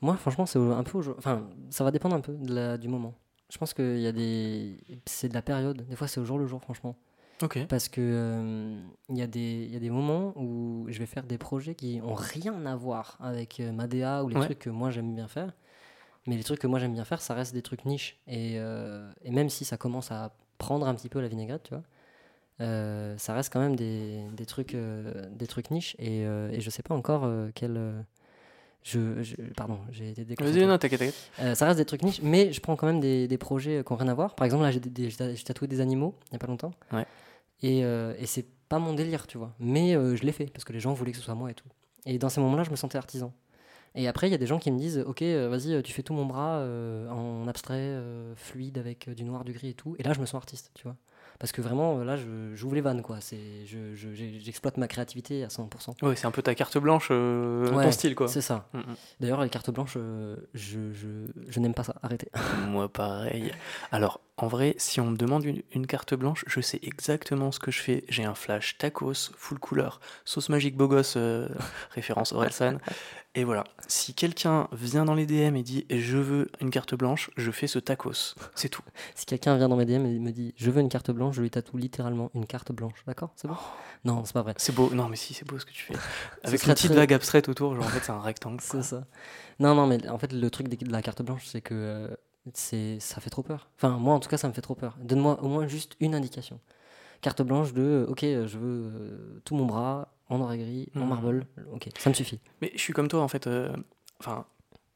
[0.00, 0.98] Moi, franchement, c'est un peu.
[1.18, 3.14] Enfin, ça va dépendre un peu de la- du moment.
[3.52, 4.78] Je pense qu'il y a des.
[5.04, 5.86] C'est de la période.
[5.86, 6.96] Des fois, c'est au jour le jour, franchement.
[7.42, 7.58] Ok.
[7.68, 8.80] Parce que euh,
[9.10, 12.00] il y, a des- y a des moments où je vais faire des projets qui
[12.02, 14.44] ont rien à voir avec euh, ma DA ou les Ouais.
[14.46, 15.52] trucs que moi j'aime bien faire.
[16.26, 18.18] Mais les trucs que moi j'aime bien faire, ça reste des trucs niches.
[18.26, 21.74] Et, euh, et même si ça commence à prendre un petit peu la vinaigrette, tu
[21.74, 21.82] vois,
[22.60, 25.94] euh, ça reste quand même des, des trucs, euh, des trucs niches.
[25.98, 27.76] Et, euh, et je sais pas encore euh, quel.
[28.96, 30.24] Euh, je, je- pardon, j'ai été.
[30.38, 31.30] Vas-y, non, t'inquiète, t'inquiète.
[31.40, 33.92] Euh, ça reste des trucs niches, mais je prends quand même des, des projets qui
[33.92, 34.34] n'ont rien à voir.
[34.34, 35.10] Par exemple, là, j'ai des-
[35.44, 36.72] tatoué des animaux il n'y a pas longtemps.
[36.92, 37.06] Ouais.
[37.62, 39.52] Et, euh, et c'est pas mon délire, tu vois.
[39.60, 41.54] Mais euh, je l'ai fait parce que les gens voulaient que ce soit moi et
[41.54, 41.68] tout.
[42.06, 43.32] Et dans ces moments-là, je me sentais artisan.
[43.94, 45.92] Et après, il y a des gens qui me disent Ok, euh, vas-y, euh, tu
[45.92, 49.68] fais tout mon bras euh, en abstrait, euh, fluide, avec euh, du noir, du gris
[49.68, 49.94] et tout.
[49.98, 50.96] Et là, je me sens artiste, tu vois.
[51.38, 52.16] Parce que vraiment, là,
[52.54, 53.20] j'ouvre les vannes, quoi.
[53.20, 54.08] C'est- je- je-
[54.40, 55.94] J'exploite ma créativité à 100%.
[56.02, 58.28] Ouais, c'est un peu ta carte blanche, euh, Ouais, ton style, quoi.
[58.28, 58.68] C'est ça.
[58.72, 58.94] Mm, mm.
[59.20, 61.08] D'ailleurs, les cartes blanches, euh, je, je,
[61.48, 61.94] je n'aime pas ça.
[62.02, 62.28] Arrêtez.
[62.68, 63.52] Moi, pareil.
[63.90, 67.58] Alors, en vrai, si on me demande une, une carte blanche, je sais exactement ce
[67.60, 68.04] que je fais.
[68.08, 71.48] J'ai un flash tacos, full couleur, sauce magique beau gosse, euh,
[71.90, 72.78] référence Orelsan.
[73.34, 73.64] Et voilà.
[73.88, 77.66] Si quelqu'un vient dans les DM et dit je veux une carte blanche, je fais
[77.66, 78.34] ce tacos.
[78.54, 78.82] C'est tout.
[79.14, 81.40] Si quelqu'un vient dans mes DM et me dit je veux une carte blanche, je
[81.40, 83.02] lui tatoue littéralement une carte blanche.
[83.06, 83.32] D'accord?
[83.36, 83.56] C'est bon?
[84.04, 84.52] Non, c'est pas vrai.
[84.58, 84.90] C'est beau.
[84.92, 85.94] Non, mais si, c'est beau ce que tu fais.
[86.44, 88.58] Avec une petite très- vague abstraite autour, genre en fait, c'est un rectangle.
[88.62, 89.06] C'est ça.
[89.60, 92.08] Non, non, mais en fait, le truc de la carte blanche, c'est que euh,
[92.52, 93.70] c'est ça fait trop peur.
[93.78, 94.96] Enfin, moi, en tout cas, ça me fait trop peur.
[95.00, 96.60] Donne-moi au moins juste une indication.
[97.22, 100.88] Carte blanche de euh, ok, euh, je veux euh, tout mon bras en et gris,
[100.96, 101.08] en Mhm.
[101.08, 101.46] marble.
[101.72, 102.40] Ok, ça me suffit.
[102.60, 103.46] Mais je suis comme toi en fait.
[103.46, 103.74] euh,
[104.20, 104.46] Enfin,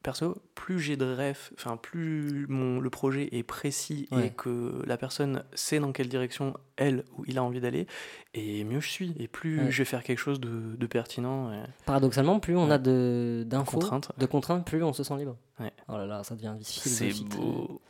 [0.03, 4.27] perso, plus j'ai de rêves, enfin plus mon le projet est précis Ouais.
[4.27, 7.87] et que la personne sait dans quelle direction elle ou il a envie d'aller,
[8.33, 9.13] et mieux je suis.
[9.19, 9.71] Et plus Ouais.
[9.71, 11.51] je vais faire quelque chose de, de pertinent.
[11.51, 13.79] Et Paradoxalement, plus on a de d'infos,
[14.17, 15.35] de contraintes, plus on se sent libre.
[15.59, 15.71] Ouais.
[15.89, 17.81] Oh là là, ça devient vite C'est beau.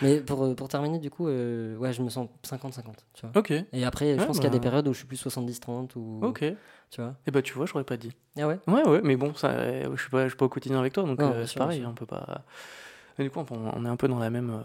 [0.00, 2.82] Mais pour, euh, pour terminer, du coup, euh, ouais, je me sens 50-50,
[3.12, 3.38] tu vois.
[3.38, 3.52] Ok.
[3.72, 4.62] Et après, je Ouais, pense qu'il y a des bah.
[4.64, 6.42] périodes où je suis plus 70-30 ou Ok.
[6.42, 6.56] Et
[6.90, 7.14] tu vois.
[7.30, 8.10] bah tu vois, j'aurais pas dit.
[8.38, 8.58] Ah ouais?
[8.66, 10.92] Ouais, ouais, mais bon, ça, euh, je suis pas, je suis pas au quotidien avec
[10.94, 12.42] toi, donc euh, c'est pareil, on peut pas.
[13.20, 14.62] Mais du coup, on, est un peu dans la même, euh,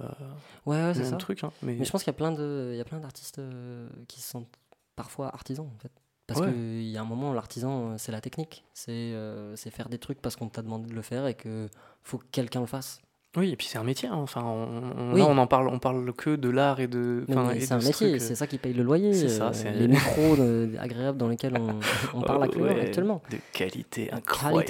[0.66, 1.18] Ouais, ouais, c'est ça.
[1.18, 3.00] truc, hein, mais, Mais je pense qu'il y a plein de, il y a plein
[3.00, 4.48] d'artistes euh, qui se sentent
[4.96, 5.92] parfois artisans en fait.
[6.28, 6.52] Parce Ouais.
[6.52, 8.64] qu'il y a un moment, l'artisan, euh, c'est la technique.
[8.74, 11.68] C'est euh, faire des trucs parce qu'on t'a demandé de le faire et que
[12.02, 13.00] faut que quelqu'un le fasse.
[13.38, 14.08] Oui, et puis c'est un métier.
[14.08, 14.16] hein.
[14.16, 15.20] Enfin, on, on- Oui.
[15.20, 17.26] là, on en parle, on parle que de l'art et de.
[17.28, 19.14] C'est un ce métier, c'est ça qui paye le loyer.
[19.14, 20.36] c'est ça, c'est- les micros
[20.80, 21.80] agréables dans lesquels on,
[22.18, 22.70] on parle Oh, actuellement.
[22.74, 23.22] ouais, actuellement.
[23.30, 24.66] De qualité incroyable.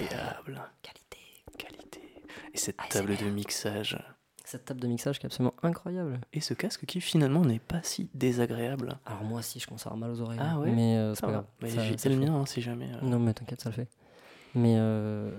[0.82, 1.05] qualité.
[2.56, 2.90] Et cette ASMR.
[2.90, 3.98] table de mixage.
[4.46, 6.20] Cette table de mixage qui est absolument incroyable.
[6.34, 8.98] Et ce casque qui finalement n'est pas si désagréable.
[9.06, 10.40] Alors moi aussi, je commence à avoir mal aux oreilles.
[10.42, 11.46] Ah ouais Mais euh, c'est pas grave.
[11.62, 12.88] Mais Ça- j'ai le mien hein, si jamais.
[12.94, 13.00] euh.
[13.06, 13.88] Non, mais t'inquiète, ça le fait.
[14.54, 15.32] Mais euh,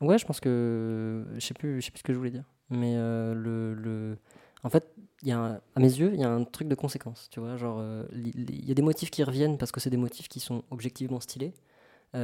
[0.00, 2.44] ouais, je pense que je sais plus, je sais plus ce que je voulais dire.
[2.70, 4.18] Mais euh, le, le,
[4.62, 4.86] en fait,
[5.22, 7.28] y a un- à mes yeux, il y a un truc de conséquence.
[7.30, 7.82] Tu vois, genre,
[8.14, 11.18] il y a des motifs qui reviennent parce que c'est des motifs qui sont objectivement
[11.20, 11.52] stylés.
[12.14, 12.20] Il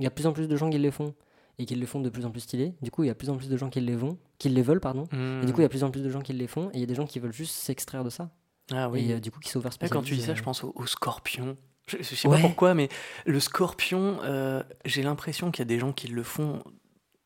[0.00, 1.14] y a de plus en plus de gens qui les font
[1.58, 2.74] et qui les font de plus en plus stylés.
[2.82, 4.48] Du coup, il y a de plus en plus de gens qui les vont, qui
[4.48, 5.04] les veulent, pardon.
[5.42, 6.68] Et du coup, il y a de plus en plus de gens qui les font
[6.70, 8.30] et il y a des gens qui veulent juste s'extraire de ça.
[8.72, 9.10] Ah oui.
[9.10, 10.86] Et euh, du coup, qui s'over Ouais, quand tu dis ça, je pense au, au
[10.86, 11.56] scorpion.
[11.88, 12.36] Je, je sais Ouais.
[12.36, 12.88] pas pourquoi, mais
[13.26, 16.62] le scorpion, euh, j'ai l'impression qu'il y a des gens qui le font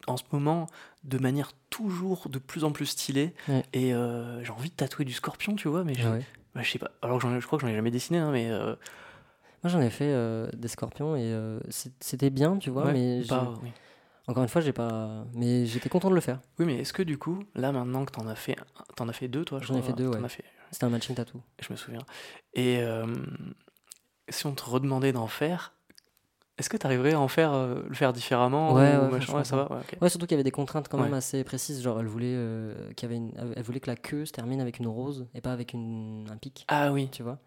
[0.07, 0.67] en ce moment
[1.03, 3.35] de manière toujours de plus en plus stylée.
[3.49, 3.65] Ouais.
[3.73, 6.23] Et euh, j'ai envie de tatouer du scorpion, tu vois, mais je, Ah ouais.
[6.55, 6.91] bah, je sais pas.
[7.03, 8.49] Alors je crois que j'en ai jamais dessiné, hein, mais.
[9.63, 10.15] Moi, j'en ai fait
[10.57, 11.35] des scorpions et
[12.01, 13.71] c'était bien, tu vois, mais pas- oui.
[14.27, 15.25] Encore une fois, j'ai pas.
[15.35, 16.41] Mais j'étais content de le faire.
[16.59, 18.57] Oui, mais est-ce que du coup, là maintenant que t'en as fait,
[18.97, 20.29] t'en as fait deux, toi je J'en ai fait deux, ouais.
[20.29, 21.41] fait- C'était un matching tattoo.
[21.61, 22.03] je me souviens.
[22.55, 23.07] Et euh,
[24.29, 25.73] si on te redemandait d'en faire,
[26.59, 29.25] est-ce que tu arriverais à en faire, euh, le faire différemment Ouais, ou ouais, machin?
[29.33, 29.83] franchement, ça va, ouais.
[30.03, 31.17] Ouais, surtout qu'il y avait des contraintes quand même Ouais.
[31.17, 31.83] assez précises.
[31.83, 34.61] Genre, elle voulait, euh, qu'il y avait une- elle voulait que la queue se termine
[34.61, 36.27] avec une rose et pas avec une...
[36.31, 37.09] un pic, Ah oui.
[37.11, 37.39] tu vois?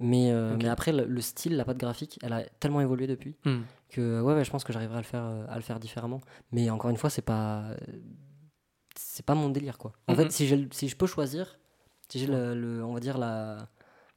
[0.00, 3.36] Mais, euh, mais après, le, le style, la patte graphique, elle a tellement évolué depuis
[3.44, 3.62] Hmm.
[3.88, 6.20] Que ouais, ouais, je pense que j'arriverai à le faire, euh, à le faire différemment.
[6.52, 7.64] Mais encore une fois, c'est pas,
[8.96, 9.92] c'est pas mon délire quoi.
[10.08, 11.58] En fait, si, le- si je peux choisir,
[12.08, 13.68] si j'ai le, le- on va dire la,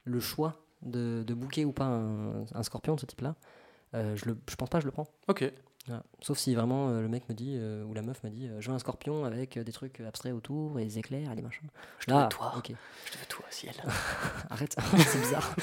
[0.04, 3.36] le choix de, de booker ou pas un, un scorpion de ce type-là,
[3.94, 5.06] euh, je, le, je pense pas je le prends.
[5.28, 5.50] Ok.
[5.86, 6.04] Voilà.
[6.20, 8.60] Sauf si vraiment euh, le mec me dit, euh, ou la meuf me dit, euh,
[8.60, 11.66] je veux un scorpion avec des trucs abstraits autour et des éclairs et des machins.
[11.98, 12.52] Je te veux Là, toi.
[12.56, 12.60] Je
[13.12, 13.74] te veux toi, ciel.
[14.50, 15.54] arrête, c'est bizarre.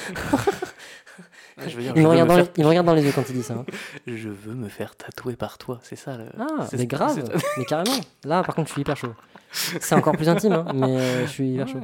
[1.58, 3.12] je veux dire, Il je me, regarde me les, il me regarde dans les yeux
[3.14, 3.54] quand il dit ça.
[3.56, 3.66] hein.
[4.08, 6.18] je veux me faire tatouer par toi, c'est ça.
[6.18, 6.26] Le...
[6.38, 7.24] Ah, mais grave,
[7.58, 7.96] mais carrément.
[8.26, 9.14] Là, par contre, je suis hyper chaud.
[9.54, 11.80] C'est encore plus intime, hein, mais je suis hyper chaud.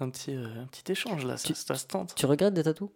[0.00, 2.14] Un petit, un petit échange là, ça, Tu- ça se tente.
[2.16, 2.88] Tu regrettes des tatous?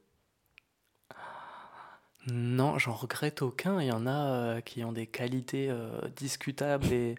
[2.26, 3.80] Non, j'en regrette aucun.
[3.80, 7.16] Il y en a euh, qui ont des qualités euh, discutables et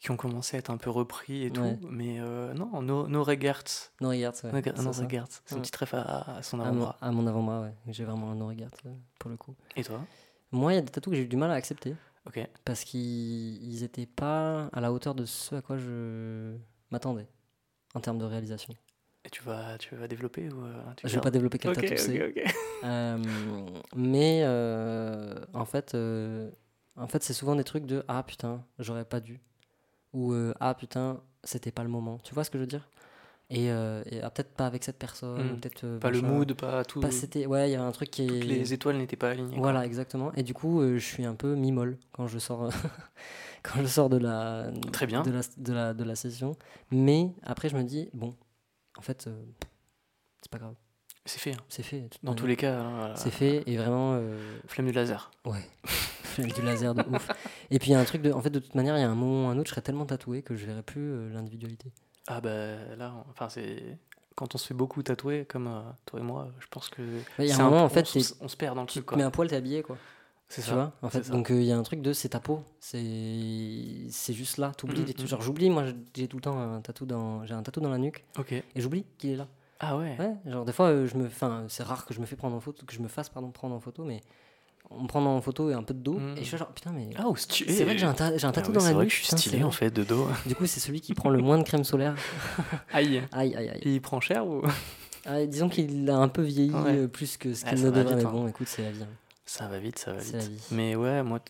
[0.00, 1.62] qui ont commencé à être un peu repris et tout.
[1.62, 1.78] Ouais.
[1.88, 3.62] Mais euh, non, no, no regrets.
[4.02, 4.52] No regards, ouais.
[4.76, 5.02] No no ça.
[5.02, 5.22] regrets.
[5.46, 5.62] C'est un Ouais.
[5.62, 6.98] petit trèfle à, à son avant-bras.
[7.00, 7.74] à mon avant-bras, ouais.
[7.88, 8.70] J'ai vraiment un no regards
[9.18, 9.54] pour le coup.
[9.76, 10.00] Et toi?
[10.52, 11.94] Moi, il y a des tatous que j'ai eu du mal à accepter
[12.26, 12.40] Ok.
[12.64, 16.54] parce qu'ils ils étaient pas à la hauteur de ce à quoi je
[16.90, 17.26] m'attendais
[17.94, 18.74] en termes de réalisation.
[19.24, 20.62] Et tu vas, tu vas développer ou
[20.96, 22.22] tu Je vais gardes pas développer quel Ok, tatou c'est.
[22.26, 22.54] ok, ok.
[22.84, 23.18] Euh,
[23.96, 26.50] mais euh, en fait, euh,
[26.96, 29.40] en fait, c'est souvent des trucs de ah putain, j'aurais pas dû
[30.12, 32.18] ou ah putain, c'était pas le moment.
[32.18, 32.88] Tu vois ce que je veux dire?
[33.50, 35.60] Et, et, ah, peut-être pas avec cette personne, Hmm.
[35.60, 37.00] peut-être Pas le mood, pas tout.
[37.00, 39.30] Pas c'était ouais, il y a un truc qui est Toutes les étoiles n'étaient pas
[39.30, 39.50] alignées.
[39.54, 39.60] quoi.
[39.62, 40.32] voilà exactement.
[40.34, 42.70] Et du coup, je suis un peu mi-molle quand je sors
[43.62, 45.22] quand je sors de la Très bien.
[45.22, 46.56] de la, de la de la session.
[46.90, 48.34] Mais après, je me dis bon,
[48.96, 49.28] en fait,
[50.40, 50.74] c'est pas grave,
[51.26, 51.52] C'est fait.
[51.52, 51.64] hein.
[51.68, 52.08] c'est fait.
[52.22, 54.14] Dans tous les cas, hein, C'est fait et vraiment.
[54.14, 55.30] euh, flemme du laser.
[55.46, 55.66] Ouais.
[56.24, 57.28] Flemme du laser de ouf.
[57.70, 58.32] Et puis il y a un truc de.
[58.32, 59.80] En fait, de toute manière, il y a un moment ou un autre, je serais
[59.82, 61.92] tellement tatoué que je verrais plus euh, l'individualité.
[62.26, 62.50] Ah bah
[62.98, 63.98] là, on- enfin c'est
[64.34, 67.02] quand on se fait beaucoup tatouer comme euh, toi et moi, je pense que
[67.38, 68.88] Il y a un moment, en fait, on, t'es- s- on se perd dans le
[68.88, 69.16] Tu truc quoi.
[69.16, 69.96] mets un poil, t'es habillé, quoi.
[70.48, 70.74] C'est Tu ça.
[70.74, 72.12] vois En fait, donc euh, il y a un truc de.
[72.12, 72.62] C'est ta peau.
[72.80, 74.72] C'est c'est juste là.
[74.76, 75.04] T'oublies.
[75.04, 75.20] Des trucs.
[75.20, 75.26] mhm.
[75.28, 75.84] Genre, j'oublie, moi,
[76.16, 77.44] j'ai tout le temps un tatou dans.
[77.46, 78.52] J'ai un tatou dans la nuque Ok.
[78.52, 79.48] et j'oublie qu'il est là.
[79.86, 80.16] Ah ouais.
[80.18, 81.26] Ouais, genre, des fois, euh, je me.
[81.26, 83.50] Enfin, c'est rare que je me fais prendre en photo, que je me fasse, pardon,
[83.50, 84.20] prendre en photo, mais.
[84.90, 86.20] On me prend en photo et un peu de dos.
[86.36, 87.08] Et je suis genre, putain, mais.
[87.16, 87.72] Ah, oh, stylé.
[87.72, 89.04] c'est vrai que j'ai un, ta- j'ai un Ah tatou ouais, dans c'est la vrai
[89.04, 89.10] nuque.
[89.12, 90.26] que je suis putain, c'est stylé en fait de dos.
[90.46, 92.14] Du coup, c'est celui qui prend le moins de crème solaire.
[92.92, 93.22] Aïe.
[93.32, 93.80] Aïe, aïe, aïe.
[93.82, 94.62] Et il prend cher ou?
[95.26, 96.96] Ah, disons qu'il a un peu vieilli Ouais.
[96.98, 98.14] euh, plus que ce qu'il ne devrait.
[98.16, 98.30] mais hein.
[98.30, 99.02] bon, écoute, c'est la vie.
[99.02, 99.08] hein.
[99.46, 100.50] Ça va vite, ça va vite.
[100.70, 101.40] Mais ouais, moi,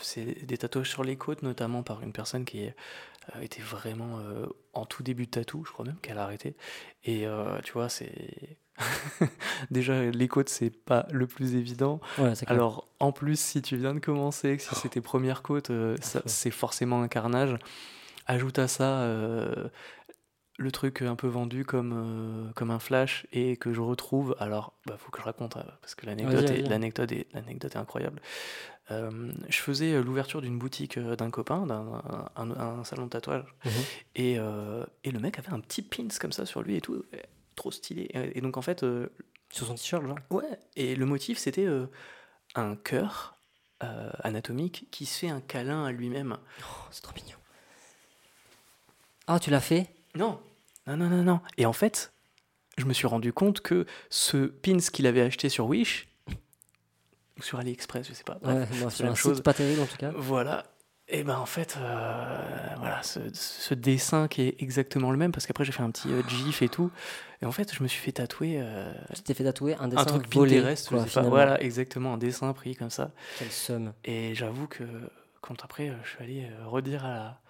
[0.00, 4.46] c'est des tatouages sur les côtes, notamment par une personne qui euh, était vraiment euh,
[4.72, 6.56] en tout début de tatou, je crois même qu'elle a arrêté.
[7.04, 8.58] Et euh, tu vois, c'est.
[9.70, 12.00] Déjà, les côtes, c'est pas le plus évident.
[12.16, 12.32] Ouais.
[12.46, 15.96] Alors, en plus, si tu viens de commencer, que si c'est tes premières côtes, euh,
[16.00, 17.56] c'est forcément un carnage.
[18.26, 19.08] Ajoute à ça
[20.58, 24.34] le truc un peu vendu comme, euh, comme un flash et que je retrouve.
[24.40, 27.78] Alors, bah, faut que je raconte euh, parce que l'anecdote est, l'anecdote est, l'anecdote est
[27.78, 28.20] incroyable.
[28.90, 32.02] Euh, je faisais l'ouverture d'une boutique d'un copain, d'un
[32.36, 33.70] un, salon de tatouage, Mhm.
[34.16, 37.04] et, euh, et le mec avait un petit pins comme ça sur lui et tout,
[37.54, 38.10] trop stylé.
[38.34, 38.84] Et, donc en fait,
[39.50, 40.18] Sur son t-shirt, genre.
[40.30, 41.68] Ouais, et le motif c'était
[42.56, 43.36] un cœur
[43.80, 46.36] anatomique qui se fait un câlin à lui-même.
[46.62, 47.36] Oh, c'est trop mignon.
[49.28, 49.86] Ah, tu l'as fait?
[50.14, 50.40] Non,
[50.88, 51.40] non, non, non, non.
[51.56, 52.12] Et en fait,
[52.76, 56.08] je me suis rendu compte que ce pins qu'il avait acheté sur Wish,
[57.38, 59.40] ou sur AliExpress, je sais pas, bref, Ouais, bon, c'est la même chose.
[59.42, 60.12] pas terrible en tout cas.
[60.16, 60.64] Voilà.
[61.10, 62.40] Et ben en fait, euh,
[62.80, 66.12] voilà, ce, ce dessin qui est exactement le même, parce qu'après j'ai fait un petit
[66.12, 66.90] euh, gif et tout.
[67.40, 70.02] Et en fait, je me suis fait tatouer euh, Tu t'es fait tatouer un dessin
[70.02, 71.26] un truc volé, Pinterest, quoi, je sais pas.
[71.26, 73.12] Voilà, exactement, un dessin pris comme ça.
[73.38, 73.94] Quelle somme.
[74.04, 74.84] Et j'avoue que
[75.40, 77.40] quand après, euh, je suis allé redire à la,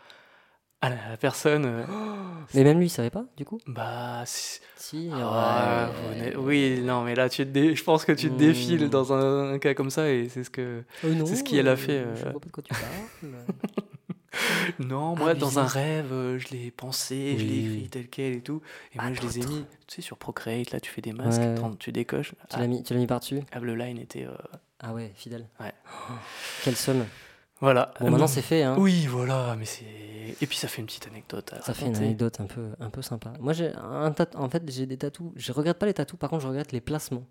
[0.80, 1.84] à la personne, euh,
[2.54, 3.58] Mais même lui, il savait pas, du coup?
[3.66, 6.32] Bah, si- Si, ah, ouais.
[6.34, 8.36] vous oui, non, mais là, tu te dé- je pense que tu te Hmm.
[8.38, 10.82] défiles dans un, un cas comme ça, et c'est ce que.
[11.04, 12.30] Oh c'est ce qu'elle a euh, fait, Je euh.
[12.30, 12.88] vois pas de quoi tu parles.
[14.78, 18.40] Non, moi, dans un rêve, euh, je l'ai pensé, je l'ai écrit tel quel et
[18.40, 18.60] tout.
[18.94, 21.12] Et Ah, moi, je les ai mis, tu sais, sur Procreate, là, tu fais des
[21.12, 21.54] masques, Ouais.
[21.78, 22.32] tu décoches.
[22.32, 23.40] tu Ah, l'as mis, tu l'as mis par-dessus?
[23.52, 24.26] Ah, le line était.
[24.26, 24.36] euh,
[24.80, 25.48] Ah ouais, fidèle.
[25.60, 25.72] Ouais.
[25.86, 26.12] Oh,
[26.62, 27.04] quelle somme.
[27.60, 27.92] Voilà.
[28.00, 28.76] Bon, maintenant c'est fait, hein.
[28.78, 29.84] Oui, voilà, mais c'est.
[30.40, 32.90] Et puis, ça fait une petite anecdote à Ça fait une anecdote un peu, un
[32.90, 33.32] peu sympa.
[33.40, 35.32] Moi, j'ai un tat- en fait, j'ai des tatous.
[35.36, 37.24] Je regrette pas les tatous, par contre, je regrette les placements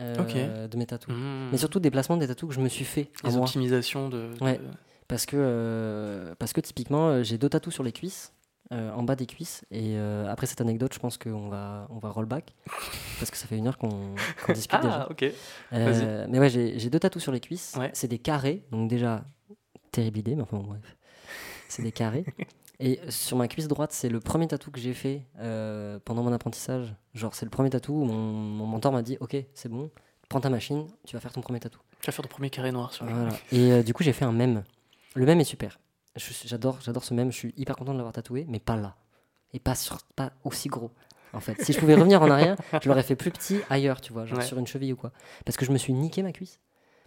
[0.00, 1.14] euh, de mes tatous.
[1.14, 1.50] Mmh.
[1.52, 4.32] Mais surtout des placements des tatous que je me suis fait les optimisations de.
[4.38, 4.60] de- Ouais.
[5.06, 8.32] Parce que, euh, parce que typiquement, euh, j'ai deux tatous sur les cuisses,
[8.72, 9.62] euh, en bas des cuisses.
[9.70, 12.54] Et euh, après cette anecdote, je pense qu'on va, on va roll back.
[13.18, 14.14] parce que ça fait une heure qu'on
[14.46, 15.02] qu'on discute déjà.
[15.02, 15.26] Ah, ok.
[15.74, 17.74] Euh, mais ouais, j'ai j'ai deux tatous sur les cuisses.
[17.78, 17.90] Ouais.
[17.92, 19.24] C'est des carrés, donc déjà,
[19.94, 20.96] terrible idée, mais enfin bon, bref.
[21.68, 22.24] C'est des carrés.
[22.80, 26.32] Et sur ma cuisse droite, c'est le premier tatou que j'ai fait euh, pendant mon
[26.32, 26.92] apprentissage.
[27.14, 29.90] Genre, c'est le premier tatou où mon, mon mentor m'a dit Ok, c'est bon,
[30.28, 31.78] prends ta machine, tu vas faire ton premier tatou.
[32.00, 33.04] Tu vas faire ton premier carré noir sur.
[33.06, 33.32] Voilà.
[33.52, 34.64] Et euh, du coup, j'ai fait un mème.
[35.14, 35.78] Le mème est super.
[36.16, 37.30] J'adore, j'adore ce mème.
[37.32, 38.96] Je suis hyper content de l'avoir tatoué, mais pas là.
[39.52, 40.90] Et pas, sur, pas aussi gros.
[41.32, 44.12] En fait, si je pouvais revenir en arrière, je l'aurais fait plus petit ailleurs, tu
[44.12, 44.44] vois, genre Ouais.
[44.44, 45.12] sur une cheville ou quoi.
[45.44, 46.60] Parce que je me suis niqué ma cuisse.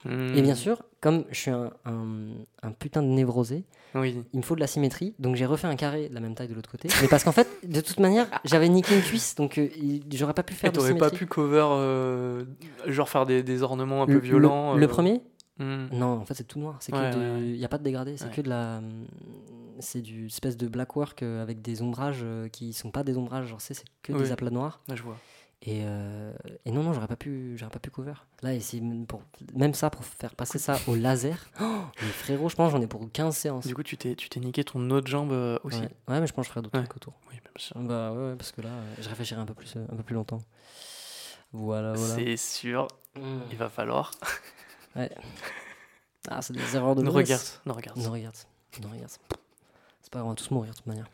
[0.05, 0.35] Mmh.
[0.35, 2.29] Et bien sûr, comme je suis un, un-
[2.61, 4.23] un putain de névrosé, Oui.
[4.31, 5.15] il me faut de la symétrie.
[5.17, 6.87] Donc j'ai refait un carré de la même taille de l'autre côté.
[7.01, 9.67] Mais parce qu'en fait, de toute manière, j'avais niqué une cuisse, donc euh,
[10.13, 11.09] j'aurais pas pu faire Et de t'aurais symétrie.
[11.11, 12.45] pas pu cover, euh,
[12.85, 14.75] genre faire des, des ornements un peu le- violents.
[14.75, 15.21] Le, euh, premier
[15.59, 15.87] hmm.
[15.93, 16.77] Non, en fait, c'est tout noir.
[16.79, 17.41] C'est Ouais, que ouais, ouais.
[17.41, 18.17] il y a pas de dégradé.
[18.17, 18.31] C'est Ouais.
[18.31, 19.07] que de la, hum,
[19.79, 23.47] c'est du espèce de black work avec des ombrages qui sont pas des ombrages.
[23.47, 24.19] Genre c'est c'est que Oui.
[24.19, 24.79] des aplats noirs.
[24.87, 25.17] Là, je vois.
[25.63, 26.31] Et, euh,
[26.65, 28.13] et non, non, j'aurais pas pu, j'aurais pas pu cover.
[28.43, 28.51] Là,
[28.81, 29.21] même pour
[29.55, 31.47] même ça pour faire passer ça au laser.
[31.59, 33.65] Oh, mais frérot, je pense j'en ai pour 15 séances.
[33.65, 35.79] Du coup, tu t'es, tu t'es niqué ton autre jambe euh, aussi.
[35.79, 35.89] ouais.
[36.07, 36.85] Ouais, mais je pense que je ferai d'autres Ouais.
[36.85, 37.13] trucs autour.
[37.29, 37.75] Oui, bien sûr.
[37.79, 40.13] Bah ouais, ouais, parce que là, euh, je réfléchirai un peu plus, un peu plus
[40.15, 40.41] longtemps.
[41.53, 42.15] Voilà, voilà.
[42.15, 43.39] C'est sûr, Mm.
[43.51, 44.11] il va falloir.
[46.29, 47.97] Ah, c'est des erreurs de Ne regarde, ne regarde.
[47.97, 48.35] Non, regarde.
[48.81, 49.11] Non, regarde.
[50.01, 51.09] C'est pas grave, on va tous mourir de toute manière.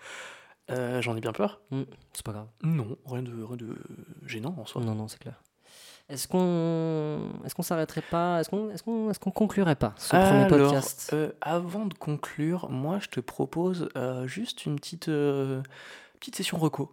[0.77, 1.61] Euh, J'en ai bien peur.
[2.13, 2.47] C'est pas grave.
[2.63, 3.75] Non, rien de, rien de
[4.25, 4.81] gênant en soi.
[4.81, 5.41] Non, non, c'est clair.
[6.09, 8.41] Est-ce qu'on qu'on s'arrêterait pas?
[8.41, 11.11] Est-ce qu'on est-ce qu'on conclurait pas ce premier podcast?
[11.13, 15.61] euh, avant de conclure, moi, je te propose euh, juste une petite, euh,
[16.19, 16.91] petite session reco.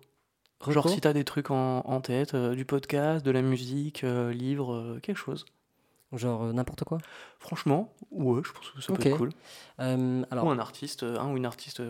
[0.68, 4.98] Genre, Reco si t'as des trucs en, en tête, du podcast, de la musique, livre,
[5.02, 5.44] quelque chose.
[6.12, 6.98] Genre euh, n'importe quoi?
[7.38, 9.30] Franchement, ouais, je pense que ça peut être cool.
[9.80, 11.80] Euh, Alors, ou un artiste, ou une artiste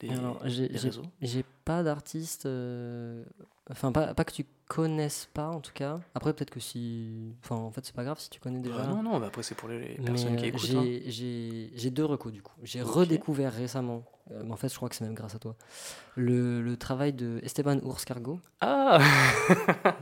[0.00, 1.02] des, alors, j'ai des j'ai- réseaux.
[1.20, 2.46] j'ai pas d'artiste.
[2.46, 3.24] euh,
[3.70, 6.00] Enfin, pas, pas que tu connaisses pas en tout cas.
[6.14, 7.34] Après, peut-être que si.
[7.44, 8.76] Enfin, en fait, c'est pas grave si tu connais déjà.
[8.82, 10.70] Ah non, non, bah après, c'est pour les, les Mais, personnes qui écoutent.
[10.74, 10.82] hein.
[10.84, 12.54] j'ai- j'ai j'ai deux recos du coup.
[12.62, 15.54] J'ai redécouvert récemment, euh, mais en fait je crois que c'est même grâce à toi,
[16.16, 18.40] le, le travail de Esteban Ours-Cargo.
[18.62, 19.00] Ah,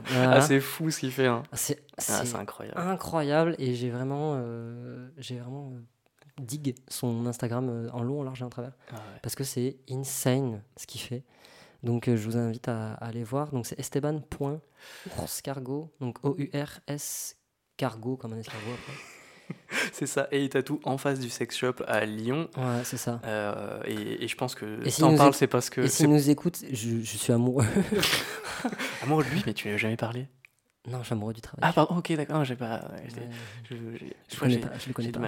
[0.07, 0.31] Voilà.
[0.35, 1.27] ah c'est fou ce qu'il fait.
[1.27, 1.43] Hein.
[1.51, 2.79] c'est Ah, c'est incroyable.
[2.79, 5.73] incroyable et j'ai vraiment, euh, j'ai vraiment
[6.39, 9.19] euh, dig son Instagram euh, en long, en large et en travers Ah ouais.
[9.21, 11.23] parce que c'est insane ce qu'il fait.
[11.83, 13.51] Donc euh, je vous invite à, à aller voir.
[13.51, 17.35] Donc c'est esteban.ourscargo, donc O-U-R-S
[17.77, 18.93] cargo comme un escargot après.
[19.93, 22.49] C'est ça, et il tatoue en face du sex shop à Lyon.
[22.57, 23.21] Ouais, c'est ça.
[23.23, 25.79] Euh, et, et je pense que Et si s'il t'en parles, éc- c'est parce que
[25.81, 27.63] Et s'il nous écoute, je, je suis amoureux.
[29.03, 30.27] amoureux de lui, mais tu lui as jamais parlé.
[30.87, 31.59] Non, je suis amoureux du travail.
[31.69, 32.89] Ah, pardon, ok, d'accord, j'ai pas.
[32.93, 33.07] Ouais,
[33.69, 35.19] je- je, je- connais pas, je le connais pas.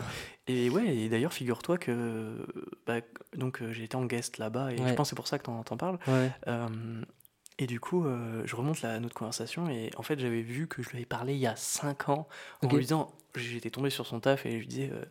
[0.48, 2.46] Et ouais, et d'ailleurs, figure-toi que.
[2.88, 3.02] bah,
[3.36, 5.44] donc, euh, j'ai été en guest là-bas, et je pense que c'est pour ça que
[5.44, 6.00] t'en t'en parles.
[6.08, 6.32] Ouais.
[6.48, 7.02] Euh,
[7.58, 10.82] et du coup, euh, je remonte la, notre conversation, et en fait, j'avais vu que
[10.82, 12.28] je lui avais parlé il y a 5 ans,
[12.64, 13.12] en lui disant.
[13.36, 14.90] J'étais tombé sur son taf, et je lui disais.
[14.92, 15.06] euh,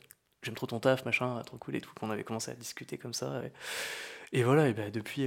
[0.45, 3.13] J'aime trop ton taf, machin, trop cool et tout, qu'on avait commencé à discuter comme
[3.13, 3.43] ça.
[4.33, 5.27] Et, et voilà, et bah, depuis,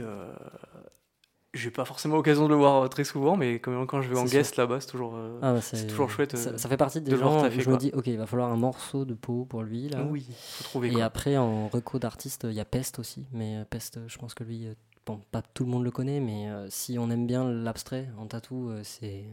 [1.53, 4.17] j'ai pas forcément l'occasion de le voir euh, très souvent, mais quand, quand je vais
[4.17, 5.15] en guest là-bas, c'est toujours.
[5.15, 7.61] euh, Ah, bah, c'est toujours chouette, Ça, euh, ça fait partie des de gens taffer,
[7.61, 9.89] je me dis, ok, il va falloir un morceau de peau pour lui.
[9.89, 10.03] Là.
[10.09, 11.03] oui, faut trouver Et quoi.
[11.03, 13.27] après, en reco d'artiste, il y a Pest aussi.
[13.33, 14.67] Mais Pest, je pense que lui,
[15.05, 18.27] bon, pas tout le monde le connaît, mais euh, si on aime bien l'abstrait en
[18.27, 19.25] tatou, c'est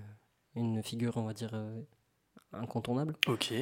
[0.57, 1.53] une figure, on va dire,
[2.53, 3.15] incontournable.
[3.29, 3.53] Ok.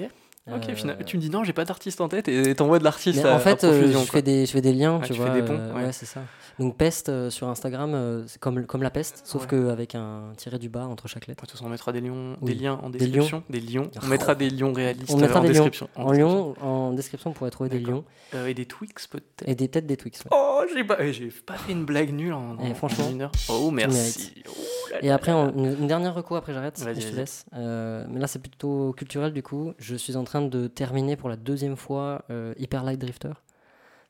[0.49, 2.85] Ok, Euh, finalement, tu me dis non, j'ai pas d'artiste en tête et t'envoies de
[2.85, 5.19] l'artiste en fait, à euh, je, fais des, je fais des liens, Ah, tu tu
[5.19, 5.35] fais vois.
[5.35, 5.93] des ponts, euh, ouais.
[5.93, 6.21] c'est ça.
[6.61, 9.49] Donc Pest euh, sur Instagram, euh, c'est comme, comme la peste, sauf Ouais.
[9.49, 11.43] qu'avec un tiré du bas entre chaque lettre.
[11.45, 12.55] De toute façon, on mettra des, lions, Oui.
[12.55, 13.43] des liens en Des description.
[13.51, 13.91] Des lions.
[13.97, 14.07] On Oh.
[14.07, 15.53] mettra des lions réalistes On mettra en des lions.
[15.55, 15.89] description.
[15.97, 16.55] En, description.
[16.65, 18.05] en description, on pourrait trouver des lions
[18.35, 19.47] Euh, et des Twix peut-être.
[19.49, 20.21] et des têtes des Twix.
[20.25, 20.31] ouais.
[20.33, 23.23] Oh, j'ai pas, eh, j'ai pas fait une blague nulle en, Eh, en franchement, une
[23.23, 23.33] heure.
[23.49, 24.33] Oh, merci.
[24.49, 24.53] Oh
[24.93, 25.53] là Et après, là.
[25.57, 27.45] une, une dernière reco, après j'arrête, je te laisse.
[27.53, 29.73] Mais là, c'est plutôt culturel du coup.
[29.79, 33.33] Je suis en train de terminer pour la deuxième fois euh, Hyper Light Drifter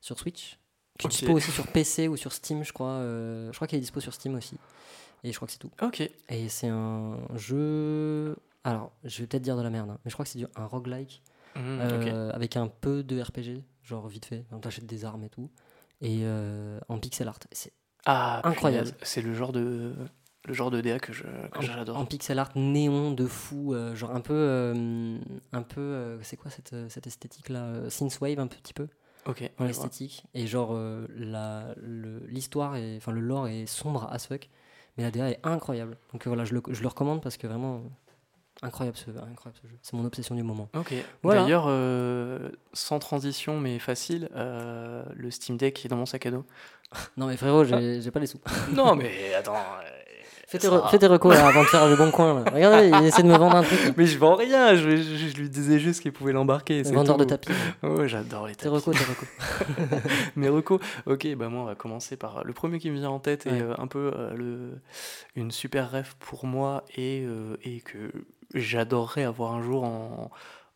[0.00, 0.58] sur Switch.
[0.98, 2.88] Qui est dispo aussi sur PC ou sur Steam, je crois.
[2.88, 4.56] euh, je crois qu'il est dispo sur Steam aussi.
[5.24, 5.70] Et je crois que c'est tout.
[5.82, 6.00] Ok.
[6.28, 8.36] Et c'est un jeu.
[8.64, 10.46] Alors, je vais peut-être dire de la merde, hein, mais je crois que c'est du-
[10.56, 11.22] un roguelike
[11.54, 14.44] Mm, euh, avec un peu de RPG, genre vite fait.
[14.52, 15.48] On t'achète des armes et tout.
[16.02, 17.38] Et euh, en pixel art.
[17.52, 17.72] C'est
[18.04, 18.90] Ah, Incroyable.
[19.02, 19.94] C'est le genre de
[20.46, 21.96] le genre de DA que je que j'adore.
[21.96, 25.18] en pixel art néon de fou, euh, genre un peu, euh,
[25.52, 28.88] un peu, euh, c'est quoi cette, cette esthétique là, synthwave un petit peu?
[29.26, 29.50] Ok.
[29.58, 30.24] dans l'esthétique.
[30.34, 30.78] Et genre
[31.16, 31.74] la,
[32.28, 34.48] l'histoire et enfin le lore est sombre as fuck,
[34.96, 35.96] mais la DA est incroyable.
[36.12, 37.82] Donc voilà, je le, je le recommande parce que vraiment
[38.62, 39.76] incroyable ce, incroyable ce jeu.
[39.82, 40.68] C'est mon obsession du moment.
[40.76, 40.94] Ok.
[41.24, 41.42] Voilà.
[41.42, 41.68] D'ailleurs,
[42.72, 46.44] sans transition mais facile, le Steam Deck est dans mon sac à dos.
[47.16, 48.40] Non mais frérot, j'ai, j'ai pas les sous.
[48.72, 49.56] non mais attends.
[50.56, 52.42] Euh, Fais tes, ça- re- fais tes recos là avant de faire le bon coin
[52.42, 52.50] là.
[52.52, 53.78] Regardez, il essaie de me vendre un truc.
[53.96, 54.74] Mais je vends rien.
[54.74, 56.82] Je, je- je lui disais juste qu'il pouvait l'embarquer.
[56.82, 57.50] Vendeur de tapis.
[57.82, 58.74] Ouais, j'adore les Tes tapis.
[58.76, 59.28] recos, tes recos.
[60.36, 63.18] Mes recos, ok, bah moi on va commencer par le premier qui me vient en
[63.18, 64.58] tête et euh, un peu euh, le,
[65.34, 68.10] une super rêve pour moi et, euh, et que
[68.54, 70.30] j'adorerais avoir un jour en,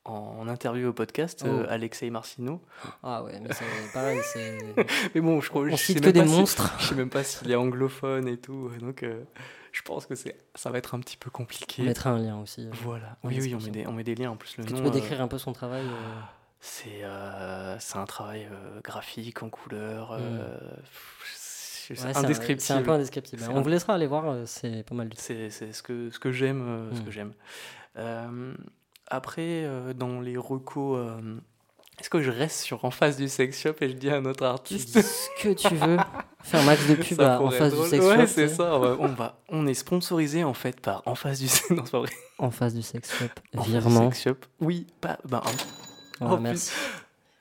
[0.04, 1.66] en interview au podcast, euh, Oh.
[1.70, 2.60] Alexei Marcino.
[3.02, 4.58] Ah ouais, mais c'est pareil, c'est.
[5.14, 6.74] Mais bon, je crois On je cite sais que même des pas si- monstres.
[6.80, 9.22] je sais même pas s'il est anglophone et tout, donc euh,
[9.72, 11.82] je pense que c'est ça va être un petit peu On compliqué.
[11.82, 12.66] mettra un lien aussi.
[12.66, 12.70] euh.
[12.82, 14.56] Voilà, oui, oui, on met, des, on met des liens en plus.
[14.58, 15.84] Le Que nom, tu peux euh, décrire un peu son travail.
[15.84, 16.20] euh,
[16.60, 17.02] c'est
[17.80, 18.48] c'est un travail
[18.84, 22.60] graphique en couleur, pff, c'est ouais, indescriptible.
[22.60, 23.42] C'est un peu indescriptible.
[23.50, 25.22] On un- vous laissera aller voir, c'est pas mal du tout.
[25.22, 26.90] C'est ce que, ce que j'aime.
[26.94, 27.04] ce Mm.
[27.04, 27.32] que j'aime.
[29.08, 29.66] Après,
[29.96, 31.00] dans les recos,
[32.00, 34.38] est-ce que je reste sur en face du sex shop et je dis à notre
[34.40, 35.98] Tu artiste dis ce que tu veux.
[36.42, 38.26] Fais un max de pub à- en face du sex Ouais, shop.
[38.26, 38.54] c'est tu sais.
[38.56, 38.78] ça.
[38.78, 41.98] ouais, on, va, on est sponsorisé en fait par en face du non, c'est pas
[41.98, 42.10] vrai.
[42.38, 43.24] En face du sex shop.
[43.56, 44.10] En face du Virement.
[44.10, 44.36] sex shop.
[44.60, 45.18] Oui, pas.
[45.28, 45.38] Ben,
[46.20, 46.72] un- Oh, merci.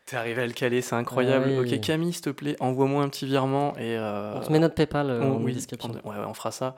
[0.10, 1.45] T'es arrivé à le caler, c'est incroyable.
[1.49, 1.73] Ah oui.
[1.76, 3.95] Ok, Camille, s'il te plaît, envoie-moi un petit virement et.
[3.98, 5.91] euh, On te met notre PayPal euh, on- en oui, description.
[6.03, 6.76] on- ouais, ouais, on fera ça.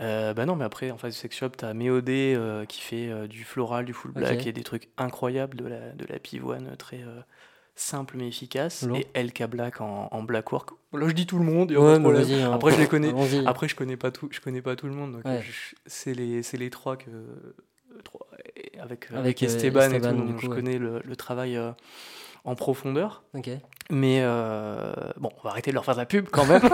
[0.00, 3.28] Euh, bah non, mais après, en face du sex shop, t'as Méodé euh, qui fait
[3.28, 7.00] du floral, du full black et des trucs incroyables, de la, de la pivoine très
[7.74, 8.84] simple mais efficace.
[8.94, 10.70] Et LK Black en, en black work.
[10.92, 11.94] Là, je dis tout le monde, pas Ouais,
[12.42, 13.12] hein, Après, je les connais.
[13.46, 15.22] Après, je connais pas tout, je connais pas tout le monde,
[15.86, 17.10] c'est les, les trois que
[18.04, 18.26] trois,
[18.56, 21.56] et avec, avec, Avec, Esteban, et tout, donc coup, je connais le, le travail
[22.44, 23.22] en profondeur.
[23.34, 23.50] Ok.
[23.90, 26.62] Mais euh, bon, on va arrêter de leur faire de la pub quand même.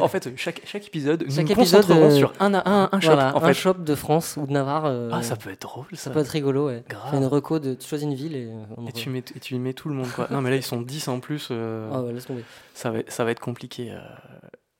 [0.00, 3.00] En fait, chaque, chaque épisode, nous Chaque nous épisode, concentrerons euh, sur un, un, un
[3.00, 3.12] shop.
[3.12, 3.54] Voilà, en un fait.
[3.54, 4.86] shop de France ou de Navarre.
[4.86, 5.96] euh, Ah, ça peut être drôle, ça.
[5.96, 6.82] ça peut être rigolo, ouais.
[6.88, 7.10] Grave.
[7.12, 7.74] Fais une reco de.
[7.74, 8.46] Tu choisis une ville et.
[8.46, 10.26] euh, on Et tu, mets, et tu y mets tout le monde, quoi.
[10.30, 11.50] non, mais là, ils sont 10 en plus.
[11.52, 12.42] Ah ouais, laisse tomber.
[12.74, 13.94] ça, va, ça va être compliqué.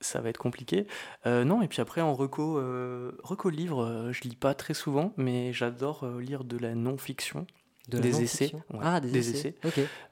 [0.01, 0.89] ça va être compliqué.
[1.27, 4.75] Euh, non, et puis après, en reco, euh, reco livre, euh, je lis pas très
[4.75, 7.47] souvent, mais j'adore lire de la non-fiction.
[7.89, 9.55] De la Des essais, ouais, Ah, des, des essais.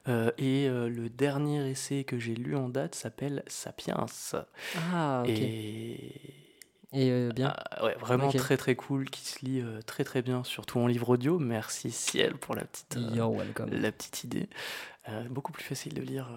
[0.07, 4.05] Euh, et euh, le dernier essai que j'ai lu en date s'appelle Sapiens.
[4.93, 5.29] Ah, ok.
[5.29, 6.13] Et
[6.93, 7.53] Et euh, bien.
[7.71, 10.87] Ah, ouais, vraiment très très cool, qui se lit euh, très très bien, surtout en
[10.87, 11.37] livre audio.
[11.37, 14.47] Merci Ciel pour la petite, euh, la petite idée.
[15.29, 16.29] Beaucoup plus facile de lire.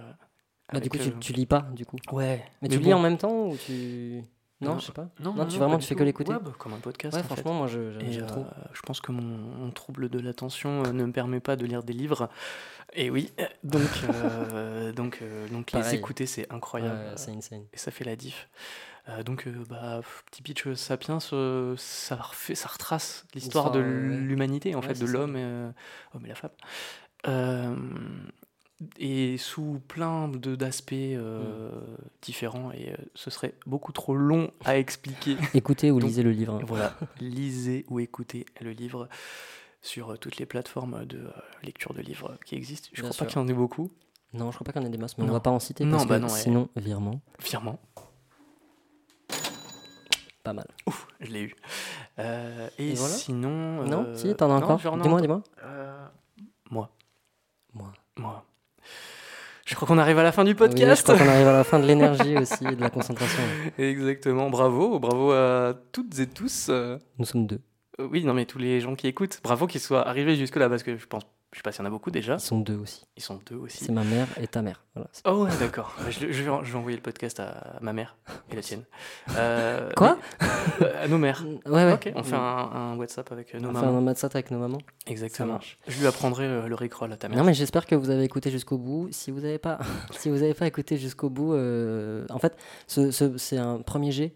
[0.72, 1.96] Bah, du coup, tu, tu lis pas, du coup.
[2.12, 2.44] Ouais.
[2.60, 2.84] Mais, tu bon.
[2.84, 4.22] lis en même temps ou tu.
[4.60, 5.08] Non, Non, je sais pas.
[5.20, 7.14] Non, Non, tu vraiment, tu fais que l'écouter bah, comme un podcast.
[7.14, 7.34] Ouais, en fait.
[7.34, 8.44] franchement, moi, je- euh, trop.
[8.72, 11.82] je pense que mon, mon trouble de l'attention euh, ne me permet pas de lire
[11.84, 12.28] des livres.
[12.92, 13.82] Et oui, euh, donc,
[14.24, 17.12] euh, donc, euh, donc les écouter, c'est incroyable.
[17.16, 17.64] C'est insane.
[17.72, 18.48] et ça fait la diff.
[19.08, 23.78] Euh, donc, euh, bah, petit pitch euh, Sapiens, euh, ça, refait, ça retrace l'histoire de
[23.78, 25.70] euh, l'humanité, en Ouais, fait, de l'homme euh,
[26.14, 26.50] homme et la femme.
[29.00, 31.96] Et sous plein de- d'aspects euh, Mm.
[32.22, 35.36] différents, et euh, ce serait beaucoup trop long à expliquer.
[35.54, 36.60] Écoutez ou Donc, lisez le livre.
[36.64, 39.08] voilà, lisez ou écoutez le livre
[39.82, 41.28] sur euh, toutes les plateformes de
[41.64, 42.88] lecture de livres qui existent.
[42.92, 43.90] Je Bien crois pas qu'il y en ait beaucoup.
[44.32, 45.32] Non, je crois pas qu'il y en ait des masses, mais on Non.
[45.32, 46.38] va pas en citer Non, parce bah que non, ouais.
[46.40, 47.80] sinon, virement, Virement.
[50.44, 50.66] pas mal.
[50.86, 51.54] Ouf, je l'ai eu.
[52.18, 53.14] Et Et voilà.
[53.14, 53.84] sinon.
[53.84, 55.42] non, si, t'en as encore Dis-moi, dis-moi.
[56.70, 56.90] Moi,
[57.74, 57.92] Moi.
[58.16, 58.44] moi.
[59.66, 61.02] Je crois qu'on arrive à la fin du Oui, je podcast.
[61.02, 63.42] crois qu'on arrive à la fin de l'énergie aussi et de la concentration.
[63.78, 66.70] Exactement, bravo, bravo à toutes et tous.
[67.18, 67.60] Nous sommes deux.
[68.00, 70.82] Euh, Oui, non, mais tous les gens qui écoutent, bravo qu'ils soient arrivés jusque-là, parce
[70.82, 72.34] que je pense, je sais pas s'il y en a beaucoup déjà.
[72.34, 73.04] Ils sont deux aussi.
[73.16, 73.84] Ils sont deux aussi.
[73.84, 74.84] C'est ma mère et ta mère.
[74.94, 75.08] Voilà.
[75.24, 75.94] Oh ouais, d'accord.
[76.10, 78.16] je, je vais, envoyer le podcast à ma mère
[78.50, 78.84] et la tienne.
[79.36, 80.18] Euh, Quoi
[80.82, 81.44] euh, À nos mères.
[81.66, 82.12] Ouais, ouais.
[82.14, 83.98] On fait un, un WhatsApp avec euh, nos On fait mamans.
[83.98, 84.78] un match avec nos mamans.
[84.78, 85.52] Ça Exactement.
[85.54, 85.78] marche.
[85.88, 87.38] Je lui apprendrai le Rickroll à ta mère.
[87.38, 89.08] Non mais j'espère que vous avez écouté jusqu'au bout.
[89.10, 89.78] Si vous n'avez pas,
[90.12, 92.56] si vous avez pas écouté jusqu'au bout, euh, en fait,
[92.86, 94.34] ce, ce- c'est un premier jet.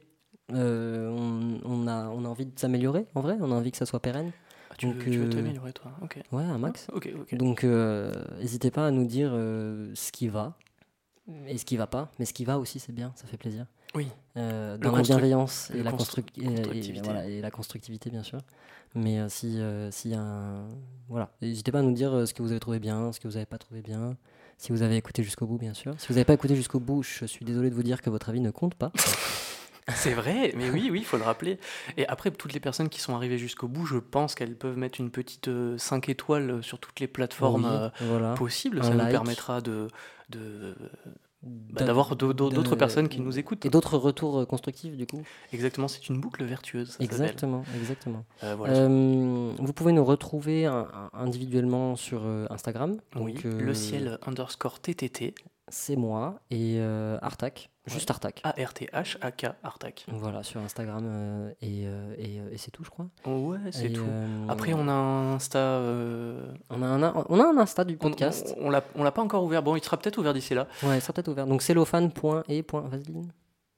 [0.55, 3.36] On, on a, on a envie de s'améliorer, en vrai.
[3.40, 4.32] On a envie que ça soit pérenne.
[4.83, 5.93] Ah, tu, donc, veux, tu veux euh, t'améliorer, toi.
[6.33, 6.87] Ouais, un max.
[6.93, 7.13] Ok.
[7.33, 10.57] Donc, euh, n'hésitez pas à nous dire euh, ce qui va
[11.47, 12.11] et ce qui va pas.
[12.19, 13.67] Mais ce qui va aussi, c'est bien, ça fait plaisir.
[13.95, 14.09] Oui.
[14.37, 17.01] Euh, dans la bienveillance et la, et- et, constructivité.
[17.05, 18.39] voilà, et la constructivité, bien sûr.
[18.95, 20.67] Mais euh, si, euh, s'il y a un...
[21.09, 23.35] Voilà, n'hésitez pas à nous dire ce que vous avez trouvé bien, ce que vous
[23.35, 24.17] n'avez pas trouvé bien.
[24.59, 25.95] Si vous avez écouté jusqu'au bout, bien sûr.
[25.99, 28.29] Si vous n'avez pas écouté jusqu'au bout, je suis désolé de vous dire que votre
[28.29, 28.93] avis ne compte pas.
[29.95, 31.59] C'est vrai, mais oui, oui, il faut le rappeler.
[31.97, 35.01] Et après, toutes les personnes qui sont arrivées jusqu'au bout, je pense qu'elles peuvent mettre
[35.01, 38.35] une petite 5 étoiles sur toutes les plateformes Oui, euh, voilà.
[38.35, 38.79] possibles.
[38.81, 39.89] Un Ça nous permettra de,
[40.31, 40.77] de-
[41.43, 43.67] bah, D'a- d'avoir d'au- d'au- d'autres personnes qui nous écoutent.
[43.67, 45.23] Et d'autres retours euh, constructifs, du coup.
[45.53, 46.91] Exactement, c'est une boucle vertueuse.
[46.93, 47.03] Ça.
[47.03, 48.25] Exactement, exactement.
[48.45, 48.75] Euh, voilà.
[48.77, 50.67] Euh, vous pouvez nous retrouver
[51.13, 52.97] individuellement sur euh, Instagram.
[53.17, 55.35] oui, euh, le ciel underscore TTT,
[55.69, 57.71] C'est moi et euh, Artac.
[57.87, 58.41] Juste Artac.
[58.45, 60.07] A-R-T-H-A-K, Artac.
[60.09, 63.07] Voilà, sur Instagram euh, et, euh, et, euh, et c'est tout, je crois.
[63.27, 64.05] Ouais, c'est tout.
[64.49, 65.81] Après, on a un Insta.
[66.71, 68.55] on a un, on a un Insta du podcast.
[68.59, 69.63] On, on l'a on l'a pas encore ouvert.
[69.63, 70.69] Bon, il sera peut-être ouvert d'ici là.
[70.83, 71.47] Ouais, ça sera peut-être ouvert.
[71.47, 73.33] Donc cellophane.et.vaseline.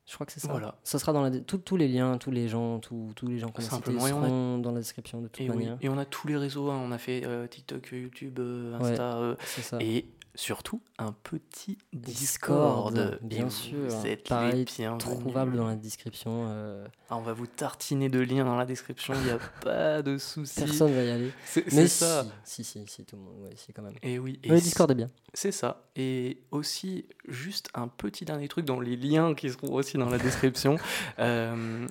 [0.07, 0.49] Je crois que c'est ça.
[0.51, 0.75] Voilà.
[0.85, 3.49] Ça sera dans la, tous- tous les liens, tous les gens, tous, tous les gens
[3.49, 5.57] qu'on a on a- seront dans la description de toute Et, oui.
[5.57, 5.79] manière.
[5.81, 6.71] et on a tous les réseaux.
[6.71, 6.79] hein.
[6.85, 8.91] On a fait euh, TikTok, YouTube, euh, Ouais.
[8.91, 9.17] Insta.
[9.17, 9.79] euh, C'est ça.
[9.81, 13.19] Et surtout, un petit Discord, Discord.
[13.23, 13.89] bien sûr.
[14.05, 14.65] Êtes Pareil.
[14.98, 16.47] Trouvable dans la description.
[16.48, 19.15] euh, Ah, on va vous tartiner de liens dans la description.
[19.15, 20.61] Il n'y a pas de souci.
[20.61, 21.32] personne va y aller.
[21.44, 22.27] C'est Mais c'est ça.
[22.44, 23.35] si, si, si, tout le monde.
[23.44, 23.94] Ouais, si, quand même.
[24.02, 24.40] Et oui.
[24.43, 25.11] et le Discord est bien.
[25.32, 25.85] C'est ça.
[25.97, 30.19] Et aussi, juste un petit dernier truc dans les liens qui seront aussi dans la
[30.19, 30.77] description.
[31.20, 31.86] Euh,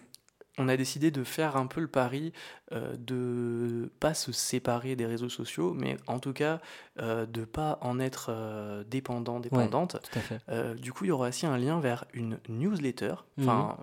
[0.57, 2.31] on a décidé de faire un peu le pari
[2.71, 6.59] euh, de pas se séparer des réseaux sociaux, mais en tout cas
[6.99, 9.97] euh, de pas en être euh, dépendant, dépendante.
[10.11, 10.39] Tout à fait.
[10.49, 13.49] Euh, du coup, il y aura aussi un lien vers une newsletter, Mhm.
[13.49, 13.77] enfin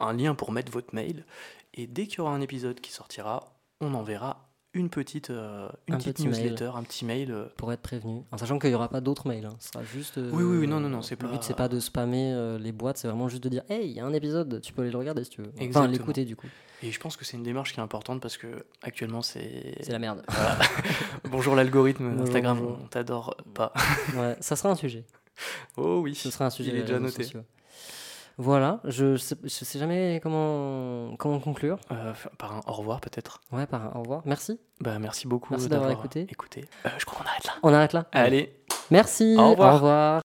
[0.00, 1.24] un lien pour mettre votre mail.
[1.74, 4.47] Et dès qu'il y aura un épisode qui sortira, on enverra
[4.78, 6.40] une petite, euh, une Un petite petit mail.
[6.52, 7.30] newsletter, un petit mail.
[7.32, 8.22] euh, Pour être prévenu.
[8.32, 9.44] En sachant qu'il n'y aura pas d'autres mails.
[9.46, 9.56] hein.
[9.58, 10.18] Ce sera juste.
[10.18, 12.32] euh, Oui, oui, oui, non, non, non, c'est Le pas- but, c'est pas de spammer
[12.32, 14.72] euh, les boîtes, c'est vraiment juste de dire Hey, il y a un épisode, tu
[14.72, 15.52] peux aller le regarder si tu veux.
[15.60, 16.46] Enfin, l'écouter du coup.
[16.82, 19.74] Et je pense que c'est une démarche qui est importante parce que actuellement c'est.
[19.82, 20.24] C'est la merde.
[21.30, 22.78] Bonjour l'algorithme Instagram, bonjour.
[22.82, 23.72] on t'adore pas.
[24.16, 25.04] ouais, ça sera un sujet.
[25.76, 26.70] Oh oui, Ce sera un sujet.
[26.72, 27.22] il est déjà noté.
[27.22, 27.42] sociaux.
[28.40, 31.76] Voilà, je sais, je sais jamais comment, comment conclure.
[31.90, 33.40] Euh, par un au revoir peut-être.
[33.50, 34.22] Ouais, par un au revoir.
[34.26, 34.60] Merci.
[34.80, 36.26] Bah merci beaucoup Merci d'avoir d'avoir écouté.
[36.30, 36.64] écouté.
[36.86, 37.52] Euh, je crois qu'on arrête là.
[37.64, 38.54] On arrête là Allez.
[38.92, 39.34] Merci.
[39.36, 39.72] Au revoir.
[39.72, 40.22] Au revoir.